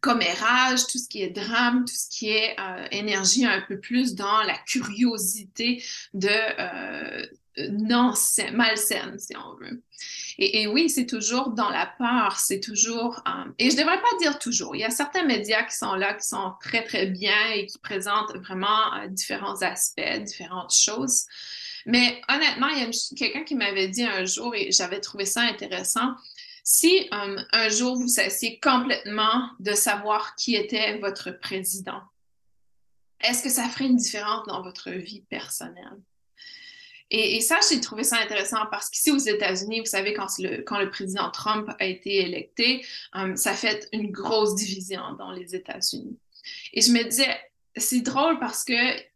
commérage, 0.00 0.86
tout 0.86 0.98
ce 0.98 1.08
qui 1.08 1.22
est 1.22 1.30
drame, 1.30 1.84
tout 1.84 1.94
ce 1.94 2.08
qui 2.08 2.30
est 2.30 2.56
euh, 2.58 2.86
énergie 2.90 3.44
un 3.44 3.60
peu 3.60 3.78
plus 3.78 4.14
dans 4.14 4.42
la 4.42 4.56
curiosité 4.66 5.82
de 6.14 6.28
euh, 6.30 7.26
non 7.70 8.12
malsaine, 8.52 9.18
si 9.18 9.36
on 9.36 9.54
veut. 9.54 9.82
Et, 10.38 10.68
oui, 10.68 10.88
c'est 10.88 11.06
toujours 11.06 11.50
dans 11.50 11.68
la 11.68 11.86
peur, 11.98 12.38
c'est 12.38 12.60
toujours, 12.60 13.20
euh, 13.26 13.50
et 13.58 13.70
je 13.70 13.76
ne 13.76 13.80
devrais 13.80 14.00
pas 14.00 14.16
dire 14.20 14.38
toujours, 14.38 14.76
il 14.76 14.80
y 14.80 14.84
a 14.84 14.90
certains 14.90 15.24
médias 15.24 15.64
qui 15.64 15.76
sont 15.76 15.94
là, 15.94 16.14
qui 16.14 16.28
sont 16.28 16.52
très, 16.60 16.84
très 16.84 17.06
bien 17.06 17.50
et 17.54 17.66
qui 17.66 17.78
présentent 17.78 18.36
vraiment 18.36 18.94
euh, 18.94 19.08
différents 19.08 19.60
aspects, 19.62 20.22
différentes 20.24 20.72
choses. 20.72 21.24
Mais 21.86 22.20
honnêtement, 22.28 22.68
il 22.68 22.78
y 22.78 22.84
a 22.84 22.90
quelqu'un 23.16 23.42
qui 23.42 23.56
m'avait 23.56 23.88
dit 23.88 24.04
un 24.04 24.24
jour, 24.24 24.54
et 24.54 24.70
j'avais 24.70 25.00
trouvé 25.00 25.24
ça 25.24 25.40
intéressant, 25.40 26.14
si 26.62 27.08
euh, 27.12 27.40
un 27.50 27.68
jour 27.70 27.96
vous 27.96 28.08
cessiez 28.08 28.60
complètement 28.60 29.50
de 29.58 29.72
savoir 29.72 30.36
qui 30.36 30.54
était 30.54 30.98
votre 30.98 31.32
président, 31.32 32.02
est-ce 33.20 33.42
que 33.42 33.48
ça 33.48 33.68
ferait 33.68 33.86
une 33.86 33.96
différence 33.96 34.46
dans 34.46 34.62
votre 34.62 34.90
vie 34.90 35.22
personnelle? 35.22 35.98
Et, 37.10 37.40
ça, 37.40 37.58
j'ai 37.68 37.80
trouvé 37.80 38.04
ça 38.04 38.18
intéressant 38.18 38.58
parce 38.70 38.90
qu'ici 38.90 39.10
aux 39.10 39.18
États-Unis, 39.18 39.80
vous 39.80 39.86
savez, 39.86 40.12
quand 40.12 40.28
le, 40.38 40.90
président 40.90 41.30
Trump 41.30 41.70
a 41.78 41.84
été 41.86 42.16
électé, 42.16 42.84
euh, 43.16 43.34
ça 43.34 43.54
fait 43.54 43.88
une 43.92 44.10
grosse 44.10 44.54
division 44.54 45.14
dans 45.18 45.32
les 45.32 45.54
États-Unis. 45.54 46.18
Et 46.74 46.82
je 46.82 46.92
me 46.92 47.02
disais, 47.04 47.34
c'est 47.76 48.00
drôle 48.00 48.38
parce 48.38 48.64
que 48.64 48.74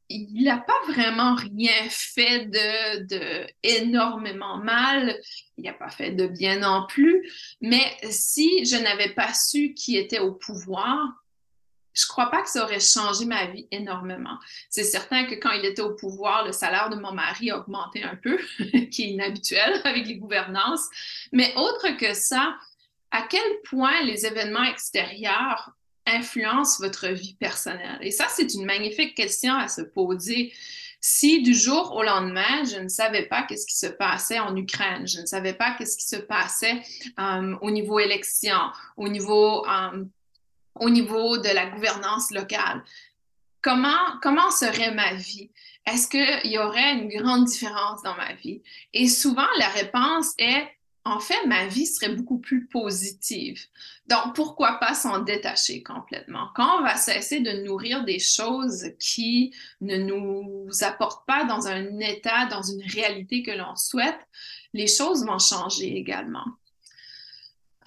il 0.08 0.44
n'a 0.44 0.58
pas 0.58 0.78
vraiment 0.88 1.34
rien 1.34 1.72
fait 1.88 2.46
de, 2.46 3.04
de 3.04 3.46
énormément 3.62 4.58
mal. 4.58 5.18
Il 5.56 5.64
n'a 5.64 5.72
pas 5.72 5.88
fait 5.88 6.10
de 6.10 6.26
bien 6.26 6.58
non 6.58 6.86
plus. 6.86 7.30
Mais 7.60 7.96
si 8.10 8.64
je 8.64 8.76
n'avais 8.76 9.10
pas 9.10 9.32
su 9.32 9.72
qui 9.72 9.96
était 9.96 10.18
au 10.18 10.32
pouvoir, 10.32 11.21
je 11.94 12.06
crois 12.06 12.30
pas 12.30 12.42
que 12.42 12.48
ça 12.48 12.64
aurait 12.64 12.80
changé 12.80 13.24
ma 13.24 13.46
vie 13.46 13.66
énormément. 13.70 14.38
C'est 14.70 14.84
certain 14.84 15.24
que 15.24 15.34
quand 15.34 15.50
il 15.50 15.64
était 15.64 15.82
au 15.82 15.94
pouvoir, 15.94 16.44
le 16.44 16.52
salaire 16.52 16.88
de 16.90 16.96
mon 16.96 17.12
mari 17.12 17.50
a 17.50 17.58
augmenté 17.58 18.02
un 18.02 18.16
peu, 18.16 18.38
qui 18.90 19.02
est 19.04 19.10
inhabituel 19.10 19.80
avec 19.84 20.06
les 20.06 20.16
gouvernances. 20.16 20.88
Mais 21.32 21.52
autre 21.56 21.96
que 21.96 22.14
ça, 22.14 22.56
à 23.10 23.22
quel 23.22 23.42
point 23.64 24.02
les 24.02 24.26
événements 24.26 24.64
extérieurs 24.64 25.70
influencent 26.06 26.82
votre 26.82 27.08
vie 27.08 27.34
personnelle? 27.34 27.98
Et 28.00 28.10
ça, 28.10 28.26
c'est 28.28 28.54
une 28.54 28.64
magnifique 28.64 29.14
question 29.14 29.54
à 29.54 29.68
se 29.68 29.82
poser. 29.82 30.52
Si 31.04 31.42
du 31.42 31.52
jour 31.52 31.94
au 31.96 32.04
lendemain, 32.04 32.64
je 32.64 32.78
ne 32.78 32.88
savais 32.88 33.26
pas 33.26 33.42
qu'est-ce 33.42 33.66
qui 33.66 33.76
se 33.76 33.88
passait 33.88 34.38
en 34.38 34.54
Ukraine, 34.56 35.06
je 35.06 35.20
ne 35.20 35.26
savais 35.26 35.52
pas 35.52 35.74
qu'est-ce 35.76 35.96
qui 35.96 36.06
se 36.06 36.16
passait 36.16 36.80
euh, 37.18 37.56
au 37.60 37.72
niveau 37.72 37.98
élection, 37.98 38.56
au 38.96 39.08
niveau 39.08 39.66
euh, 39.66 40.04
au 40.82 40.90
niveau 40.90 41.38
de 41.38 41.48
la 41.48 41.66
gouvernance 41.66 42.32
locale. 42.32 42.82
Comment, 43.60 44.50
serait 44.50 44.92
ma 44.92 45.14
vie? 45.14 45.50
Est-ce 45.86 46.08
qu'il 46.08 46.50
y 46.50 46.58
aurait 46.58 46.94
une 46.94 47.08
grande 47.08 47.44
différence 47.44 48.02
dans 48.02 48.16
ma 48.16 48.34
vie? 48.34 48.62
Et 48.92 49.08
souvent, 49.08 49.46
la 49.58 49.68
réponse 49.68 50.32
est, 50.38 50.66
en 51.04 51.20
fait, 51.20 51.46
ma 51.46 51.66
vie 51.66 51.86
serait 51.86 52.14
beaucoup 52.14 52.38
plus 52.38 52.66
positive. 52.66 53.60
Donc, 54.08 54.34
pourquoi 54.34 54.80
pas 54.80 54.94
s'en 54.94 55.20
détacher 55.20 55.84
complètement? 55.84 56.48
Quand 56.56 56.80
on 56.80 56.82
va 56.82 56.96
cesser 56.96 57.38
de 57.38 57.64
nourrir 57.64 58.04
des 58.04 58.18
choses 58.18 58.90
qui 58.98 59.54
ne 59.80 59.98
nous 59.98 60.68
apportent 60.80 61.26
pas 61.26 61.44
dans 61.44 61.68
un 61.68 62.00
état, 62.00 62.46
dans 62.46 62.62
une 62.62 62.82
réalité 62.82 63.44
que 63.44 63.52
l'on 63.52 63.76
souhaite, 63.76 64.20
les 64.72 64.88
choses 64.88 65.24
vont 65.24 65.38
changer 65.38 65.96
également. 65.96 66.46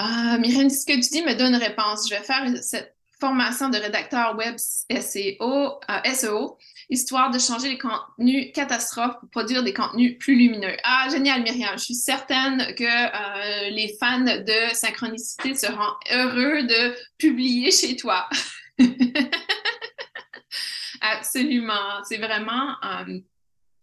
Euh, 0.02 0.38
Myriam, 0.40 0.70
ce 0.70 0.86
que 0.86 0.94
tu 0.94 1.10
dis 1.10 1.22
me 1.24 1.36
donne 1.36 1.54
une 1.54 1.62
réponse. 1.62 2.10
Je 2.10 2.16
vais 2.16 2.22
faire 2.22 2.46
cette 2.62 2.96
formation 3.20 3.70
de 3.70 3.78
rédacteur 3.78 4.36
web 4.36 4.56
SEO, 4.58 5.80
euh, 5.90 6.14
SEO, 6.14 6.58
histoire 6.90 7.32
de 7.32 7.40
changer 7.40 7.70
les 7.70 7.78
contenus 7.78 8.52
catastrophes 8.54 9.18
pour 9.20 9.30
produire 9.30 9.64
des 9.64 9.74
contenus 9.74 10.18
plus 10.20 10.36
lumineux. 10.36 10.76
Ah, 10.84 11.08
génial, 11.10 11.42
Myriam. 11.44 11.78
Je 11.78 11.84
suis 11.84 11.96
certaine 11.96 12.76
que 12.76 12.84
euh, 12.84 13.70
les 13.70 13.96
fans 14.00 14.20
de 14.20 14.74
synchronicité 14.74 15.56
seront 15.56 15.94
heureux 16.12 16.64
de 16.64 16.96
publier 17.18 17.72
chez 17.72 17.96
toi. 17.96 18.28
Absolument. 21.02 22.04
C'est 22.04 22.18
vraiment 22.18 22.76
euh, 22.84 23.20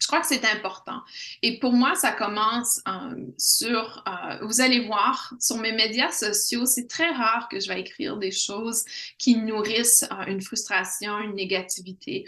je 0.03 0.09
crois 0.09 0.20
que 0.20 0.26
c'est 0.26 0.44
important. 0.44 1.00
Et 1.42 1.61
pour 1.61 1.72
moi, 1.72 1.94
ça 1.94 2.11
commence 2.11 2.80
euh, 2.88 3.24
sur, 3.38 4.03
euh, 4.09 4.44
vous 4.44 4.61
allez 4.61 4.80
voir, 4.80 5.32
sur 5.38 5.59
mes 5.59 5.70
médias 5.70 6.11
sociaux, 6.11 6.66
c'est 6.66 6.88
très 6.88 7.11
rare 7.12 7.48
que 7.48 7.61
je 7.61 7.68
vais 7.68 7.80
écrire 7.80 8.16
des 8.16 8.32
choses 8.32 8.84
qui 9.16 9.36
nourrissent 9.36 10.05
euh, 10.11 10.24
une 10.26 10.40
frustration, 10.40 11.20
une 11.20 11.36
négativité. 11.36 12.26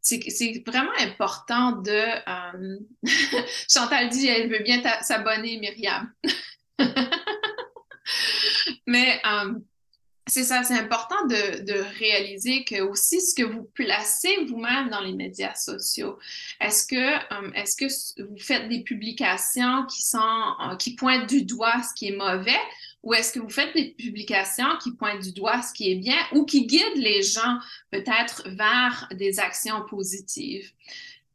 c'est 0.00 0.64
vraiment 0.66 0.90
important 0.98 1.70
de... 1.72 2.02
Chantal 3.70 4.08
dit, 4.08 4.26
elle 4.26 4.50
veut 4.50 4.64
bien 4.64 4.82
s'abonner, 5.02 5.58
Myriam. 5.58 6.12
Mais 8.88 9.22
c'est 10.28 10.42
ça, 10.42 10.64
c'est 10.64 10.74
important 10.74 11.26
de, 11.26 11.62
de, 11.62 11.84
réaliser 11.98 12.64
que 12.64 12.80
aussi 12.80 13.20
ce 13.20 13.32
que 13.32 13.44
vous 13.44 13.62
placez 13.74 14.44
vous-même 14.46 14.90
dans 14.90 15.00
les 15.00 15.12
médias 15.12 15.54
sociaux, 15.54 16.18
est-ce 16.60 16.86
que, 16.86 16.96
euh, 16.96 17.52
est-ce 17.54 17.76
que 17.76 18.22
vous 18.22 18.38
faites 18.38 18.68
des 18.68 18.82
publications 18.82 19.86
qui 19.86 20.02
sont, 20.02 20.18
euh, 20.18 20.76
qui 20.76 20.96
pointent 20.96 21.28
du 21.28 21.44
doigt 21.44 21.80
ce 21.82 21.94
qui 21.94 22.08
est 22.08 22.16
mauvais 22.16 22.58
ou 23.04 23.14
est-ce 23.14 23.32
que 23.32 23.38
vous 23.38 23.50
faites 23.50 23.72
des 23.74 23.94
publications 23.96 24.76
qui 24.82 24.90
pointent 24.96 25.22
du 25.22 25.32
doigt 25.32 25.62
ce 25.62 25.72
qui 25.72 25.92
est 25.92 25.96
bien 25.96 26.18
ou 26.32 26.44
qui 26.44 26.66
guident 26.66 26.96
les 26.96 27.22
gens 27.22 27.58
peut-être 27.92 28.48
vers 28.48 29.08
des 29.14 29.38
actions 29.38 29.84
positives? 29.88 30.72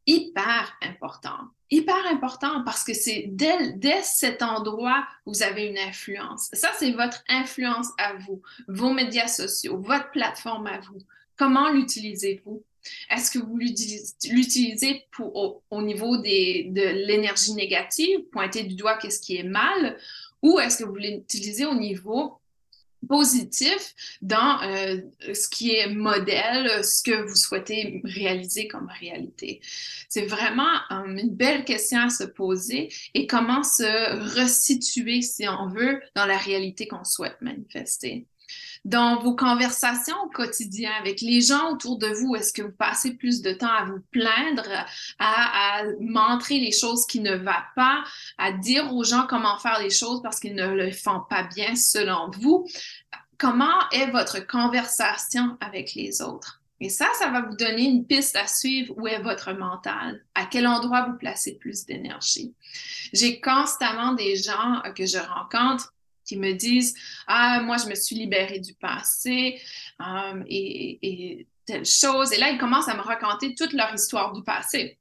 Hyper 0.05 0.73
important 0.81 1.49
hyper 1.71 2.05
important 2.07 2.63
parce 2.63 2.83
que 2.83 2.93
c'est 2.93 3.25
dès, 3.29 4.01
cet 4.03 4.43
endroit 4.43 5.07
où 5.25 5.31
vous 5.31 5.41
avez 5.41 5.67
une 5.67 5.77
influence. 5.77 6.49
Ça, 6.53 6.71
c'est 6.77 6.91
votre 6.91 7.23
influence 7.29 7.87
à 7.97 8.13
vous, 8.13 8.41
vos 8.67 8.91
médias 8.93 9.27
sociaux, 9.27 9.79
votre 9.81 10.11
plateforme 10.11 10.67
à 10.67 10.79
vous. 10.81 10.99
Comment 11.37 11.71
l'utilisez-vous? 11.71 12.61
Est-ce 13.09 13.31
que 13.31 13.39
vous 13.39 13.57
l'utilisez 13.57 15.05
au, 15.19 15.61
au, 15.69 15.81
niveau 15.81 16.17
de 16.17 17.05
l'énergie 17.05 17.53
négative, 17.53 18.21
pointer 18.31 18.63
du 18.63 18.75
doigt 18.75 18.97
qu'est-ce 18.97 19.21
qui 19.21 19.37
est 19.37 19.43
mal, 19.43 19.97
ou 20.41 20.59
est-ce 20.59 20.79
que 20.79 20.83
vous 20.83 20.95
l'utilisez 20.95 21.65
au 21.65 21.75
niveau 21.75 22.40
positif 23.07 23.95
dans 24.21 24.61
euh, 24.63 24.97
ce 25.33 25.49
qui 25.49 25.71
est 25.75 25.87
modèle, 25.87 26.83
ce 26.83 27.03
que 27.03 27.27
vous 27.27 27.35
souhaitez 27.35 28.01
réaliser 28.03 28.67
comme 28.67 28.89
réalité. 28.99 29.61
C'est 30.09 30.25
vraiment 30.25 30.73
euh, 30.91 31.17
une 31.17 31.35
belle 31.35 31.65
question 31.65 31.99
à 31.99 32.09
se 32.09 32.23
poser 32.23 32.89
et 33.13 33.27
comment 33.27 33.63
se 33.63 34.39
resituer, 34.39 35.21
si 35.21 35.47
on 35.47 35.67
veut, 35.67 36.01
dans 36.15 36.25
la 36.25 36.37
réalité 36.37 36.87
qu'on 36.87 37.03
souhaite 37.03 37.37
manifester 37.41 38.25
dans 38.85 39.19
vos 39.19 39.35
conversations 39.35 40.15
au 40.23 40.29
quotidien 40.29 40.91
avec 40.99 41.21
les 41.21 41.41
gens 41.41 41.71
autour 41.71 41.97
de 41.97 42.07
vous? 42.07 42.35
Est-ce 42.35 42.53
que 42.53 42.61
vous 42.63 42.71
passez 42.71 43.13
plus 43.13 43.41
de 43.41 43.53
temps 43.53 43.71
à 43.71 43.85
vous 43.85 43.99
plaindre, 44.11 44.69
à, 45.19 45.79
à 45.79 45.83
montrer 45.99 46.59
les 46.59 46.71
choses 46.71 47.05
qui 47.05 47.19
ne 47.19 47.35
vont 47.35 47.51
pas, 47.75 48.03
à 48.37 48.51
dire 48.51 48.93
aux 48.93 49.03
gens 49.03 49.27
comment 49.27 49.57
faire 49.57 49.79
les 49.81 49.89
choses 49.89 50.21
parce 50.21 50.39
qu'ils 50.39 50.55
ne 50.55 50.67
le 50.67 50.91
font 50.91 51.21
pas 51.29 51.43
bien 51.43 51.75
selon 51.75 52.31
vous? 52.31 52.67
Comment 53.37 53.89
est 53.91 54.11
votre 54.11 54.45
conversation 54.45 55.57
avec 55.59 55.93
les 55.95 56.21
autres? 56.21 56.61
Et 56.83 56.89
ça, 56.89 57.07
ça 57.19 57.29
va 57.29 57.41
vous 57.41 57.55
donner 57.55 57.83
une 57.83 58.05
piste 58.07 58.35
à 58.35 58.47
suivre 58.47 58.95
où 58.97 59.07
est 59.07 59.21
votre 59.21 59.53
mental, 59.53 60.23
à 60.33 60.45
quel 60.45 60.65
endroit 60.65 61.05
vous 61.07 61.15
placez 61.15 61.55
plus 61.59 61.85
d'énergie? 61.85 62.55
J'ai 63.13 63.39
constamment 63.39 64.13
des 64.13 64.35
gens 64.35 64.81
que 64.95 65.05
je 65.05 65.19
rencontre 65.19 65.90
qui 66.31 66.37
me 66.37 66.53
disent 66.53 66.95
Ah, 67.27 67.59
moi, 67.61 67.75
je 67.77 67.87
me 67.87 67.95
suis 67.95 68.15
libérée 68.15 68.59
du 68.59 68.73
passé 68.73 69.59
euh, 69.99 70.43
et, 70.47 71.45
telle 71.65 71.85
chose. 71.85 72.31
Et 72.31 72.37
là, 72.37 72.49
ils 72.49 72.57
commencent 72.57 72.87
à 72.87 72.95
me 72.95 73.01
raconter 73.01 73.53
toute 73.53 73.73
leur 73.73 73.93
histoire 73.93 74.31
du 74.31 74.41
passé. 74.43 74.97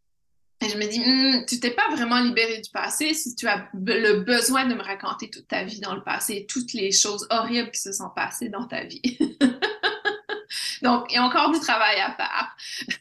Et 0.62 0.68
je 0.68 0.76
me 0.76 0.87
dis, 0.87 1.01
hmm, 1.01 1.47
tu 1.47 1.59
t'es 1.59 1.70
pas 1.70 1.89
vraiment 1.93 2.20
libérée 2.20 2.61
du 2.61 2.68
passé 2.70 3.14
si 3.14 3.35
tu 3.35 3.47
as 3.49 3.68
le 3.72 4.20
besoin 4.20 4.66
de 4.66 4.74
me 4.74 4.83
raconter 4.83 5.31
toute 5.31 5.49
ta 5.49 5.64
vie 5.64 5.81
dans 5.81 5.95
le 5.95 6.03
passé, 6.03 6.47
toutes 6.51 6.74
les 6.74 6.93
choses 6.93 7.26
horribles 7.31 7.70
qui 7.70 7.81
se 7.81 7.93
sont 7.93 8.11
passées 8.14 8.51
dans 8.51 8.66
ta 8.66 8.85
vie. 8.85 9.01
Donc, 10.83 11.07
il 11.11 11.14
y 11.14 11.18
a 11.18 11.22
encore 11.22 11.51
du 11.51 11.61
travail 11.61 11.99
à 12.01 12.14
faire. 12.14 12.57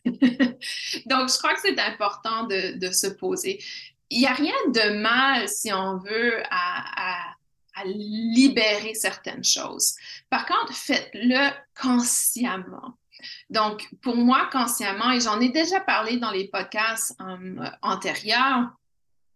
Donc, 1.06 1.30
je 1.30 1.38
crois 1.38 1.54
que 1.54 1.62
c'est 1.62 1.80
important 1.80 2.44
de, 2.44 2.78
de, 2.78 2.92
se 2.92 3.08
poser. 3.08 3.62
Il 4.10 4.20
n'y 4.20 4.28
a 4.28 4.34
rien 4.34 4.56
de 4.68 5.00
mal, 5.00 5.50
si 5.50 5.74
on 5.74 5.98
veut, 5.98 6.42
à, 6.50 7.36
à 7.80 7.86
libérer 7.86 8.94
certaines 8.94 9.44
choses. 9.44 9.96
Par 10.30 10.46
contre, 10.46 10.74
faites-le 10.74 11.50
consciemment. 11.80 12.98
Donc, 13.50 13.88
pour 14.02 14.16
moi, 14.16 14.50
consciemment, 14.52 15.12
et 15.12 15.20
j'en 15.20 15.40
ai 15.40 15.50
déjà 15.50 15.80
parlé 15.80 16.18
dans 16.18 16.32
les 16.32 16.48
podcasts 16.48 17.16
euh, 17.22 17.66
antérieurs, 17.82 18.70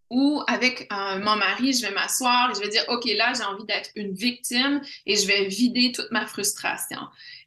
où 0.10 0.44
avec 0.48 0.88
euh, 0.94 1.20
mon 1.20 1.36
mari, 1.36 1.74
je 1.74 1.88
vais 1.88 1.92
m'asseoir 1.92 2.52
et 2.52 2.56
je 2.56 2.60
vais 2.60 2.70
dire, 2.70 2.84
OK, 2.88 3.06
là, 3.18 3.34
j'ai 3.34 3.44
envie 3.44 3.66
d'être 3.66 3.90
une 3.96 4.14
victime 4.14 4.82
et 5.06 5.16
je 5.16 5.26
vais 5.26 5.46
vider 5.46 5.92
toute 5.92 6.12
ma 6.12 6.28
frustration. 6.28 7.00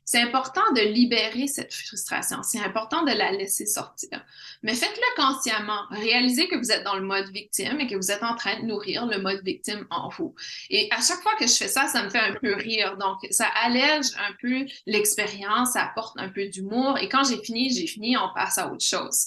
C'est 0.09 0.21
important 0.23 0.63
de 0.77 0.83
libérer 0.83 1.49
cette 1.49 1.75
frustration. 1.75 2.41
C'est 2.45 2.61
important 2.61 3.03
de 3.03 3.11
la 3.11 3.33
laisser 3.33 3.67
sortir. 3.67 4.25
Mais 4.63 4.75
faites-le 4.75 5.23
consciemment. 5.23 5.83
Réalisez 5.91 6.47
que 6.47 6.55
vous 6.55 6.71
êtes 6.71 6.85
dans 6.85 6.95
le 6.95 7.03
mode 7.03 7.29
victime 7.33 7.81
et 7.81 7.89
que 7.89 7.97
vous 7.97 8.13
êtes 8.13 8.23
en 8.23 8.37
train 8.37 8.61
de 8.61 8.67
nourrir 8.67 9.07
le 9.07 9.19
mode 9.19 9.43
victime 9.45 9.85
en 9.91 10.09
vous. 10.09 10.33
Et 10.71 10.89
à 10.93 11.01
chaque 11.03 11.23
fois 11.23 11.35
que 11.35 11.49
je 11.49 11.53
fais 11.53 11.67
ça, 11.67 11.89
ça 11.89 12.05
me 12.05 12.09
fait 12.09 12.21
un 12.21 12.35
peu 12.35 12.55
rire. 12.55 12.97
Donc, 12.99 13.19
ça 13.33 13.49
allège 13.65 14.07
un 14.17 14.33
peu 14.41 14.65
l'expérience, 14.87 15.73
ça 15.73 15.87
apporte 15.87 16.17
un 16.21 16.29
peu 16.29 16.47
d'humour. 16.47 16.99
Et 16.99 17.09
quand 17.09 17.25
j'ai 17.25 17.43
fini, 17.43 17.75
j'ai 17.75 17.89
fini, 17.89 18.17
on 18.17 18.33
passe 18.33 18.59
à 18.59 18.71
autre 18.71 18.85
chose. 18.85 19.27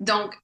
Donc, 0.00 0.34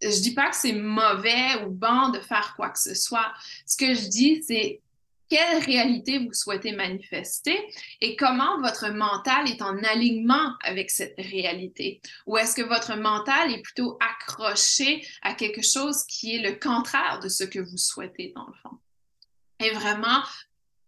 je 0.00 0.20
dis 0.20 0.34
pas 0.34 0.50
que 0.50 0.56
c'est 0.56 0.74
mauvais 0.74 1.64
ou 1.64 1.70
bon 1.70 2.10
de 2.10 2.20
faire 2.20 2.54
quoi 2.54 2.70
que 2.70 2.78
ce 2.78 2.94
soit. 2.94 3.32
Ce 3.66 3.76
que 3.76 3.94
je 3.94 4.06
dis, 4.06 4.44
c'est 4.46 4.80
quelle 5.28 5.62
réalité 5.64 6.18
vous 6.18 6.32
souhaitez 6.32 6.72
manifester 6.72 7.58
et 8.00 8.16
comment 8.16 8.60
votre 8.60 8.90
mental 8.90 9.48
est 9.48 9.62
en 9.62 9.76
alignement 9.82 10.54
avec 10.62 10.90
cette 10.90 11.14
réalité? 11.18 12.00
Ou 12.26 12.36
est-ce 12.36 12.54
que 12.54 12.62
votre 12.62 12.96
mental 12.96 13.52
est 13.52 13.62
plutôt 13.62 13.98
accroché 14.00 15.06
à 15.22 15.34
quelque 15.34 15.62
chose 15.62 16.04
qui 16.04 16.36
est 16.36 16.42
le 16.42 16.58
contraire 16.58 17.20
de 17.22 17.28
ce 17.28 17.44
que 17.44 17.58
vous 17.58 17.78
souhaitez 17.78 18.32
dans 18.34 18.46
le 18.46 18.54
fond? 18.62 18.78
Et 19.60 19.70
vraiment 19.70 20.22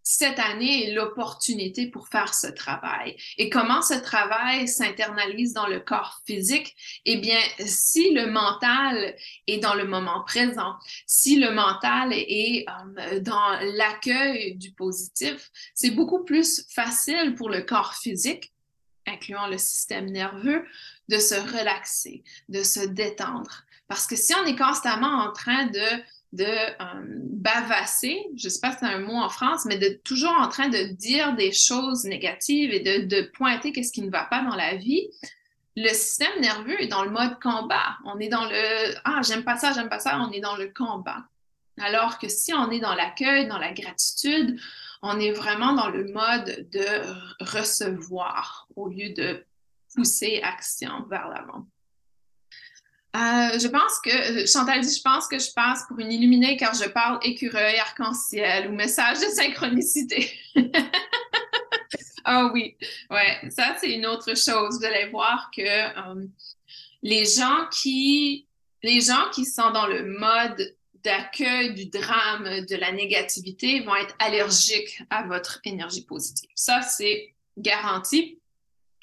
cette 0.08 0.38
année 0.38 0.84
est 0.84 0.94
l'opportunité 0.94 1.88
pour 1.88 2.06
faire 2.06 2.32
ce 2.32 2.46
travail. 2.46 3.16
Et 3.38 3.50
comment 3.50 3.82
ce 3.82 3.94
travail 3.94 4.68
s'internalise 4.68 5.52
dans 5.52 5.66
le 5.66 5.80
corps 5.80 6.22
physique? 6.24 6.76
Eh 7.06 7.16
bien, 7.16 7.40
si 7.58 8.12
le 8.14 8.30
mental 8.30 9.16
est 9.48 9.58
dans 9.58 9.74
le 9.74 9.84
moment 9.84 10.22
présent, 10.22 10.76
si 11.08 11.40
le 11.40 11.50
mental 11.50 12.12
est 12.12 12.64
euh, 12.68 13.18
dans 13.18 13.58
l'accueil 13.74 14.54
du 14.54 14.70
positif, 14.70 15.50
c'est 15.74 15.90
beaucoup 15.90 16.22
plus 16.22 16.64
facile 16.70 17.34
pour 17.34 17.50
le 17.50 17.62
corps 17.62 17.96
physique, 17.96 18.52
incluant 19.08 19.48
le 19.48 19.58
système 19.58 20.06
nerveux, 20.06 20.64
de 21.08 21.18
se 21.18 21.34
relaxer, 21.34 22.22
de 22.48 22.62
se 22.62 22.86
détendre. 22.86 23.64
Parce 23.88 24.06
que 24.06 24.14
si 24.14 24.32
on 24.36 24.46
est 24.46 24.56
constamment 24.56 25.24
en 25.24 25.32
train 25.32 25.66
de 25.66 26.02
de 26.32 26.44
euh, 26.44 26.74
bavasser, 27.30 28.26
je 28.36 28.46
ne 28.46 28.50
sais 28.50 28.60
pas 28.60 28.72
si 28.72 28.78
c'est 28.80 28.86
un 28.86 28.98
mot 28.98 29.16
en 29.16 29.28
France, 29.28 29.64
mais 29.64 29.78
de 29.78 30.00
toujours 30.04 30.34
en 30.38 30.48
train 30.48 30.68
de 30.68 30.92
dire 30.94 31.34
des 31.34 31.52
choses 31.52 32.04
négatives 32.04 32.72
et 32.72 32.80
de, 32.80 33.22
pointer 33.34 33.72
qu'est-ce 33.72 33.92
qui 33.92 34.02
ne 34.02 34.10
va 34.10 34.24
pas 34.24 34.42
dans 34.42 34.56
la 34.56 34.76
vie, 34.76 35.08
le 35.76 35.88
système 35.88 36.40
nerveux 36.40 36.80
est 36.80 36.88
dans 36.88 37.04
le 37.04 37.10
mode 37.10 37.38
combat. 37.40 37.98
On 38.04 38.18
est 38.18 38.28
dans 38.28 38.44
le 38.44 38.94
ah 39.04 39.20
j'aime 39.22 39.44
pas 39.44 39.56
ça, 39.56 39.72
j'aime 39.72 39.88
pas 39.88 39.98
ça, 39.98 40.18
on 40.20 40.32
est 40.32 40.40
dans 40.40 40.56
le 40.56 40.68
combat. 40.68 41.24
Alors 41.78 42.18
que 42.18 42.28
si 42.28 42.54
on 42.54 42.70
est 42.70 42.80
dans 42.80 42.94
l'accueil, 42.94 43.46
dans 43.46 43.58
la 43.58 43.72
gratitude, 43.72 44.58
on 45.02 45.20
est 45.20 45.32
vraiment 45.32 45.74
dans 45.74 45.90
le 45.90 46.04
mode 46.04 46.68
de 46.72 47.44
recevoir 47.44 48.66
au 48.74 48.88
lieu 48.88 49.10
de 49.10 49.44
pousser 49.94 50.40
action 50.42 51.04
vers 51.10 51.28
l'avant. 51.28 51.66
Euh, 53.16 53.58
je 53.58 53.68
pense 53.68 53.98
que, 54.04 54.10
euh, 54.42 54.46
Chantal 54.46 54.82
dit, 54.82 54.94
je 54.94 55.00
pense 55.00 55.26
que 55.26 55.38
je 55.38 55.50
passe 55.54 55.84
pour 55.88 55.98
une 56.00 56.12
illuminée 56.12 56.58
car 56.58 56.74
je 56.74 56.86
parle 56.86 57.18
écureuil, 57.22 57.78
arc-en-ciel 57.78 58.68
ou 58.68 58.74
message 58.74 59.20
de 59.20 59.26
synchronicité. 59.26 60.30
ah 62.24 62.50
oui, 62.52 62.76
ouais, 63.10 63.50
ça 63.50 63.74
c'est 63.80 63.94
une 63.94 64.04
autre 64.04 64.36
chose. 64.36 64.78
Vous 64.78 64.84
allez 64.84 65.06
voir 65.06 65.50
que 65.56 65.62
euh, 65.62 66.26
les 67.02 67.24
gens 67.24 67.66
qui, 67.72 68.46
les 68.82 69.00
gens 69.00 69.30
qui 69.32 69.46
sont 69.46 69.70
dans 69.70 69.86
le 69.86 70.04
mode 70.04 70.76
d'accueil 71.02 71.72
du 71.72 71.86
drame, 71.86 72.66
de 72.66 72.76
la 72.76 72.92
négativité, 72.92 73.80
vont 73.80 73.96
être 73.96 74.14
allergiques 74.18 75.02
à 75.08 75.22
votre 75.22 75.60
énergie 75.64 76.04
positive. 76.04 76.50
Ça, 76.54 76.82
c'est 76.82 77.34
garanti. 77.56 78.38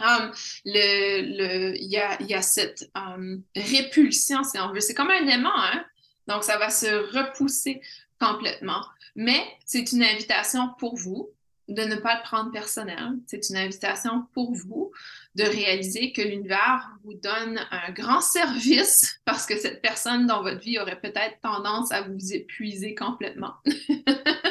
Um, 0.04 0.32
le, 0.66 1.76
il, 1.78 1.88
y 1.90 1.98
a, 1.98 2.22
y 2.22 2.34
a 2.34 2.42
cette 2.42 2.92
um, 2.94 3.42
répulsion, 3.56 4.44
si 4.44 4.60
on 4.60 4.74
veut. 4.74 4.82
C'est 4.82 4.94
comme 4.94 5.10
un 5.10 5.28
aimant, 5.28 5.56
hein? 5.56 5.86
Donc, 6.28 6.44
ça 6.44 6.58
va 6.58 6.70
se 6.70 6.88
repousser 7.18 7.82
complètement. 8.20 8.86
Mais 9.16 9.42
c'est 9.66 9.92
une 9.92 10.04
invitation 10.04 10.70
pour 10.78 10.98
vous 10.98 11.30
de 11.70 11.84
ne 11.84 11.96
pas 11.96 12.18
le 12.18 12.24
prendre 12.24 12.52
personnel. 12.52 13.14
C'est 13.28 13.50
une 13.50 13.58
invitation 13.58 14.26
pour 14.34 14.54
vous 14.54 14.92
de 15.36 15.44
réaliser 15.44 16.12
que 16.12 16.22
l'univers 16.22 16.92
vous 17.04 17.14
donne 17.14 17.60
un 17.72 17.92
grand 17.92 18.22
service 18.22 19.20
parce 19.26 19.46
que 19.46 19.58
cette 19.58 19.82
personne 19.82 20.28
dans 20.28 20.44
votre 20.44 20.60
vie 20.60 20.80
aurait 20.80 21.00
peut-être 21.00 21.40
tendance 21.42 21.92
à 21.92 22.02
vous 22.02 22.34
épuiser 22.34 22.96
complètement. 22.96 23.54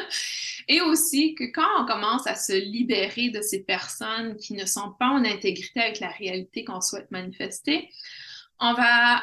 Et 0.67 0.81
aussi 0.81 1.35
que 1.35 1.45
quand 1.45 1.67
on 1.79 1.85
commence 1.85 2.27
à 2.27 2.35
se 2.35 2.53
libérer 2.53 3.29
de 3.29 3.41
ces 3.41 3.63
personnes 3.63 4.37
qui 4.37 4.53
ne 4.53 4.65
sont 4.65 4.91
pas 4.99 5.07
en 5.07 5.25
intégrité 5.25 5.81
avec 5.81 5.99
la 5.99 6.09
réalité 6.09 6.63
qu'on 6.63 6.81
souhaite 6.81 7.11
manifester, 7.11 7.89
on 8.59 8.73
va 8.73 9.21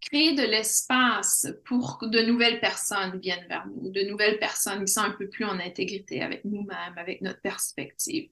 créer 0.00 0.34
de 0.34 0.42
l'espace 0.42 1.46
pour 1.66 1.98
que 1.98 2.06
de 2.06 2.20
nouvelles 2.22 2.60
personnes 2.60 3.18
viennent 3.20 3.46
vers 3.48 3.66
nous, 3.66 3.90
de 3.90 4.02
nouvelles 4.02 4.38
personnes 4.38 4.84
qui 4.84 4.92
sont 4.92 5.02
un 5.02 5.10
peu 5.10 5.28
plus 5.28 5.44
en 5.44 5.58
intégrité 5.60 6.22
avec 6.22 6.44
nous-mêmes, 6.44 6.94
avec 6.96 7.20
notre 7.20 7.40
perspective. 7.40 8.30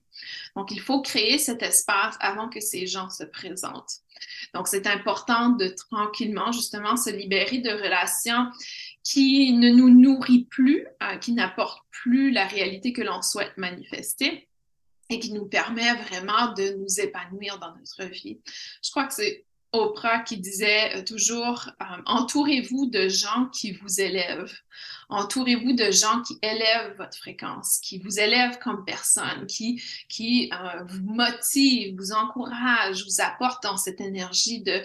Donc, 0.57 0.71
il 0.71 0.81
faut 0.81 1.03
créer 1.03 1.39
cet 1.39 1.63
espace 1.63 2.17
avant 2.21 2.49
que 2.49 2.61
ces 2.61 2.87
gens 2.87 3.11
se 3.11 3.25
présentent. 3.25 4.01
Donc, 4.55 4.67
c'est 4.67 4.87
important 4.87 5.51
de 5.51 5.69
tranquillement, 5.69 6.53
justement, 6.53 6.97
se 6.97 7.11
libérer 7.11 7.59
de 7.59 7.71
relations 7.71 8.47
qui 9.05 9.53
ne 9.53 9.71
nous 9.71 9.91
nourrit 9.91 10.45
plus, 10.45 10.87
euh, 11.03 11.17
qui 11.17 11.33
n'apporte 11.33 11.83
plus 11.91 12.31
la 12.31 12.47
réalité 12.47 12.93
que 12.93 13.03
l'on 13.03 13.23
souhaite 13.23 13.57
manifester 13.57 14.49
et 15.11 15.19
qui 15.19 15.33
nous 15.33 15.47
permet 15.47 15.95
vraiment 15.95 16.53
de 16.53 16.77
nous 16.77 17.01
épanouir 17.01 17.59
dans 17.59 17.75
notre 17.77 18.05
vie. 18.05 18.41
Je 18.85 18.91
crois 18.91 19.07
que 19.07 19.15
c'est 19.15 19.47
Oprah 19.73 20.21
qui 20.21 20.39
disait 20.39 20.97
euh, 20.97 21.05
toujours 21.05 21.69
euh, 21.83 21.85
entourez-vous 22.07 22.87
de 22.87 23.09
gens 23.09 23.47
qui 23.53 23.73
vous 23.73 24.01
élèvent. 24.01 24.55
Entourez-vous 25.11 25.75
de 25.75 25.91
gens 25.91 26.23
qui 26.23 26.39
élèvent 26.43 26.95
votre 26.97 27.17
fréquence, 27.19 27.79
qui 27.83 27.99
vous 27.99 28.19
élèvent 28.19 28.59
comme 28.59 28.85
personne, 28.85 29.47
qui, 29.47 30.51
euh, 30.53 30.85
vous 30.87 31.03
motivent, 31.03 31.97
vous 31.97 32.13
encouragent, 32.13 33.05
vous 33.05 33.21
apportent 33.21 33.63
dans 33.63 33.77
cette 33.77 34.01
énergie 34.01 34.63
de 34.63 34.83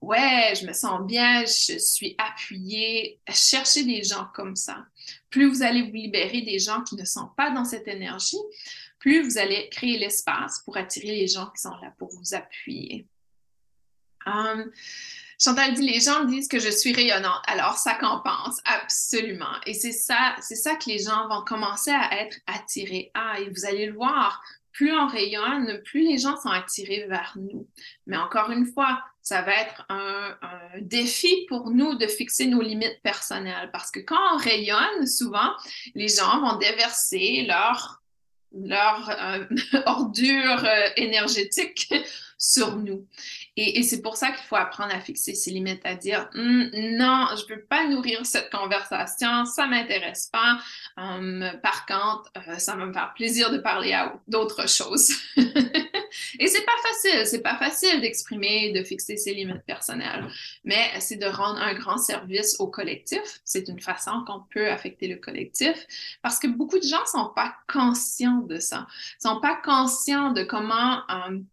ouais, 0.00 0.54
je 0.60 0.66
me 0.66 0.72
sens 0.72 1.04
bien, 1.06 1.44
je 1.44 1.78
suis 1.78 2.14
appuyée. 2.18 3.20
Cherchez 3.28 3.84
des 3.84 4.04
gens 4.04 4.28
comme 4.34 4.56
ça. 4.56 4.84
Plus 5.30 5.48
vous 5.48 5.62
allez 5.62 5.82
vous 5.82 5.92
libérer 5.92 6.42
des 6.42 6.60
gens 6.60 6.82
qui 6.82 6.94
ne 6.94 7.04
sont 7.04 7.30
pas 7.36 7.50
dans 7.50 7.64
cette 7.64 7.88
énergie, 7.88 8.38
plus 9.00 9.22
vous 9.22 9.38
allez 9.38 9.68
créer 9.70 9.98
l'espace 9.98 10.62
pour 10.64 10.76
attirer 10.76 11.16
les 11.16 11.26
gens 11.26 11.46
qui 11.50 11.60
sont 11.60 11.76
là 11.82 11.92
pour 11.98 12.10
vous 12.10 12.34
appuyer. 12.34 13.06
Um, 14.26 14.70
Chantal 15.38 15.74
dit 15.74 15.82
les 15.82 16.00
gens 16.00 16.24
disent 16.24 16.48
que 16.48 16.58
je 16.58 16.70
suis 16.70 16.92
rayonnante, 16.92 17.42
alors 17.46 17.76
ça 17.76 17.94
compense 17.94 18.60
absolument. 18.64 19.60
Et 19.66 19.74
c'est 19.74 19.92
ça, 19.92 20.36
c'est 20.40 20.54
ça 20.54 20.76
que 20.76 20.88
les 20.88 21.00
gens 21.00 21.28
vont 21.28 21.42
commencer 21.42 21.90
à 21.90 22.20
être 22.20 22.38
attirés 22.46 23.10
à. 23.14 23.40
Et 23.40 23.50
vous 23.50 23.66
allez 23.66 23.86
le 23.86 23.94
voir, 23.94 24.42
plus 24.72 24.92
on 24.96 25.06
rayonne, 25.06 25.82
plus 25.84 26.02
les 26.02 26.18
gens 26.18 26.40
sont 26.40 26.50
attirés 26.50 27.06
vers 27.08 27.36
nous. 27.36 27.68
Mais 28.06 28.16
encore 28.16 28.50
une 28.50 28.66
fois, 28.66 29.02
ça 29.22 29.42
va 29.42 29.52
être 29.52 29.84
un, 29.88 30.36
un, 30.42 30.80
défi 30.80 31.46
pour 31.48 31.70
nous 31.70 31.94
de 31.94 32.06
fixer 32.06 32.46
nos 32.46 32.60
limites 32.60 33.00
personnelles 33.02 33.70
parce 33.72 33.90
que 33.90 34.00
quand 34.00 34.34
on 34.34 34.36
rayonne, 34.36 35.06
souvent, 35.06 35.52
les 35.94 36.08
gens 36.08 36.40
vont 36.40 36.58
déverser 36.58 37.44
leur 37.48 38.02
leur 38.54 39.10
euh, 39.10 39.44
ordure 39.86 40.64
euh, 40.64 40.88
énergétique 40.96 41.92
sur 42.38 42.76
nous. 42.76 43.06
Et, 43.56 43.84
c'est 43.84 44.02
pour 44.02 44.16
ça 44.16 44.32
qu'il 44.32 44.44
faut 44.46 44.56
apprendre 44.56 44.92
à 44.92 45.00
fixer 45.00 45.34
ses 45.34 45.52
limites, 45.52 45.84
à 45.84 45.94
dire 45.94 46.28
hum, 46.34 46.70
non, 46.72 47.28
je 47.36 47.44
ne 47.44 47.56
veux 47.56 47.64
pas 47.64 47.86
nourrir 47.86 48.26
cette 48.26 48.50
conversation, 48.50 49.44
ça 49.44 49.66
ne 49.66 49.70
m'intéresse 49.70 50.28
pas. 50.32 50.58
Hum, 50.96 51.44
par 51.62 51.86
contre, 51.86 52.32
euh, 52.48 52.58
ça 52.58 52.74
va 52.74 52.86
me 52.86 52.92
faire 52.92 53.12
plaisir 53.14 53.52
de 53.52 53.58
parler 53.58 53.92
à 53.92 54.14
d'autres 54.26 54.68
choses. 54.68 55.10
et 55.36 56.46
c'est 56.48 56.64
pas 56.64 56.72
facile, 56.82 57.26
c'est 57.26 57.42
pas 57.42 57.56
facile 57.56 58.00
d'exprimer, 58.00 58.72
de 58.72 58.82
fixer 58.82 59.16
ses 59.16 59.34
limites 59.34 59.64
personnelles, 59.64 60.26
mais 60.64 60.90
c'est 60.98 61.16
de 61.16 61.26
rendre 61.26 61.60
un 61.60 61.74
grand 61.74 61.98
service 61.98 62.56
au 62.58 62.66
collectif. 62.66 63.40
C'est 63.44 63.68
une 63.68 63.80
façon 63.80 64.24
qu'on 64.26 64.40
peut 64.52 64.68
affecter 64.68 65.06
le 65.06 65.16
collectif 65.16 65.86
parce 66.22 66.40
que 66.40 66.48
beaucoup 66.48 66.78
de 66.78 66.86
gens 66.86 67.06
sont 67.06 67.30
pas 67.36 67.54
conscients 67.72 68.42
de 68.48 68.58
ça, 68.58 68.88
sont 69.20 69.40
pas 69.40 69.56
conscients 69.64 70.32
de 70.32 70.42
comment 70.42 71.02
hum, 71.08 71.46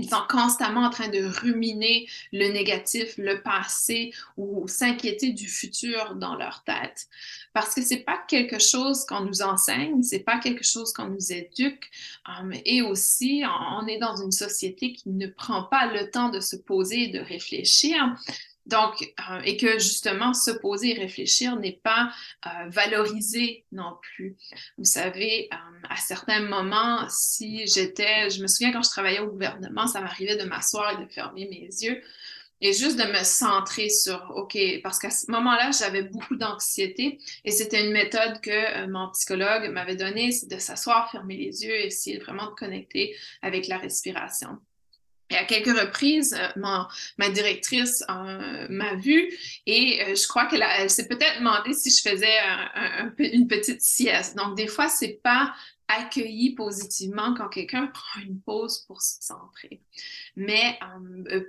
ils 0.00 0.08
sont 0.08 0.22
constamment 0.28 0.82
en 0.86 0.90
train 0.90 1.08
de 1.08 1.24
ruminer 1.24 2.08
le 2.32 2.48
négatif, 2.48 3.14
le 3.18 3.42
passé 3.42 4.12
ou 4.36 4.66
s'inquiéter 4.66 5.32
du 5.32 5.46
futur 5.46 6.14
dans 6.14 6.36
leur 6.36 6.64
tête. 6.64 7.06
Parce 7.52 7.74
que 7.74 7.82
c'est 7.82 8.04
pas 8.04 8.18
quelque 8.28 8.58
chose 8.58 9.04
qu'on 9.04 9.20
nous 9.20 9.42
enseigne, 9.42 10.02
c'est 10.02 10.20
pas 10.20 10.38
quelque 10.38 10.64
chose 10.64 10.92
qu'on 10.92 11.08
nous 11.08 11.32
éduque. 11.32 11.90
Um, 12.26 12.52
et 12.64 12.82
aussi, 12.82 13.42
on 13.72 13.86
est 13.86 13.98
dans 13.98 14.16
une 14.16 14.32
société 14.32 14.92
qui 14.92 15.10
ne 15.10 15.26
prend 15.26 15.64
pas 15.64 15.86
le 15.92 16.10
temps 16.10 16.30
de 16.30 16.40
se 16.40 16.56
poser 16.56 17.04
et 17.04 17.08
de 17.08 17.20
réfléchir. 17.20 18.16
Donc, 18.66 19.12
euh, 19.30 19.40
et 19.44 19.56
que 19.56 19.78
justement, 19.78 20.34
se 20.34 20.50
poser 20.50 20.90
et 20.90 21.00
réfléchir 21.00 21.56
n'est 21.56 21.80
pas 21.82 22.12
euh, 22.46 22.50
valorisé 22.68 23.64
non 23.72 23.96
plus. 24.00 24.36
Vous 24.78 24.84
savez, 24.84 25.48
euh, 25.52 25.56
à 25.88 25.96
certains 25.96 26.40
moments, 26.40 27.06
si 27.08 27.66
j'étais, 27.66 28.30
je 28.30 28.42
me 28.42 28.46
souviens 28.46 28.72
quand 28.72 28.82
je 28.82 28.90
travaillais 28.90 29.20
au 29.20 29.28
gouvernement, 29.28 29.86
ça 29.86 30.00
m'arrivait 30.00 30.36
de 30.36 30.44
m'asseoir 30.44 30.92
et 30.92 31.04
de 31.04 31.10
fermer 31.10 31.48
mes 31.48 31.66
yeux 31.66 32.02
et 32.62 32.74
juste 32.74 32.98
de 32.98 33.04
me 33.04 33.24
centrer 33.24 33.88
sur, 33.88 34.32
OK, 34.36 34.58
parce 34.82 34.98
qu'à 34.98 35.10
ce 35.10 35.30
moment-là, 35.30 35.70
j'avais 35.70 36.02
beaucoup 36.02 36.36
d'anxiété 36.36 37.18
et 37.46 37.50
c'était 37.50 37.84
une 37.84 37.92
méthode 37.92 38.40
que 38.42 38.86
mon 38.86 39.08
psychologue 39.12 39.70
m'avait 39.70 39.96
donnée, 39.96 40.30
c'est 40.30 40.48
de 40.48 40.58
s'asseoir, 40.58 41.10
fermer 41.10 41.38
les 41.38 41.64
yeux 41.64 41.74
et 41.74 41.86
essayer 41.86 42.18
vraiment 42.18 42.46
de 42.46 42.54
connecter 42.54 43.16
avec 43.40 43.66
la 43.66 43.78
respiration. 43.78 44.58
Et 45.30 45.36
à 45.36 45.44
quelques 45.44 45.78
reprises, 45.78 46.34
euh, 46.34 46.86
ma, 47.16 47.30
directrice 47.30 48.02
euh, 48.10 48.66
m'a 48.68 48.94
vue 48.96 49.32
et 49.64 50.02
euh, 50.02 50.14
je 50.16 50.26
crois 50.26 50.46
qu'elle 50.46 50.64
elle, 50.78 50.90
s'est 50.90 51.06
peut-être 51.06 51.38
demandé 51.38 51.72
si 51.72 51.90
je 51.90 52.08
faisais 52.08 52.38
un, 52.74 53.12
une 53.18 53.46
petite 53.46 53.80
sieste. 53.80 54.36
Donc, 54.36 54.56
des 54.56 54.66
fois, 54.66 54.88
c'est 54.88 55.20
pas 55.22 55.54
accueilli 55.86 56.54
positivement 56.54 57.34
quand 57.34 57.48
quelqu'un 57.48 57.86
prend 57.94 58.20
une 58.20 58.40
pause 58.40 58.80
pour 58.86 59.02
se 59.02 59.22
centrer. 59.22 59.80
Mais 60.36 60.78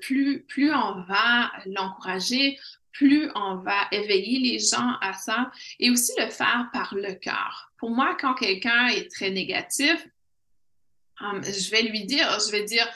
plus, 0.02 0.44
plus 0.44 0.72
on 0.74 1.02
va 1.04 1.52
l'encourager, 1.66 2.60
plus 2.92 3.32
on 3.36 3.56
va 3.56 3.88
éveiller 3.92 4.40
les 4.40 4.60
gens 4.60 4.98
à 5.02 5.14
ça 5.14 5.52
et 5.80 5.90
aussi 5.90 6.12
le 6.20 6.28
faire 6.28 6.70
par 6.74 6.94
le 6.94 7.14
cœur. 7.14 7.72
Pour 7.78 7.90
moi, 7.90 8.16
quand 8.20 8.36
quelqu'un 8.36 8.88
est 8.88 9.10
très 9.12 9.32
négatif, 9.32 10.08
je 11.22 11.72
vais 11.72 11.84
lui 11.84 12.06
dire, 12.06 12.28
je 12.46 12.52
vais 12.52 12.64
dire, 12.64 12.88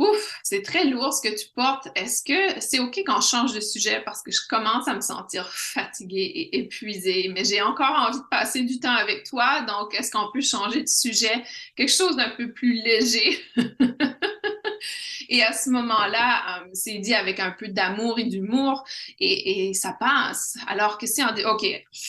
Ouf, 0.00 0.40
c'est 0.42 0.62
très 0.62 0.86
lourd 0.86 1.12
ce 1.12 1.20
que 1.20 1.38
tu 1.38 1.46
portes. 1.54 1.88
Est-ce 1.94 2.22
que 2.24 2.58
c'est 2.58 2.78
OK 2.78 3.02
qu'on 3.06 3.20
change 3.20 3.52
de 3.52 3.60
sujet 3.60 4.00
parce 4.02 4.22
que 4.22 4.30
je 4.30 4.40
commence 4.48 4.88
à 4.88 4.94
me 4.94 5.02
sentir 5.02 5.46
fatiguée 5.52 6.22
et 6.22 6.58
épuisée, 6.58 7.30
mais 7.34 7.44
j'ai 7.44 7.60
encore 7.60 8.08
envie 8.08 8.16
de 8.16 8.28
passer 8.30 8.62
du 8.62 8.80
temps 8.80 8.94
avec 8.94 9.24
toi, 9.24 9.60
donc 9.60 9.94
est-ce 9.94 10.10
qu'on 10.10 10.32
peut 10.32 10.40
changer 10.40 10.84
de 10.84 10.88
sujet? 10.88 11.44
Quelque 11.76 11.92
chose 11.92 12.16
d'un 12.16 12.30
peu 12.30 12.50
plus 12.50 12.82
léger. 12.82 13.44
et 15.28 15.42
à 15.42 15.52
ce 15.52 15.68
moment-là, 15.68 16.62
euh, 16.62 16.70
c'est 16.72 16.96
dit 16.96 17.14
avec 17.14 17.38
un 17.38 17.50
peu 17.50 17.68
d'amour 17.68 18.18
et 18.18 18.24
d'humour 18.24 18.84
et, 19.18 19.74
ça 19.74 19.92
passe. 20.00 20.56
Alors 20.66 20.96
que 20.96 21.06
si 21.06 21.22
on 21.22 21.34
dit, 21.34 21.44
OK, 21.44 21.60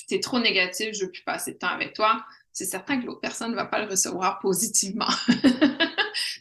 tu 0.07 0.15
es 0.15 0.21
trop 0.21 0.39
négatif, 0.39 0.93
je 0.93 1.03
veux 1.03 1.11
plus 1.11 1.23
passer 1.23 1.51
de 1.51 1.57
temps 1.57 1.67
avec 1.67 1.93
toi, 1.93 2.23
c'est 2.53 2.63
certain 2.63 3.01
que 3.01 3.05
l'autre 3.05 3.19
personne 3.19 3.51
ne 3.51 3.55
va 3.55 3.65
pas 3.65 3.83
le 3.83 3.89
recevoir 3.89 4.39
positivement. 4.39 5.09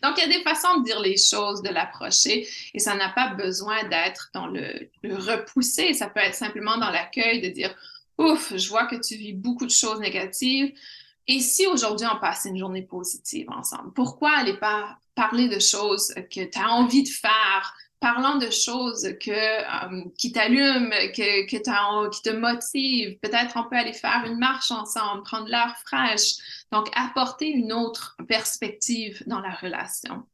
Donc, 0.02 0.14
il 0.18 0.20
y 0.20 0.34
a 0.34 0.38
des 0.38 0.42
façons 0.42 0.78
de 0.78 0.84
dire 0.84 1.00
les 1.00 1.16
choses, 1.16 1.62
de 1.62 1.70
l'approcher, 1.70 2.48
et 2.74 2.78
ça 2.78 2.94
n'a 2.94 3.10
pas 3.10 3.34
besoin 3.34 3.84
d'être 3.88 4.30
dans 4.34 4.46
le, 4.46 4.90
repousser. 5.02 5.94
Ça 5.94 6.08
peut 6.08 6.20
être 6.20 6.34
simplement 6.34 6.76
dans 6.78 6.90
l'accueil, 6.90 7.40
de 7.40 7.48
dire 7.48 7.74
Ouf, 8.18 8.54
je 8.54 8.68
vois 8.68 8.86
que 8.86 8.96
tu 8.96 9.16
vis 9.16 9.32
beaucoup 9.32 9.66
de 9.66 9.70
choses 9.70 10.00
négatives. 10.00 10.74
Et 11.26 11.40
si 11.40 11.66
aujourd'hui 11.66 12.06
on 12.12 12.18
passe 12.18 12.46
une 12.46 12.58
journée 12.58 12.82
positive 12.82 13.48
ensemble, 13.50 13.92
pourquoi 13.94 14.32
aller 14.32 14.56
pas 14.56 14.98
parler 15.14 15.48
de 15.48 15.58
choses 15.58 16.12
que 16.14 16.44
tu 16.44 16.58
as 16.58 16.70
envie 16.70 17.02
de 17.02 17.08
faire, 17.08 17.74
parlant 18.01 18.36
de 18.36 18.51
choses 18.51 19.14
que, 19.20 19.30
euh, 19.30 20.05
qui 20.18 20.32
t'allument, 20.32 20.90
que, 21.14 21.46
que 21.46 22.11
qui 22.11 22.22
te 22.22 22.30
motivent. 22.30 23.18
Peut-être 23.20 23.57
on 23.57 23.68
peut 23.68 23.76
aller 23.76 23.92
faire 23.92 24.24
une 24.26 24.38
marche 24.38 24.70
ensemble, 24.70 25.22
prendre 25.22 25.48
l'air 25.48 25.76
fraîche. 25.84 26.64
Donc, 26.72 26.88
apporter 26.94 27.48
une 27.48 27.72
autre 27.72 28.16
perspective 28.26 29.22
dans 29.26 29.40
la 29.40 29.51
relation. 29.51 30.26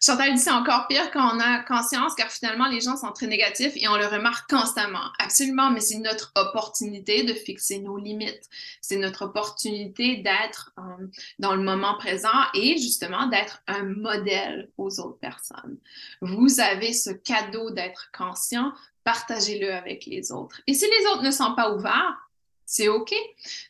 Chantal 0.00 0.34
dit 0.34 0.40
c'est 0.40 0.50
encore 0.50 0.86
pire 0.88 1.10
quand 1.10 1.34
on 1.34 1.40
a 1.40 1.60
conscience 1.60 2.14
car 2.14 2.30
finalement 2.30 2.68
les 2.68 2.80
gens 2.80 2.96
sont 2.96 3.12
très 3.12 3.26
négatifs 3.26 3.72
et 3.76 3.88
on 3.88 3.96
le 3.96 4.06
remarque 4.06 4.48
constamment. 4.50 5.12
Absolument, 5.18 5.70
mais 5.70 5.80
c'est 5.80 5.98
notre 5.98 6.32
opportunité 6.36 7.24
de 7.24 7.34
fixer 7.34 7.80
nos 7.80 7.96
limites. 7.96 8.48
C'est 8.80 8.96
notre 8.96 9.26
opportunité 9.26 10.16
d'être 10.16 10.72
euh, 10.78 11.06
dans 11.38 11.54
le 11.54 11.62
moment 11.62 11.96
présent 11.98 12.28
et 12.54 12.76
justement 12.78 13.26
d'être 13.26 13.62
un 13.66 13.82
modèle 13.82 14.70
aux 14.78 15.00
autres 15.00 15.18
personnes. 15.18 15.78
Vous 16.20 16.60
avez 16.60 16.92
ce 16.92 17.10
cadeau 17.10 17.70
d'être 17.70 18.10
conscient, 18.16 18.72
partagez-le 19.04 19.72
avec 19.72 20.06
les 20.06 20.32
autres. 20.32 20.60
Et 20.66 20.74
si 20.74 20.84
les 20.84 21.06
autres 21.06 21.22
ne 21.22 21.30
sont 21.30 21.54
pas 21.54 21.72
ouverts, 21.72 22.28
c'est 22.66 22.88
OK. 22.88 23.14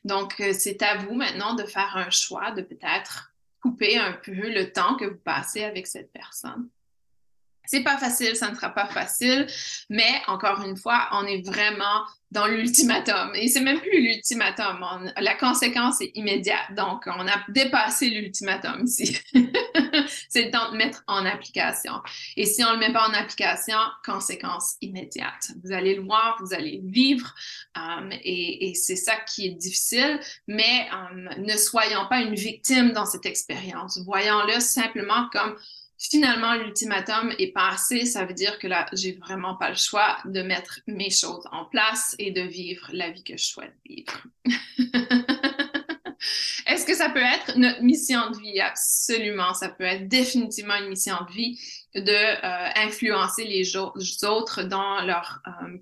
Donc, 0.04 0.40
euh, 0.40 0.52
c'est 0.52 0.82
à 0.82 0.96
vous 0.96 1.14
maintenant 1.14 1.54
de 1.54 1.62
faire 1.62 1.96
un 1.96 2.10
choix, 2.10 2.50
de 2.50 2.62
peut-être 2.62 3.27
couper 3.60 3.98
un 3.98 4.12
peu 4.12 4.32
le 4.32 4.72
temps 4.72 4.96
que 4.96 5.04
vous 5.04 5.18
passez 5.18 5.64
avec 5.64 5.86
cette 5.86 6.12
personne. 6.12 6.68
C'est 7.68 7.82
pas 7.82 7.98
facile, 7.98 8.34
ça 8.34 8.48
ne 8.50 8.54
sera 8.56 8.70
pas 8.70 8.86
facile, 8.86 9.46
mais 9.90 10.22
encore 10.26 10.62
une 10.62 10.78
fois, 10.78 11.06
on 11.12 11.26
est 11.26 11.46
vraiment 11.46 12.06
dans 12.30 12.46
l'ultimatum. 12.46 13.34
Et 13.34 13.48
c'est 13.48 13.60
même 13.60 13.80
plus 13.80 14.00
l'ultimatum. 14.00 15.12
La 15.18 15.34
conséquence 15.34 16.00
est 16.00 16.10
immédiate. 16.14 16.74
Donc, 16.76 17.04
on 17.06 17.26
a 17.26 17.44
dépassé 17.48 18.08
l'ultimatum 18.08 18.84
ici. 18.84 19.18
c'est 20.28 20.46
le 20.46 20.50
temps 20.50 20.72
de 20.72 20.76
mettre 20.76 21.02
en 21.06 21.24
application. 21.24 21.92
Et 22.36 22.44
si 22.44 22.62
on 22.64 22.68
ne 22.68 22.72
le 22.74 22.78
met 22.80 22.92
pas 22.92 23.06
en 23.06 23.12
application, 23.12 23.78
conséquence 24.04 24.76
immédiate. 24.80 25.52
Vous 25.62 25.72
allez 25.72 25.94
le 25.94 26.02
voir, 26.02 26.36
vous 26.40 26.54
allez 26.54 26.80
vivre. 26.84 27.34
Um, 27.76 28.10
et, 28.12 28.72
c'est 28.74 28.96
ça 28.96 29.16
qui 29.16 29.46
est 29.46 29.54
difficile. 29.54 30.20
Mais 30.46 30.88
um, 30.92 31.28
ne 31.38 31.56
soyons 31.56 32.06
pas 32.08 32.20
une 32.20 32.34
victime 32.34 32.92
dans 32.92 33.06
cette 33.06 33.26
expérience. 33.26 34.00
Voyons-le 34.04 34.60
simplement 34.60 35.28
comme 35.32 35.54
finalement 35.98 36.54
l'ultimatum 36.54 37.32
est 37.38 37.52
passé, 37.52 38.06
ça 38.06 38.24
veut 38.24 38.34
dire 38.34 38.58
que 38.58 38.66
là, 38.66 38.86
j'ai 38.92 39.12
vraiment 39.12 39.56
pas 39.56 39.70
le 39.70 39.76
choix 39.76 40.18
de 40.24 40.42
mettre 40.42 40.80
mes 40.86 41.10
choses 41.10 41.46
en 41.50 41.64
place 41.64 42.14
et 42.18 42.30
de 42.30 42.42
vivre 42.42 42.88
la 42.92 43.10
vie 43.10 43.24
que 43.24 43.36
je 43.36 43.44
souhaite 43.44 43.74
vivre. 43.84 44.22
Est-ce 46.66 46.84
que 46.84 46.94
ça 46.94 47.10
peut 47.10 47.22
être 47.22 47.56
notre 47.56 47.82
mission 47.82 48.30
de 48.30 48.38
vie? 48.38 48.60
Absolument, 48.60 49.54
ça 49.54 49.68
peut 49.68 49.84
être 49.84 50.08
définitivement 50.08 50.74
une 50.76 50.88
mission 50.88 51.16
de 51.28 51.32
vie 51.32 51.60
de 51.94 52.12
euh, 52.12 52.70
influencer 52.76 53.44
les 53.44 53.76
autres 53.76 54.62
dans 54.62 55.04
leur 55.04 55.40
euh, 55.46 55.78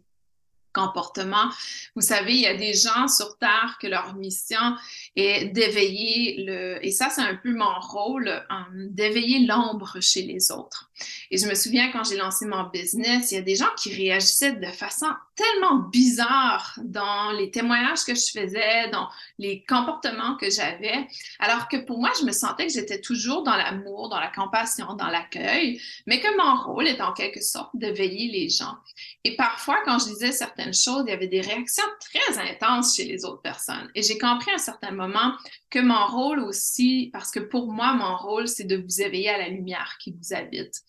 comportement. 0.77 1.49
Vous 1.95 2.03
savez, 2.03 2.35
il 2.35 2.41
y 2.41 2.47
a 2.47 2.55
des 2.55 2.75
gens 2.75 3.09
sur 3.09 3.39
Terre 3.39 3.79
que 3.81 3.87
leur 3.87 4.15
mission 4.15 4.77
est 5.17 5.47
d'éveiller 5.47 6.45
le, 6.45 6.85
et 6.85 6.91
ça 6.91 7.09
c'est 7.09 7.23
un 7.23 7.37
peu 7.37 7.53
mon 7.55 7.81
rôle, 7.81 8.29
um, 8.51 8.89
d'éveiller 8.91 9.47
l'ombre 9.47 9.97
chez 10.01 10.23
les 10.23 10.53
autres. 10.53 10.91
Et 11.31 11.39
je 11.39 11.47
me 11.47 11.55
souviens 11.55 11.91
quand 11.93 12.05
j'ai 12.05 12.17
lancé 12.17 12.47
mon 12.47 12.65
business, 12.65 13.33
il 13.33 13.37
y 13.37 13.39
a 13.39 13.43
des 13.43 13.57
gens 13.57 13.73
qui 13.77 13.95
réagissaient 13.95 14.53
de 14.53 14.67
façon 14.67 15.07
tellement 15.35 15.77
bizarre 15.91 16.79
dans 16.83 17.33
les 17.33 17.51
témoignages 17.51 18.05
que 18.05 18.15
je 18.15 18.31
faisais, 18.31 18.89
dans 18.91 19.09
les 19.39 19.65
comportements 19.69 20.37
que 20.37 20.51
j'avais, 20.51 21.07
alors 21.39 21.69
que 21.69 21.77
pour 21.77 21.99
moi, 21.99 22.11
je 22.19 22.25
me 22.25 22.33
sentais 22.33 22.67
que 22.67 22.73
j'étais 22.73 23.01
toujours 23.01 23.43
dans 23.43 23.57
l'amour, 23.57 24.09
dans 24.09 24.21
la 24.21 24.31
compassion, 24.31 24.95
dans 24.95 25.09
l'accueil, 25.09 25.81
mais 26.07 26.21
que 26.21 26.37
mon 26.39 26.63
rôle 26.63 26.87
est 26.87 27.03
en 27.03 27.13
quelque 27.13 27.43
sorte 27.43 27.71
de 27.75 27.89
veiller 27.89 28.31
les 28.31 28.49
gens. 28.49 28.77
Et 29.25 29.37
parfois, 29.37 29.79
quand 29.85 29.99
je 29.99 30.07
disais 30.07 30.33
certaines 30.73 31.07
il 31.07 31.11
y 31.11 31.15
avait 31.15 31.29
des 31.29 31.41
réactions 31.41 31.85
très 32.01 32.39
intenses 32.39 32.97
chez 32.97 33.05
les 33.05 33.25
autres 33.25 33.43
personnes. 33.43 33.91
Et 33.95 34.03
j'ai 34.03 34.19
compris 34.19 34.51
à 34.51 34.55
un 34.55 34.59
certain 34.59 34.91
moment 34.91 35.33
que 35.71 35.79
mon 35.79 36.07
rôle 36.07 36.41
aussi, 36.41 37.11
parce 37.13 37.31
que 37.31 37.41
pour 37.41 37.73
moi, 37.73 37.95
mon 37.95 38.17
rôle, 38.17 38.49
c'est 38.49 38.65
de 38.65 38.77
vous 38.77 39.01
éveiller 39.01 39.31
à 39.31 39.39
la 39.39 39.49
lumière 39.49 39.97
qui 40.01 40.13
vous 40.13 40.35
habite. 40.35 40.83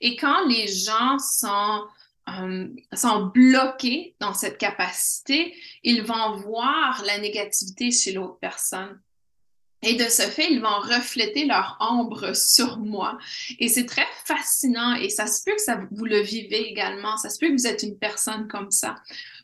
Et 0.00 0.16
quand 0.16 0.46
les 0.46 0.66
gens 0.68 1.18
sont 1.18 1.84
euh, 2.30 2.68
sont 2.94 3.26
bloqués 3.26 4.16
dans 4.18 4.32
cette 4.32 4.56
capacité, 4.56 5.54
ils 5.82 6.02
vont 6.02 6.36
voir 6.36 7.02
la 7.04 7.18
négativité 7.18 7.90
chez 7.90 8.12
l'autre 8.12 8.38
personne. 8.40 8.98
Et 9.84 9.94
de 9.94 10.04
ce 10.04 10.22
fait, 10.22 10.50
ils 10.50 10.60
vont 10.60 10.80
refléter 10.80 11.44
leur 11.44 11.76
ombre 11.78 12.34
sur 12.34 12.78
moi. 12.78 13.18
Et 13.58 13.68
c'est 13.68 13.84
très 13.84 14.06
fascinant 14.24 14.94
et 14.94 15.10
ça 15.10 15.26
se 15.26 15.44
peut 15.44 15.52
que 15.52 15.94
vous 15.94 16.06
le 16.06 16.20
vivez 16.20 16.70
également. 16.70 17.16
Ça 17.18 17.28
se 17.28 17.38
peut 17.38 17.48
que 17.48 17.52
vous 17.52 17.66
êtes 17.66 17.82
une 17.82 17.98
personne 17.98 18.48
comme 18.48 18.70
ça, 18.70 18.96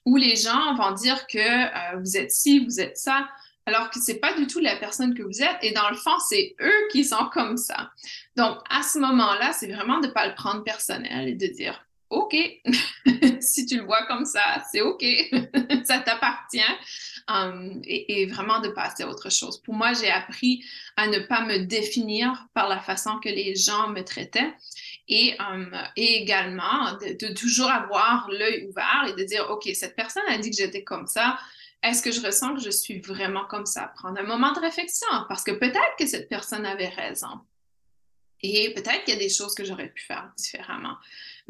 où 0.06 0.16
les 0.16 0.36
gens 0.36 0.74
vont 0.76 0.92
dire 0.92 1.26
que 1.26 1.38
euh, 1.38 2.00
vous 2.00 2.16
êtes 2.16 2.32
ci, 2.32 2.64
vous 2.64 2.80
êtes 2.80 2.96
ça, 2.96 3.28
alors 3.66 3.90
que 3.90 4.00
c'est 4.00 4.18
pas 4.18 4.32
du 4.32 4.46
tout 4.46 4.60
la 4.60 4.76
personne 4.76 5.14
que 5.14 5.22
vous 5.22 5.42
êtes. 5.42 5.58
Et 5.62 5.72
dans 5.72 5.90
le 5.90 5.96
fond, 5.96 6.18
c'est 6.28 6.56
eux 6.60 6.88
qui 6.90 7.04
sont 7.04 7.28
comme 7.32 7.56
ça. 7.56 7.90
Donc, 8.36 8.58
à 8.70 8.82
ce 8.82 8.98
moment-là, 8.98 9.52
c'est 9.52 9.70
vraiment 9.70 10.00
de 10.00 10.06
ne 10.06 10.12
pas 10.12 10.26
le 10.26 10.34
prendre 10.34 10.64
personnel 10.64 11.28
et 11.28 11.34
de 11.34 11.46
dire, 11.46 11.84
OK, 12.08 12.34
si 13.40 13.66
tu 13.66 13.76
le 13.76 13.84
vois 13.84 14.06
comme 14.06 14.24
ça, 14.24 14.64
c'est 14.72 14.80
OK, 14.80 15.04
ça 15.84 15.98
t'appartient. 15.98 16.60
Um, 17.28 17.80
et, 17.84 18.26
vraiment 18.26 18.60
de 18.60 18.68
passer 18.68 19.02
à 19.02 19.08
autre 19.08 19.30
chose. 19.30 19.60
Pour 19.62 19.74
moi, 19.74 19.92
j'ai 19.92 20.10
appris 20.10 20.64
à 20.96 21.06
ne 21.06 21.18
pas 21.18 21.44
me 21.44 21.58
définir 21.58 22.46
par 22.54 22.68
la 22.68 22.80
façon 22.80 23.18
que 23.18 23.28
les 23.28 23.54
gens 23.56 23.88
me 23.88 24.02
traitaient 24.02 24.52
et, 25.08 25.36
um, 25.40 25.76
et 25.96 26.22
également 26.22 26.92
de, 26.94 27.26
de 27.26 27.34
toujours 27.34 27.70
avoir 27.70 28.28
l'œil 28.30 28.66
ouvert 28.68 29.06
et 29.08 29.12
de 29.12 29.24
dire, 29.24 29.48
OK, 29.50 29.68
cette 29.74 29.96
personne 29.96 30.24
a 30.28 30.38
dit 30.38 30.50
que 30.50 30.56
j'étais 30.56 30.84
comme 30.84 31.06
ça. 31.06 31.38
Est-ce 31.82 32.02
que 32.02 32.12
je 32.12 32.20
ressens 32.20 32.54
que 32.54 32.60
je 32.60 32.70
suis 32.70 33.00
vraiment 33.00 33.46
comme 33.46 33.66
ça? 33.66 33.92
Prendre 33.96 34.18
un 34.18 34.24
moment 34.24 34.52
de 34.52 34.60
réflexion 34.60 35.08
parce 35.28 35.42
que 35.42 35.52
peut-être 35.52 35.96
que 35.98 36.06
cette 36.06 36.28
personne 36.28 36.66
avait 36.66 36.88
raison. 36.88 37.40
Et 38.42 38.72
peut-être 38.74 39.04
qu'il 39.04 39.14
y 39.14 39.16
a 39.16 39.20
des 39.20 39.28
choses 39.28 39.54
que 39.54 39.64
j'aurais 39.64 39.88
pu 39.88 40.02
faire 40.02 40.30
différemment. 40.36 40.96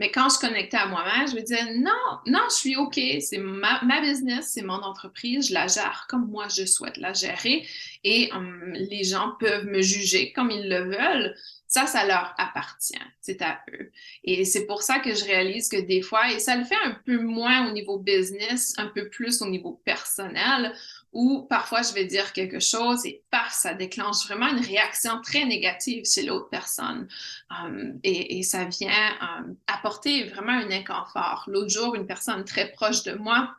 Mais 0.00 0.10
quand 0.10 0.30
je 0.30 0.38
connectais 0.38 0.78
à 0.78 0.86
moi-même, 0.86 1.28
je 1.28 1.34
me 1.34 1.42
disais 1.42 1.74
non, 1.74 1.92
non, 2.24 2.40
je 2.48 2.54
suis 2.54 2.76
OK, 2.76 2.98
c'est 3.20 3.36
ma, 3.36 4.00
business, 4.00 4.52
c'est 4.54 4.62
mon 4.62 4.82
entreprise, 4.82 5.48
je 5.48 5.52
la 5.52 5.66
gère 5.66 6.06
comme 6.08 6.30
moi 6.30 6.46
je 6.48 6.64
souhaite 6.64 6.96
la 6.96 7.12
gérer 7.12 7.66
et 8.02 8.32
hum, 8.32 8.72
les 8.72 9.04
gens 9.04 9.32
peuvent 9.38 9.66
me 9.66 9.82
juger 9.82 10.32
comme 10.32 10.50
ils 10.50 10.70
le 10.70 10.84
veulent. 10.84 11.36
Ça, 11.66 11.86
ça 11.86 12.06
leur 12.06 12.34
appartient, 12.38 12.98
c'est 13.20 13.42
à 13.42 13.60
eux. 13.74 13.92
Et 14.24 14.46
c'est 14.46 14.66
pour 14.66 14.82
ça 14.82 15.00
que 15.00 15.14
je 15.14 15.22
réalise 15.22 15.68
que 15.68 15.80
des 15.80 16.00
fois, 16.00 16.32
et 16.32 16.40
ça 16.40 16.56
le 16.56 16.64
fait 16.64 16.74
un 16.82 16.98
peu 17.04 17.18
moins 17.18 17.68
au 17.68 17.72
niveau 17.72 17.98
business, 17.98 18.74
un 18.78 18.86
peu 18.86 19.10
plus 19.10 19.42
au 19.42 19.50
niveau 19.50 19.80
personnel, 19.84 20.74
où 21.12 21.42
parfois 21.42 21.82
je 21.82 21.92
vais 21.92 22.04
dire 22.04 22.32
quelque 22.32 22.60
chose 22.60 23.04
et 23.04 23.22
paf, 23.30 23.52
ça 23.52 23.74
déclenche 23.74 24.26
vraiment 24.26 24.48
une 24.48 24.64
réaction 24.64 25.20
très 25.22 25.44
négative 25.44 26.04
chez 26.04 26.22
l'autre 26.22 26.48
personne. 26.50 27.08
Um, 27.50 27.98
et, 28.04 28.42
ça 28.42 28.64
vient 28.64 29.16
um, 29.20 29.56
apporter 29.66 30.24
vraiment 30.24 30.52
un 30.52 30.70
inconfort. 30.70 31.44
L'autre 31.48 31.70
jour, 31.70 31.94
une 31.94 32.06
personne 32.06 32.44
très 32.44 32.70
proche 32.70 33.02
de 33.02 33.14
moi 33.14 33.54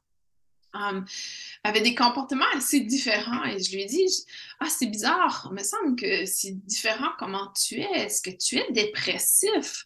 um, 0.74 1.06
avait 1.64 1.82
des 1.82 1.93
comportements 1.93 2.45
assez 2.56 2.80
différents 2.80 3.43
et 3.43 3.62
je 3.62 3.72
lui 3.72 3.82
ai 3.82 3.86
dit, 3.86 4.26
ah, 4.62 4.70
c'est 4.70 4.88
bizarre, 4.88 5.49
il 5.52 5.56
me 5.56 5.64
semble 5.64 5.95
que 5.97 6.26
c'est 6.26 6.54
différent 6.66 7.10
comment 7.20 7.52
tu 7.54 7.82
es. 7.82 7.91
Est-ce 8.06 8.22
que 8.22 8.36
tu 8.36 8.58
es 8.58 8.72
dépressif? 8.72 9.86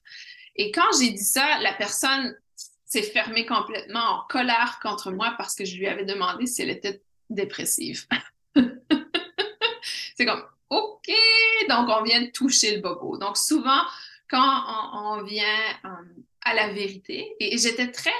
Et 0.55 0.71
quand 0.71 0.89
j'ai 0.99 1.11
dit 1.11 1.23
ça, 1.23 1.59
la 1.61 1.73
personne 1.73 2.37
s'est 2.85 3.01
fermée 3.01 3.45
complètement 3.45 4.19
en 4.19 4.27
colère 4.29 4.79
contre 4.81 5.11
moi 5.11 5.33
parce 5.37 5.55
que 5.55 5.65
je 5.65 5.75
lui 5.75 5.87
avais 5.87 6.05
demandé 6.05 6.45
si 6.45 6.61
elle 6.61 6.69
était 6.69 7.01
dépressive. 7.29 8.05
c'est 10.15 10.25
comme, 10.25 10.43
OK, 10.69 11.11
donc 11.69 11.89
on 11.89 12.03
vient 12.03 12.21
de 12.21 12.31
toucher 12.31 12.75
le 12.75 12.81
bobo. 12.81 13.17
Donc 13.17 13.37
souvent, 13.37 13.81
quand 14.29 14.63
on, 14.93 15.23
vient 15.23 15.43
euh, 15.85 15.89
à 16.41 16.53
la 16.53 16.69
vérité, 16.69 17.35
et, 17.39 17.57
j'étais 17.57 17.91
très 17.91 18.11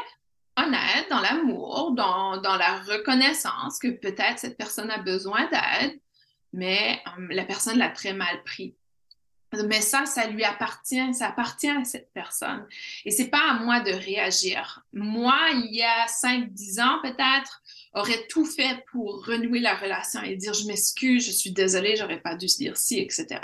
honnête 0.58 1.08
dans 1.10 1.20
l'amour, 1.20 1.92
dans, 1.92 2.38
dans, 2.38 2.56
la 2.56 2.80
reconnaissance 2.80 3.80
que 3.80 3.90
peut-être 3.90 4.40
cette 4.40 4.58
personne 4.58 4.92
a 4.92 5.00
besoin 5.00 5.50
d'aide, 5.50 6.00
mais 6.54 7.02
euh, 7.08 7.28
la 7.30 7.44
personne 7.44 7.78
l'a 7.78 7.90
très 7.90 8.14
mal 8.14 8.44
pris. 8.44 8.76
Mais 9.64 9.82
ça, 9.82 10.06
ça 10.06 10.28
lui 10.28 10.44
appartient, 10.44 11.14
ça 11.14 11.28
appartient 11.28 11.70
à 11.70 11.84
cette 11.84 12.12
personne. 12.14 12.66
Et 13.06 13.12
c'est 13.12 13.30
pas 13.30 13.52
à 13.52 13.54
moi 13.56 13.80
de 13.80 13.92
réagir. 13.92 14.84
Moi, 14.94 15.38
il 15.54 15.76
y 15.76 15.84
a 15.84 16.06
5-10 16.06 16.82
ans 16.82 17.00
peut-être, 17.02 17.62
aurait 17.94 18.28
tout 18.28 18.46
fait 18.46 18.84
pour 18.92 19.26
renouer 19.26 19.60
la 19.60 19.76
relation 19.76 20.22
et 20.22 20.36
dire 20.36 20.54
je 20.54 20.68
m'excuse, 20.68 21.26
je 21.26 21.32
suis 21.32 21.52
désolée, 21.52 21.96
j'aurais 21.96 22.20
pas 22.20 22.36
dû 22.36 22.48
se 22.48 22.58
dire 22.58 22.78
ci, 22.78 23.00
etc. 23.00 23.40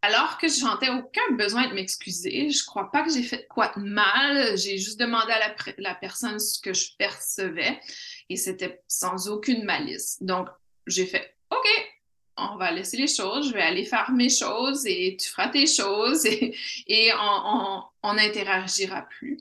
Alors 0.00 0.38
que 0.38 0.46
je 0.46 0.64
n'avais 0.64 0.90
aucun 0.90 1.32
besoin 1.32 1.68
de 1.68 1.74
m'excuser, 1.74 2.50
je 2.50 2.64
crois 2.64 2.90
pas 2.90 3.02
que 3.02 3.12
j'ai 3.12 3.24
fait 3.24 3.46
quoi 3.48 3.72
de 3.76 3.82
mal, 3.82 4.56
j'ai 4.56 4.78
juste 4.78 5.00
demandé 5.00 5.32
à 5.32 5.54
la, 5.78 5.94
personne 5.94 6.38
ce 6.38 6.60
que 6.60 6.72
je 6.72 6.92
percevais 6.96 7.80
et 8.28 8.36
c'était 8.36 8.80
sans 8.86 9.28
aucune 9.28 9.64
malice. 9.64 10.18
Donc, 10.20 10.48
j'ai 10.86 11.04
fait 11.04 11.34
OK, 11.50 11.66
on 12.38 12.56
va 12.56 12.70
laisser 12.70 12.96
les 12.96 13.06
choses, 13.06 13.48
je 13.48 13.54
vais 13.54 13.62
aller 13.62 13.84
faire 13.84 14.10
mes 14.10 14.28
choses 14.28 14.86
et 14.86 15.16
tu 15.20 15.28
feras 15.28 15.48
tes 15.48 15.66
choses 15.66 16.24
et, 16.26 17.12
on 18.02 18.14
n'interagira 18.14 19.02
plus. 19.02 19.38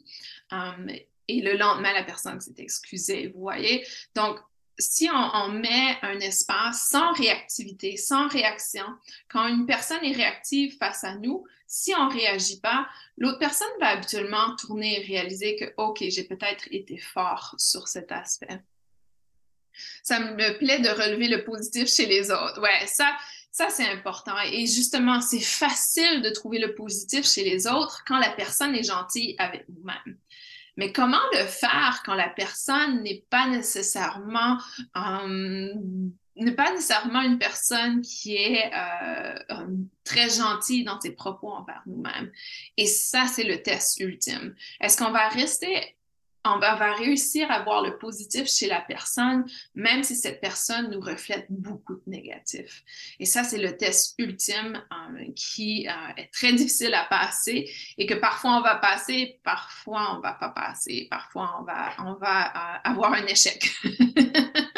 Um, 0.51 0.89
et 1.27 1.41
le 1.41 1.57
lendemain, 1.57 1.93
la 1.93 2.03
personne 2.03 2.39
s'est 2.39 2.55
excusée, 2.57 3.27
vous 3.27 3.41
voyez. 3.41 3.85
Donc, 4.15 4.39
si 4.79 5.09
on, 5.11 5.49
met 5.49 5.97
un 6.03 6.19
espace 6.19 6.87
sans 6.89 7.11
réactivité, 7.13 7.97
sans 7.97 8.27
réaction, 8.27 8.85
quand 9.27 9.47
une 9.47 9.65
personne 9.65 10.03
est 10.03 10.15
réactive 10.15 10.77
face 10.77 11.03
à 11.03 11.15
nous, 11.15 11.45
si 11.65 11.93
on 11.95 12.05
ne 12.05 12.13
réagit 12.13 12.59
pas, 12.59 12.87
l'autre 13.17 13.39
personne 13.39 13.67
va 13.79 13.87
habituellement 13.89 14.55
tourner 14.55 15.01
et 15.01 15.05
réaliser 15.05 15.55
que, 15.55 15.73
OK, 15.77 16.03
j'ai 16.07 16.23
peut-être 16.23 16.67
été 16.71 16.97
fort 16.97 17.55
sur 17.57 17.87
cet 17.87 18.11
aspect. 18.11 18.61
Ça 20.03 20.19
me 20.19 20.57
plaît 20.57 20.79
de 20.79 20.89
relever 20.89 21.27
le 21.27 21.43
positif 21.43 21.87
chez 21.87 22.05
les 22.05 22.31
autres. 22.31 22.61
Ouais, 22.61 22.87
ça, 22.87 23.15
ça 23.51 23.69
c'est 23.69 23.87
important. 23.87 24.35
Et 24.51 24.65
justement, 24.67 25.21
c'est 25.21 25.39
facile 25.39 26.21
de 26.21 26.29
trouver 26.29 26.59
le 26.59 26.75
positif 26.75 27.25
chez 27.25 27.43
les 27.43 27.67
autres 27.67 28.03
quand 28.07 28.19
la 28.19 28.31
personne 28.31 28.75
est 28.75 28.83
gentille 28.83 29.35
avec 29.39 29.65
nous-mêmes. 29.69 30.17
Mais 30.77 30.91
comment 30.91 31.17
le 31.33 31.45
faire 31.45 32.03
quand 32.05 32.13
la 32.13 32.29
personne 32.29 33.01
n'est 33.01 33.25
pas 33.29 33.47
nécessairement 33.47 34.59
euh, 34.95 35.73
n'est 36.35 36.55
pas 36.55 36.71
nécessairement 36.71 37.21
une 37.21 37.39
personne 37.39 38.01
qui 38.01 38.35
est 38.35 38.71
euh, 38.73 39.39
euh, 39.51 39.67
très 40.03 40.29
gentille 40.29 40.83
dans 40.83 41.01
ses 41.01 41.11
propos 41.11 41.49
envers 41.49 41.81
nous-mêmes? 41.87 42.31
Et 42.77 42.85
ça, 42.85 43.25
c'est 43.25 43.43
le 43.43 43.61
test 43.63 43.99
ultime. 43.99 44.55
Est-ce 44.79 44.97
qu'on 44.97 45.11
va 45.11 45.27
rester 45.29 45.96
on 46.55 46.59
va, 46.59 46.93
réussir 46.93 47.49
à 47.51 47.61
voir 47.63 47.81
le 47.81 47.97
positif 47.97 48.47
chez 48.47 48.67
la 48.67 48.81
personne, 48.81 49.45
même 49.75 50.03
si 50.03 50.15
cette 50.15 50.41
personne 50.41 50.91
nous 50.91 50.99
reflète 50.99 51.45
beaucoup 51.49 51.95
de 51.95 52.03
négatif. 52.07 52.83
Et 53.19 53.25
ça, 53.25 53.43
c'est 53.43 53.57
le 53.57 53.75
test 53.77 54.15
ultime 54.17 54.81
euh, 54.91 55.31
qui 55.35 55.87
euh, 55.87 55.91
est 56.17 56.31
très 56.31 56.53
difficile 56.53 56.93
à 56.93 57.05
passer 57.05 57.69
et 57.97 58.05
que 58.05 58.13
parfois 58.13 58.57
on 58.57 58.61
va 58.61 58.75
passer, 58.75 59.39
parfois 59.43 60.17
on 60.17 60.21
va 60.21 60.33
pas 60.33 60.49
passer, 60.49 61.07
parfois 61.09 61.59
on 61.59 61.63
va, 62.13 62.47
euh, 62.47 62.77
avoir 62.83 63.13
un 63.13 63.25
échec. 63.25 63.69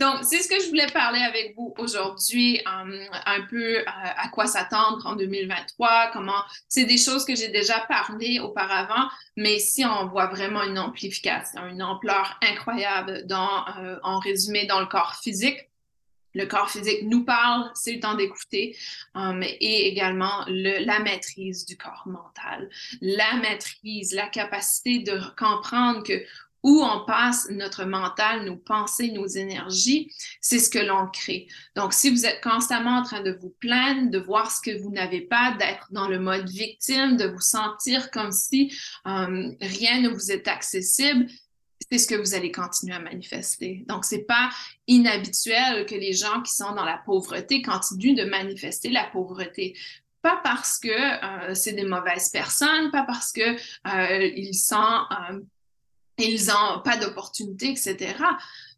Donc, 0.00 0.20
c'est 0.22 0.38
ce 0.38 0.48
que 0.48 0.58
je 0.58 0.68
voulais 0.68 0.86
parler 0.86 1.20
avec 1.20 1.54
vous 1.54 1.74
aujourd'hui, 1.76 2.58
euh, 2.60 3.06
un 3.26 3.42
peu 3.50 3.80
euh, 3.80 3.82
à 3.84 4.28
quoi 4.28 4.46
s'attendre 4.46 5.06
en 5.06 5.14
2023, 5.14 6.08
comment 6.14 6.42
c'est 6.68 6.86
des 6.86 6.96
choses 6.96 7.26
que 7.26 7.36
j'ai 7.36 7.48
déjà 7.48 7.80
parlé 7.80 8.40
auparavant, 8.40 9.10
mais 9.36 9.58
si 9.58 9.84
on 9.84 10.06
voit 10.06 10.28
vraiment 10.28 10.62
une 10.62 10.78
amplification, 10.78 11.66
une 11.66 11.82
ampleur 11.82 12.40
incroyable 12.42 13.26
dans, 13.26 13.66
euh, 13.78 13.98
en 14.02 14.18
résumé, 14.20 14.64
dans 14.64 14.80
le 14.80 14.86
corps 14.86 15.16
physique. 15.16 15.68
Le 16.32 16.46
corps 16.46 16.70
physique 16.70 17.02
nous 17.02 17.24
parle, 17.24 17.70
c'est 17.74 17.92
le 17.92 18.00
temps 18.00 18.14
d'écouter, 18.14 18.76
et 19.16 19.88
également 19.88 20.44
le, 20.46 20.84
la 20.84 21.00
maîtrise 21.00 21.66
du 21.66 21.76
corps 21.76 22.04
mental, 22.06 22.70
la 23.00 23.34
maîtrise, 23.38 24.14
la 24.14 24.28
capacité 24.28 25.00
de 25.00 25.20
comprendre 25.36 26.04
que 26.04 26.22
où 26.62 26.82
on 26.82 27.04
passe 27.04 27.48
notre 27.50 27.84
mental, 27.84 28.44
nos 28.44 28.56
pensées, 28.56 29.10
nos 29.12 29.26
énergies, 29.26 30.12
c'est 30.40 30.58
ce 30.58 30.70
que 30.70 30.78
l'on 30.78 31.08
crée. 31.08 31.48
Donc, 31.76 31.92
si 31.92 32.10
vous 32.10 32.26
êtes 32.26 32.42
constamment 32.42 32.98
en 32.98 33.02
train 33.02 33.22
de 33.22 33.32
vous 33.32 33.54
plaindre, 33.60 34.10
de 34.10 34.18
voir 34.18 34.50
ce 34.50 34.60
que 34.60 34.76
vous 34.82 34.90
n'avez 34.90 35.22
pas, 35.22 35.56
d'être 35.58 35.88
dans 35.90 36.08
le 36.08 36.18
mode 36.18 36.48
victime, 36.48 37.16
de 37.16 37.26
vous 37.26 37.40
sentir 37.40 38.10
comme 38.10 38.32
si 38.32 38.72
euh, 39.06 39.50
rien 39.60 40.00
ne 40.00 40.08
vous 40.08 40.30
est 40.30 40.48
accessible, 40.48 41.26
c'est 41.90 41.98
ce 41.98 42.06
que 42.06 42.14
vous 42.14 42.34
allez 42.34 42.52
continuer 42.52 42.94
à 42.94 43.00
manifester. 43.00 43.84
Donc, 43.88 44.04
c'est 44.04 44.24
pas 44.24 44.50
inhabituel 44.86 45.86
que 45.86 45.94
les 45.94 46.12
gens 46.12 46.42
qui 46.42 46.52
sont 46.52 46.72
dans 46.74 46.84
la 46.84 46.98
pauvreté 46.98 47.62
continuent 47.62 48.14
de 48.14 48.24
manifester 48.24 48.90
la 48.90 49.04
pauvreté 49.04 49.76
pas 50.22 50.38
parce 50.44 50.78
que 50.78 50.88
euh, 50.88 51.54
c'est 51.54 51.72
des 51.72 51.84
mauvaises 51.84 52.28
personnes, 52.28 52.90
pas 52.90 53.04
parce 53.04 53.32
que 53.32 53.40
euh, 53.40 54.30
ils 54.36 54.54
sont 54.54 55.04
ils 56.20 56.46
n'ont 56.46 56.80
pas 56.82 56.96
d'opportunité, 56.96 57.70
etc. 57.70 58.14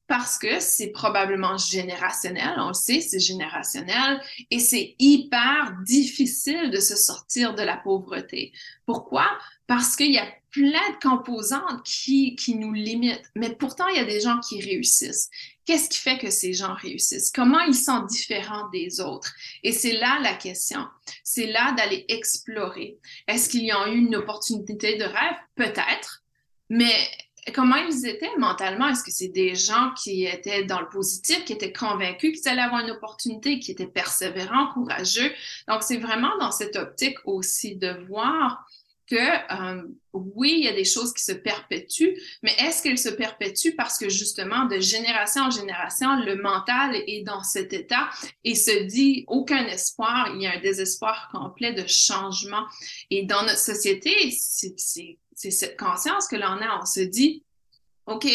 Parce 0.09 0.37
que 0.37 0.61
c'est 0.61 0.89
probablement 0.89 1.57
générationnel, 1.57 2.55
on 2.59 2.69
le 2.69 2.75
sait, 2.75 3.01
c'est 3.01 3.21
générationnel 3.21 4.21
et 4.51 4.59
c'est 4.59 4.95
hyper 4.99 5.75
difficile 5.87 6.71
de 6.71 6.81
se 6.81 6.97
sortir 6.97 7.55
de 7.55 7.63
la 7.63 7.77
pauvreté. 7.77 8.53
Pourquoi? 8.85 9.27
Parce 9.67 9.97
qu'il 9.97 10.13
y 10.13 10.19
a 10.19 10.27
plein 10.51 10.91
de 10.91 11.09
composantes 11.09 11.83
qui, 11.85 12.37
qui 12.37 12.57
nous 12.57 12.75
limitent, 12.75 13.31
mais 13.35 13.55
pourtant, 13.55 13.87
il 13.89 13.97
y 13.97 14.01
a 14.01 14.05
des 14.05 14.21
gens 14.21 14.39
qui 14.41 14.61
réussissent. 14.61 15.31
Qu'est-ce 15.65 15.89
qui 15.89 15.99
fait 15.99 16.19
que 16.19 16.29
ces 16.29 16.53
gens 16.53 16.75
réussissent? 16.75 17.31
Comment 17.31 17.61
ils 17.61 17.75
sont 17.75 18.01
différents 18.01 18.69
des 18.71 19.01
autres? 19.01 19.33
Et 19.63 19.73
c'est 19.73 19.93
là 19.93 20.19
la 20.21 20.35
question. 20.35 20.85
C'est 21.25 21.47
là 21.47 21.73
d'aller 21.73 22.05
explorer. 22.09 22.99
Est-ce 23.29 23.49
qu'ils 23.49 23.73
ont 23.73 23.87
eu 23.87 23.97
une 23.97 24.17
opportunité 24.17 24.99
de 24.99 25.05
rêve? 25.05 25.37
Peut-être. 25.55 26.25
Mais 26.69 26.95
comment 27.51 27.77
ils 27.77 28.07
étaient 28.07 28.37
mentalement? 28.39 28.89
Est-ce 28.89 29.03
que 29.03 29.11
c'est 29.11 29.29
des 29.29 29.55
gens 29.55 29.93
qui 30.01 30.27
étaient 30.27 30.65
dans 30.65 30.81
le 30.81 30.89
positif, 30.89 31.45
qui 31.45 31.53
étaient 31.53 31.73
convaincus 31.73 32.41
qu'ils 32.41 32.53
allaient 32.53 32.63
avoir 32.63 32.83
une 32.83 32.93
opportunité, 32.93 33.59
qui 33.59 33.73
étaient 33.73 33.87
persévérants, 33.87 34.73
courageux? 34.75 35.33
Donc, 35.67 35.83
c'est 35.83 35.97
vraiment 35.97 36.37
dans 36.39 36.53
cette 36.53 36.77
optique 36.77 37.19
aussi 37.25 37.77
de 37.77 38.07
voir 38.07 38.65
que 39.13 39.77
euh, 39.77 39.83
oui, 40.15 40.55
il 40.59 40.65
y 40.65 40.69
a 40.69 40.73
des 40.73 40.87
choses 40.87 41.13
qui 41.13 41.23
se 41.23 41.33
perpétuent, 41.33 42.17
mais 42.43 42.53
est-ce 42.59 42.83
qu'elles 42.83 42.99
se 42.99 43.11
perpétuent 43.11 43.75
parce 43.77 43.99
que 43.99 44.09
justement, 44.09 44.65
de 44.65 44.79
génération 44.81 45.43
en 45.43 45.51
génération, 45.51 46.17
le 46.25 46.37
mental 46.37 46.97
est 47.07 47.23
dans 47.23 47.43
cet 47.43 47.75
état 47.75 48.09
et 48.43 48.55
se 48.55 48.85
dit 48.85 49.25
aucun 49.27 49.67
espoir, 49.67 50.33
il 50.35 50.43
y 50.43 50.47
a 50.47 50.57
un 50.57 50.61
désespoir 50.61 51.29
complet 51.31 51.75
de 51.75 51.87
changement. 51.87 52.65
Et 53.11 53.25
dans 53.25 53.43
notre 53.43 53.59
société, 53.59 54.31
c'est 54.31 55.51
cette 55.51 55.79
conscience 55.79 56.27
que 56.27 56.37
l'on 56.37 56.63
a. 56.63 56.81
On 56.81 56.87
se 56.87 57.01
dit, 57.01 57.43
OK, 58.07 58.27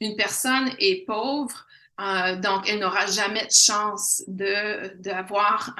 une 0.00 0.14
personne 0.14 0.70
est 0.78 1.04
pauvre, 1.04 1.66
euh, 2.00 2.36
donc, 2.36 2.68
elle 2.68 2.80
n'aura 2.80 3.06
jamais 3.06 3.46
de 3.46 3.52
chance 3.52 4.22
d'avoir 4.26 5.76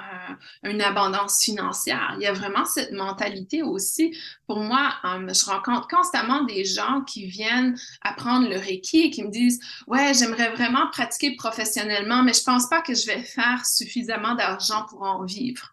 de, 0.62 0.70
une 0.70 0.82
abondance 0.82 1.42
financière. 1.42 2.14
Il 2.16 2.22
y 2.22 2.26
a 2.26 2.32
vraiment 2.32 2.64
cette 2.64 2.92
mentalité 2.92 3.62
aussi. 3.62 4.16
Pour 4.46 4.60
moi, 4.60 4.94
euh, 5.04 5.32
je 5.32 5.44
rencontre 5.46 5.88
constamment 5.88 6.44
des 6.44 6.64
gens 6.64 7.00
qui 7.00 7.26
viennent 7.26 7.78
apprendre 8.02 8.48
le 8.48 8.56
Reiki 8.56 9.02
et 9.02 9.10
qui 9.10 9.24
me 9.24 9.30
disent 9.30 9.60
Ouais, 9.86 10.12
j'aimerais 10.12 10.50
vraiment 10.50 10.86
pratiquer 10.90 11.34
professionnellement, 11.34 12.22
mais 12.22 12.34
je 12.34 12.42
pense 12.42 12.68
pas 12.68 12.82
que 12.82 12.94
je 12.94 13.06
vais 13.06 13.22
faire 13.22 13.64
suffisamment 13.64 14.34
d'argent 14.34 14.84
pour 14.90 15.02
en 15.02 15.24
vivre. 15.24 15.72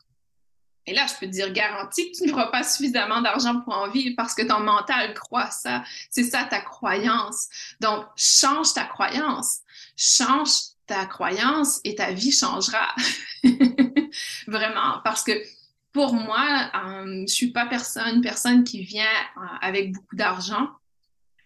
Et 0.89 0.93
là, 0.93 1.05
je 1.05 1.13
peux 1.19 1.27
te 1.27 1.31
dire 1.31 1.53
garantie 1.53 2.11
que 2.11 2.17
tu 2.17 2.27
n'auras 2.27 2.47
pas 2.47 2.63
suffisamment 2.63 3.21
d'argent 3.21 3.61
pour 3.61 3.75
en 3.75 3.89
vivre 3.89 4.15
parce 4.17 4.33
que 4.33 4.41
ton 4.41 4.61
mental 4.61 5.13
croit 5.13 5.51
ça. 5.51 5.83
C'est 6.09 6.23
ça 6.23 6.45
ta 6.45 6.61
croyance. 6.61 7.47
Donc, 7.79 8.05
change 8.15 8.73
ta 8.73 8.85
croyance. 8.85 9.59
Change 10.01 10.49
ta 10.87 11.05
croyance 11.05 11.81
et 11.83 11.95
ta 11.95 12.11
vie 12.11 12.31
changera. 12.31 12.95
Vraiment. 14.47 15.01
Parce 15.03 15.23
que 15.23 15.33
pour 15.91 16.13
moi, 16.13 16.71
euh, 16.73 17.05
je 17.05 17.21
ne 17.21 17.27
suis 17.27 17.51
pas 17.51 17.65
personne, 17.65 18.15
une 18.15 18.21
personne 18.21 18.63
qui 18.63 18.81
vient 18.81 19.03
euh, 19.03 19.41
avec 19.61 19.91
beaucoup 19.91 20.15
d'argent. 20.15 20.69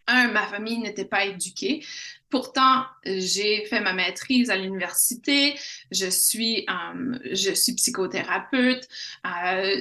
Un, 0.05 0.27
ma 0.27 0.45
famille 0.45 0.79
n'était 0.79 1.05
pas 1.05 1.25
éduquée. 1.25 1.83
Pourtant, 2.29 2.83
j'ai 3.05 3.65
fait 3.65 3.79
ma 3.79 3.93
maîtrise 3.93 4.49
à 4.49 4.57
l'université, 4.57 5.57
je 5.91 6.07
suis, 6.09 6.65
euh, 6.69 7.17
je 7.31 7.53
suis 7.53 7.73
psychothérapeute, 7.73 8.87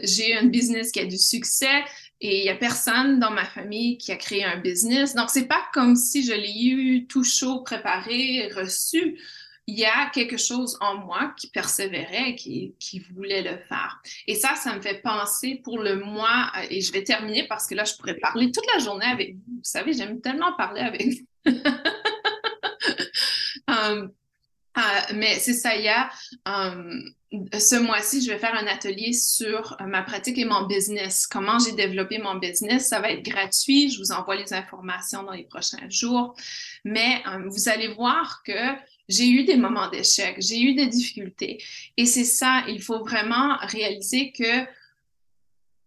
j'ai 0.05 0.37
un 0.37 0.45
business 0.45 0.93
qui 0.93 1.01
a 1.01 1.07
du 1.07 1.19
succès 1.19 1.85
et 2.25 2.39
il 2.39 2.43
n'y 2.45 2.51
a 2.51 2.55
personne 2.55 3.19
dans 3.19 3.33
ma 3.33 3.45
famille 3.45 3.99
qui 3.99 4.13
a 4.13 4.17
créé 4.17 4.45
un 4.45 4.57
business. 4.57 5.17
Donc, 5.17 5.29
c'est 5.29 5.49
pas 5.49 5.67
comme 5.73 5.97
si 5.97 6.25
je 6.25 6.33
l'ai 6.33 6.67
eu 6.69 7.07
tout 7.09 7.25
chaud, 7.25 7.63
préparé, 7.63 8.49
reçu. 8.55 9.21
Il 9.67 9.77
y 9.77 9.85
a 9.85 10.09
quelque 10.15 10.37
chose 10.37 10.79
en 10.81 10.99
moi 10.99 11.35
qui 11.37 11.49
persévérait, 11.49 12.37
qui, 12.37 12.77
qui 12.79 13.01
voulait 13.01 13.43
le 13.43 13.59
faire. 13.69 14.01
Et 14.29 14.37
ça, 14.37 14.55
ça 14.55 14.73
me 14.77 14.81
fait 14.81 15.03
penser 15.03 15.61
pour 15.65 15.81
le 15.81 15.97
mois, 15.97 16.53
et 16.71 16.81
je 16.81 16.93
vais 16.93 17.03
terminer 17.03 17.45
parce 17.49 17.67
que 17.67 17.75
là, 17.75 17.83
je 17.83 17.95
pourrais 17.97 18.15
parler 18.15 18.53
toute 18.53 18.67
la 18.73 18.79
journée 18.79 19.07
avec 19.07 19.35
vous. 19.35 19.57
Vous 19.57 19.65
savez, 19.65 19.93
j'aime 19.93 20.21
tellement 20.21 20.53
parler 20.53 20.81
avec 20.81 21.07
vous. 21.09 21.53
Euh, 23.71 24.09
euh, 24.77 24.81
mais 25.15 25.39
c'est 25.39 25.55
ça, 25.55 25.77
il 25.77 25.85
y 25.85 25.89
a 25.89 26.11
euh, 26.49 27.01
ce 27.59 27.77
mois-ci, 27.77 28.23
je 28.23 28.31
vais 28.31 28.39
faire 28.39 28.55
un 28.55 28.67
atelier 28.67 29.13
sur 29.13 29.77
ma 29.87 30.03
pratique 30.03 30.39
et 30.39 30.45
mon 30.45 30.67
business, 30.67 31.27
comment 31.27 31.59
j'ai 31.59 31.73
développé 31.73 32.19
mon 32.19 32.35
business. 32.35 32.89
Ça 32.89 33.01
va 33.01 33.11
être 33.11 33.25
gratuit, 33.25 33.91
je 33.91 33.99
vous 33.99 34.13
envoie 34.13 34.37
les 34.37 34.53
informations 34.53 35.23
dans 35.23 35.33
les 35.33 35.45
prochains 35.45 35.89
jours. 35.89 36.35
Mais 36.85 37.23
vous 37.47 37.69
allez 37.69 37.89
voir 37.89 38.43
que 38.45 38.77
j'ai 39.09 39.29
eu 39.29 39.45
des 39.45 39.57
moments 39.57 39.89
d'échec, 39.89 40.37
j'ai 40.39 40.61
eu 40.61 40.75
des 40.75 40.87
difficultés. 40.87 41.63
Et 41.97 42.07
c'est 42.07 42.25
ça, 42.25 42.65
il 42.69 42.83
faut 42.83 43.01
vraiment 43.01 43.57
réaliser 43.63 44.33
que 44.33 44.67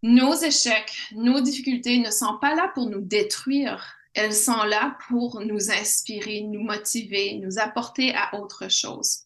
nos 0.02 0.34
échecs, 0.34 0.96
nos 1.12 1.40
difficultés 1.40 1.98
ne 1.98 2.10
sont 2.10 2.38
pas 2.40 2.54
là 2.54 2.70
pour 2.74 2.88
nous 2.90 3.00
détruire, 3.00 3.94
elles 4.14 4.34
sont 4.34 4.62
là 4.64 4.96
pour 5.08 5.40
nous 5.40 5.70
inspirer, 5.70 6.42
nous 6.42 6.62
motiver, 6.62 7.38
nous 7.38 7.58
apporter 7.58 8.14
à 8.14 8.34
autre 8.40 8.70
chose 8.70 9.25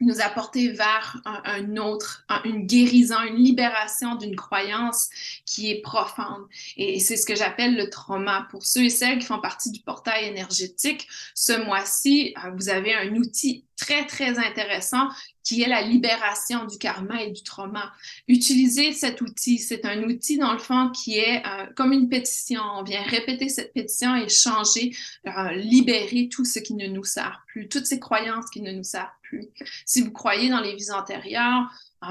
nous 0.00 0.20
apporter 0.20 0.70
vers 0.70 1.20
un, 1.24 1.76
autre, 1.76 2.24
une 2.44 2.66
guérison, 2.66 3.20
une 3.26 3.36
libération 3.36 4.14
d'une 4.14 4.36
croyance 4.36 5.08
qui 5.44 5.70
est 5.70 5.80
profonde. 5.80 6.46
Et 6.76 7.00
c'est 7.00 7.16
ce 7.16 7.26
que 7.26 7.34
j'appelle 7.34 7.76
le 7.76 7.90
trauma. 7.90 8.46
Pour 8.50 8.64
ceux 8.64 8.84
et 8.84 8.90
celles 8.90 9.18
qui 9.18 9.26
font 9.26 9.40
partie 9.40 9.70
du 9.70 9.80
portail 9.80 10.26
énergétique, 10.26 11.08
ce 11.34 11.64
mois-ci, 11.64 12.34
euh, 12.44 12.50
vous 12.56 12.68
avez 12.68 12.94
un 12.94 13.14
outil 13.16 13.64
très, 13.78 14.06
très 14.06 14.38
intéressant 14.38 15.08
qui 15.42 15.62
est 15.62 15.68
la 15.68 15.80
libération 15.80 16.66
du 16.66 16.76
karma 16.76 17.22
et 17.22 17.30
du 17.30 17.42
trauma. 17.42 17.90
Utilisez 18.26 18.92
cet 18.92 19.22
outil. 19.22 19.58
C'est 19.58 19.86
un 19.86 20.02
outil, 20.02 20.36
dans 20.36 20.52
le 20.52 20.58
fond, 20.58 20.90
qui 20.90 21.16
est 21.16 21.42
euh, 21.46 21.66
comme 21.74 21.92
une 21.92 22.10
pétition. 22.10 22.60
On 22.74 22.82
vient 22.82 23.02
répéter 23.02 23.48
cette 23.48 23.72
pétition 23.72 24.14
et 24.14 24.28
changer, 24.28 24.94
euh, 25.26 25.52
libérer 25.52 26.28
tout 26.28 26.44
ce 26.44 26.58
qui 26.58 26.74
ne 26.74 26.86
nous 26.88 27.04
sert 27.04 27.42
plus, 27.46 27.66
toutes 27.66 27.86
ces 27.86 27.98
croyances 27.98 28.50
qui 28.50 28.60
ne 28.60 28.72
nous 28.72 28.84
servent 28.84 29.08
plus. 29.22 29.46
Si 29.86 30.02
vous 30.02 30.10
croyez 30.10 30.50
dans 30.50 30.60
les 30.60 30.74
vies 30.74 30.90
antérieures, 30.90 31.70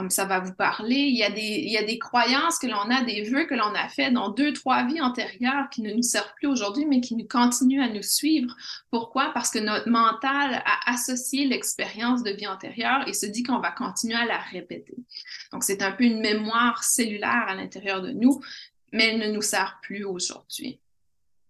ça 0.10 0.26
va 0.26 0.40
vous 0.40 0.54
parler. 0.54 0.96
Il 0.96 1.16
y, 1.16 1.24
a 1.24 1.30
des, 1.30 2.00
croyances 2.00 2.60
que 2.60 2.68
l'on 2.68 2.90
a, 2.90 3.04
des 3.04 3.24
vœux 3.24 3.46
que 3.46 3.56
l'on 3.56 3.74
a 3.74 3.88
fait 3.88 4.12
dans 4.12 4.30
deux, 4.30 4.54
trois 4.54 4.86
vies 4.86 5.02
antérieures 5.02 5.70
qui 5.72 5.82
ne 5.82 5.94
nous 5.94 6.04
servent 6.04 6.34
plus 6.36 6.48
aujourd'hui, 6.48 6.86
mais 6.86 7.02
qui 7.02 7.16
nous 7.16 7.28
continuent 7.28 7.82
à 7.82 7.90
nous 7.90 8.04
suivre. 8.04 8.56
Pourquoi? 8.92 9.32
Parce 9.34 9.50
que 9.50 9.60
notre 9.60 9.90
mental 9.90 10.62
a 10.66 10.92
associé 10.92 11.46
l'expérience 11.46 12.24
de 12.24 12.32
vie 12.32 12.48
antérieure 12.48 13.08
et 13.08 13.14
se 13.14 13.26
dit 13.26 13.44
qu'on 13.44 13.60
va 13.60 13.72
continuer 13.72 14.16
à 14.16 14.26
la 14.26 14.40
répéter. 14.40 14.96
Donc, 15.52 15.64
c'est 15.64 15.82
un 15.82 15.92
peu 15.92 16.04
une 16.04 16.20
mémoire 16.20 16.84
cellulaire 16.84 17.46
à 17.48 17.56
l'intérieur 17.56 18.02
de 18.02 18.12
nous, 18.12 18.42
mais 18.92 19.14
elle 19.14 19.20
ne 19.20 19.34
nous 19.34 19.42
sert 19.42 19.80
plus 19.82 20.04
aujourd'hui. 20.04 20.80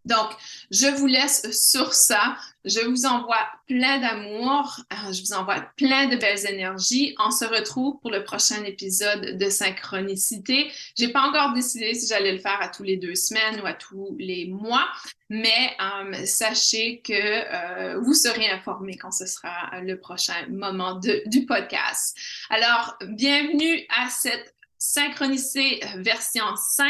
Donc, 0.08 0.30
je 0.72 0.88
vous 0.88 1.06
laisse 1.06 1.52
sur 1.52 1.94
ça. 1.94 2.38
Je 2.64 2.80
vous 2.80 3.06
envoie 3.06 3.46
plein 3.68 4.00
d'amour. 4.00 4.80
Euh, 4.94 5.12
je 5.12 5.22
vous 5.22 5.34
envoie 5.34 5.62
plein 5.76 6.08
de 6.08 6.16
belles 6.16 6.46
énergies. 6.48 7.14
On 7.20 7.30
se 7.30 7.44
retrouve 7.44 8.00
pour 8.00 8.10
le 8.10 8.24
prochain 8.24 8.64
épisode 8.64 9.38
de 9.38 9.50
Synchronicité. 9.50 10.72
J'ai 10.98 11.10
pas 11.10 11.28
encore 11.28 11.54
décidé 11.54 11.94
si 11.94 12.08
j'allais 12.08 12.32
le 12.32 12.40
faire 12.40 12.62
à 12.62 12.70
tous 12.70 12.84
les 12.84 12.96
deux 12.96 13.16
semaines 13.16 13.60
ou 13.62 13.66
à 13.66 13.74
tous 13.74 14.16
les 14.18 14.48
mois, 14.48 14.88
mais 15.30 15.76
euh, 15.82 16.26
sachez 16.26 17.02
que 17.02 17.14
euh, 17.14 18.00
vous 18.00 18.14
serez 18.14 18.50
informés 18.50 18.96
quand 18.96 19.12
ce 19.12 19.26
sera 19.26 19.82
le 19.82 20.00
prochain 20.00 20.48
moment 20.50 21.02
du 21.26 21.46
podcast. 21.46 22.18
Alors, 22.50 22.98
bienvenue 23.02 23.86
à 23.98 24.10
cette 24.10 24.56
synchronicité 24.78 25.82
version 25.98 26.46
5. 26.56 26.88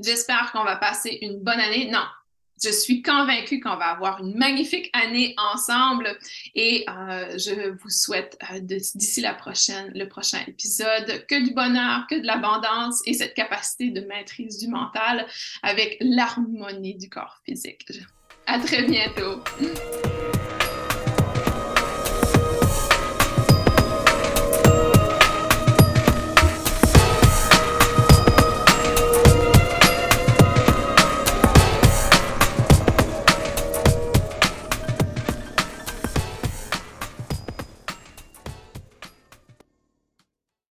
J'espère 0.00 0.50
qu'on 0.52 0.64
va 0.64 0.76
passer 0.76 1.18
une 1.22 1.38
bonne 1.40 1.60
année. 1.60 1.90
Non, 1.90 2.04
je 2.62 2.70
suis 2.70 3.02
convaincue 3.02 3.60
qu'on 3.60 3.76
va 3.76 3.86
avoir 3.86 4.20
une 4.20 4.36
magnifique 4.36 4.90
année 4.92 5.34
ensemble 5.52 6.16
et 6.54 6.84
euh, 6.88 7.38
je 7.38 7.70
vous 7.70 7.90
souhaite 7.90 8.38
euh, 8.52 8.60
d'ici 8.60 9.20
la 9.20 9.34
prochaine, 9.34 9.92
le 9.94 10.08
prochain 10.08 10.40
épisode, 10.46 11.26
que 11.28 11.44
du 11.44 11.52
bonheur, 11.52 12.06
que 12.08 12.16
de 12.16 12.26
l'abondance 12.26 13.02
et 13.06 13.14
cette 13.14 13.34
capacité 13.34 13.90
de 13.90 14.00
maîtrise 14.02 14.58
du 14.58 14.68
mental 14.68 15.26
avec 15.62 15.96
l'harmonie 16.00 16.96
du 16.96 17.08
corps 17.08 17.40
physique. 17.44 17.86
À 18.46 18.58
très 18.58 18.82
bientôt. 18.82 19.42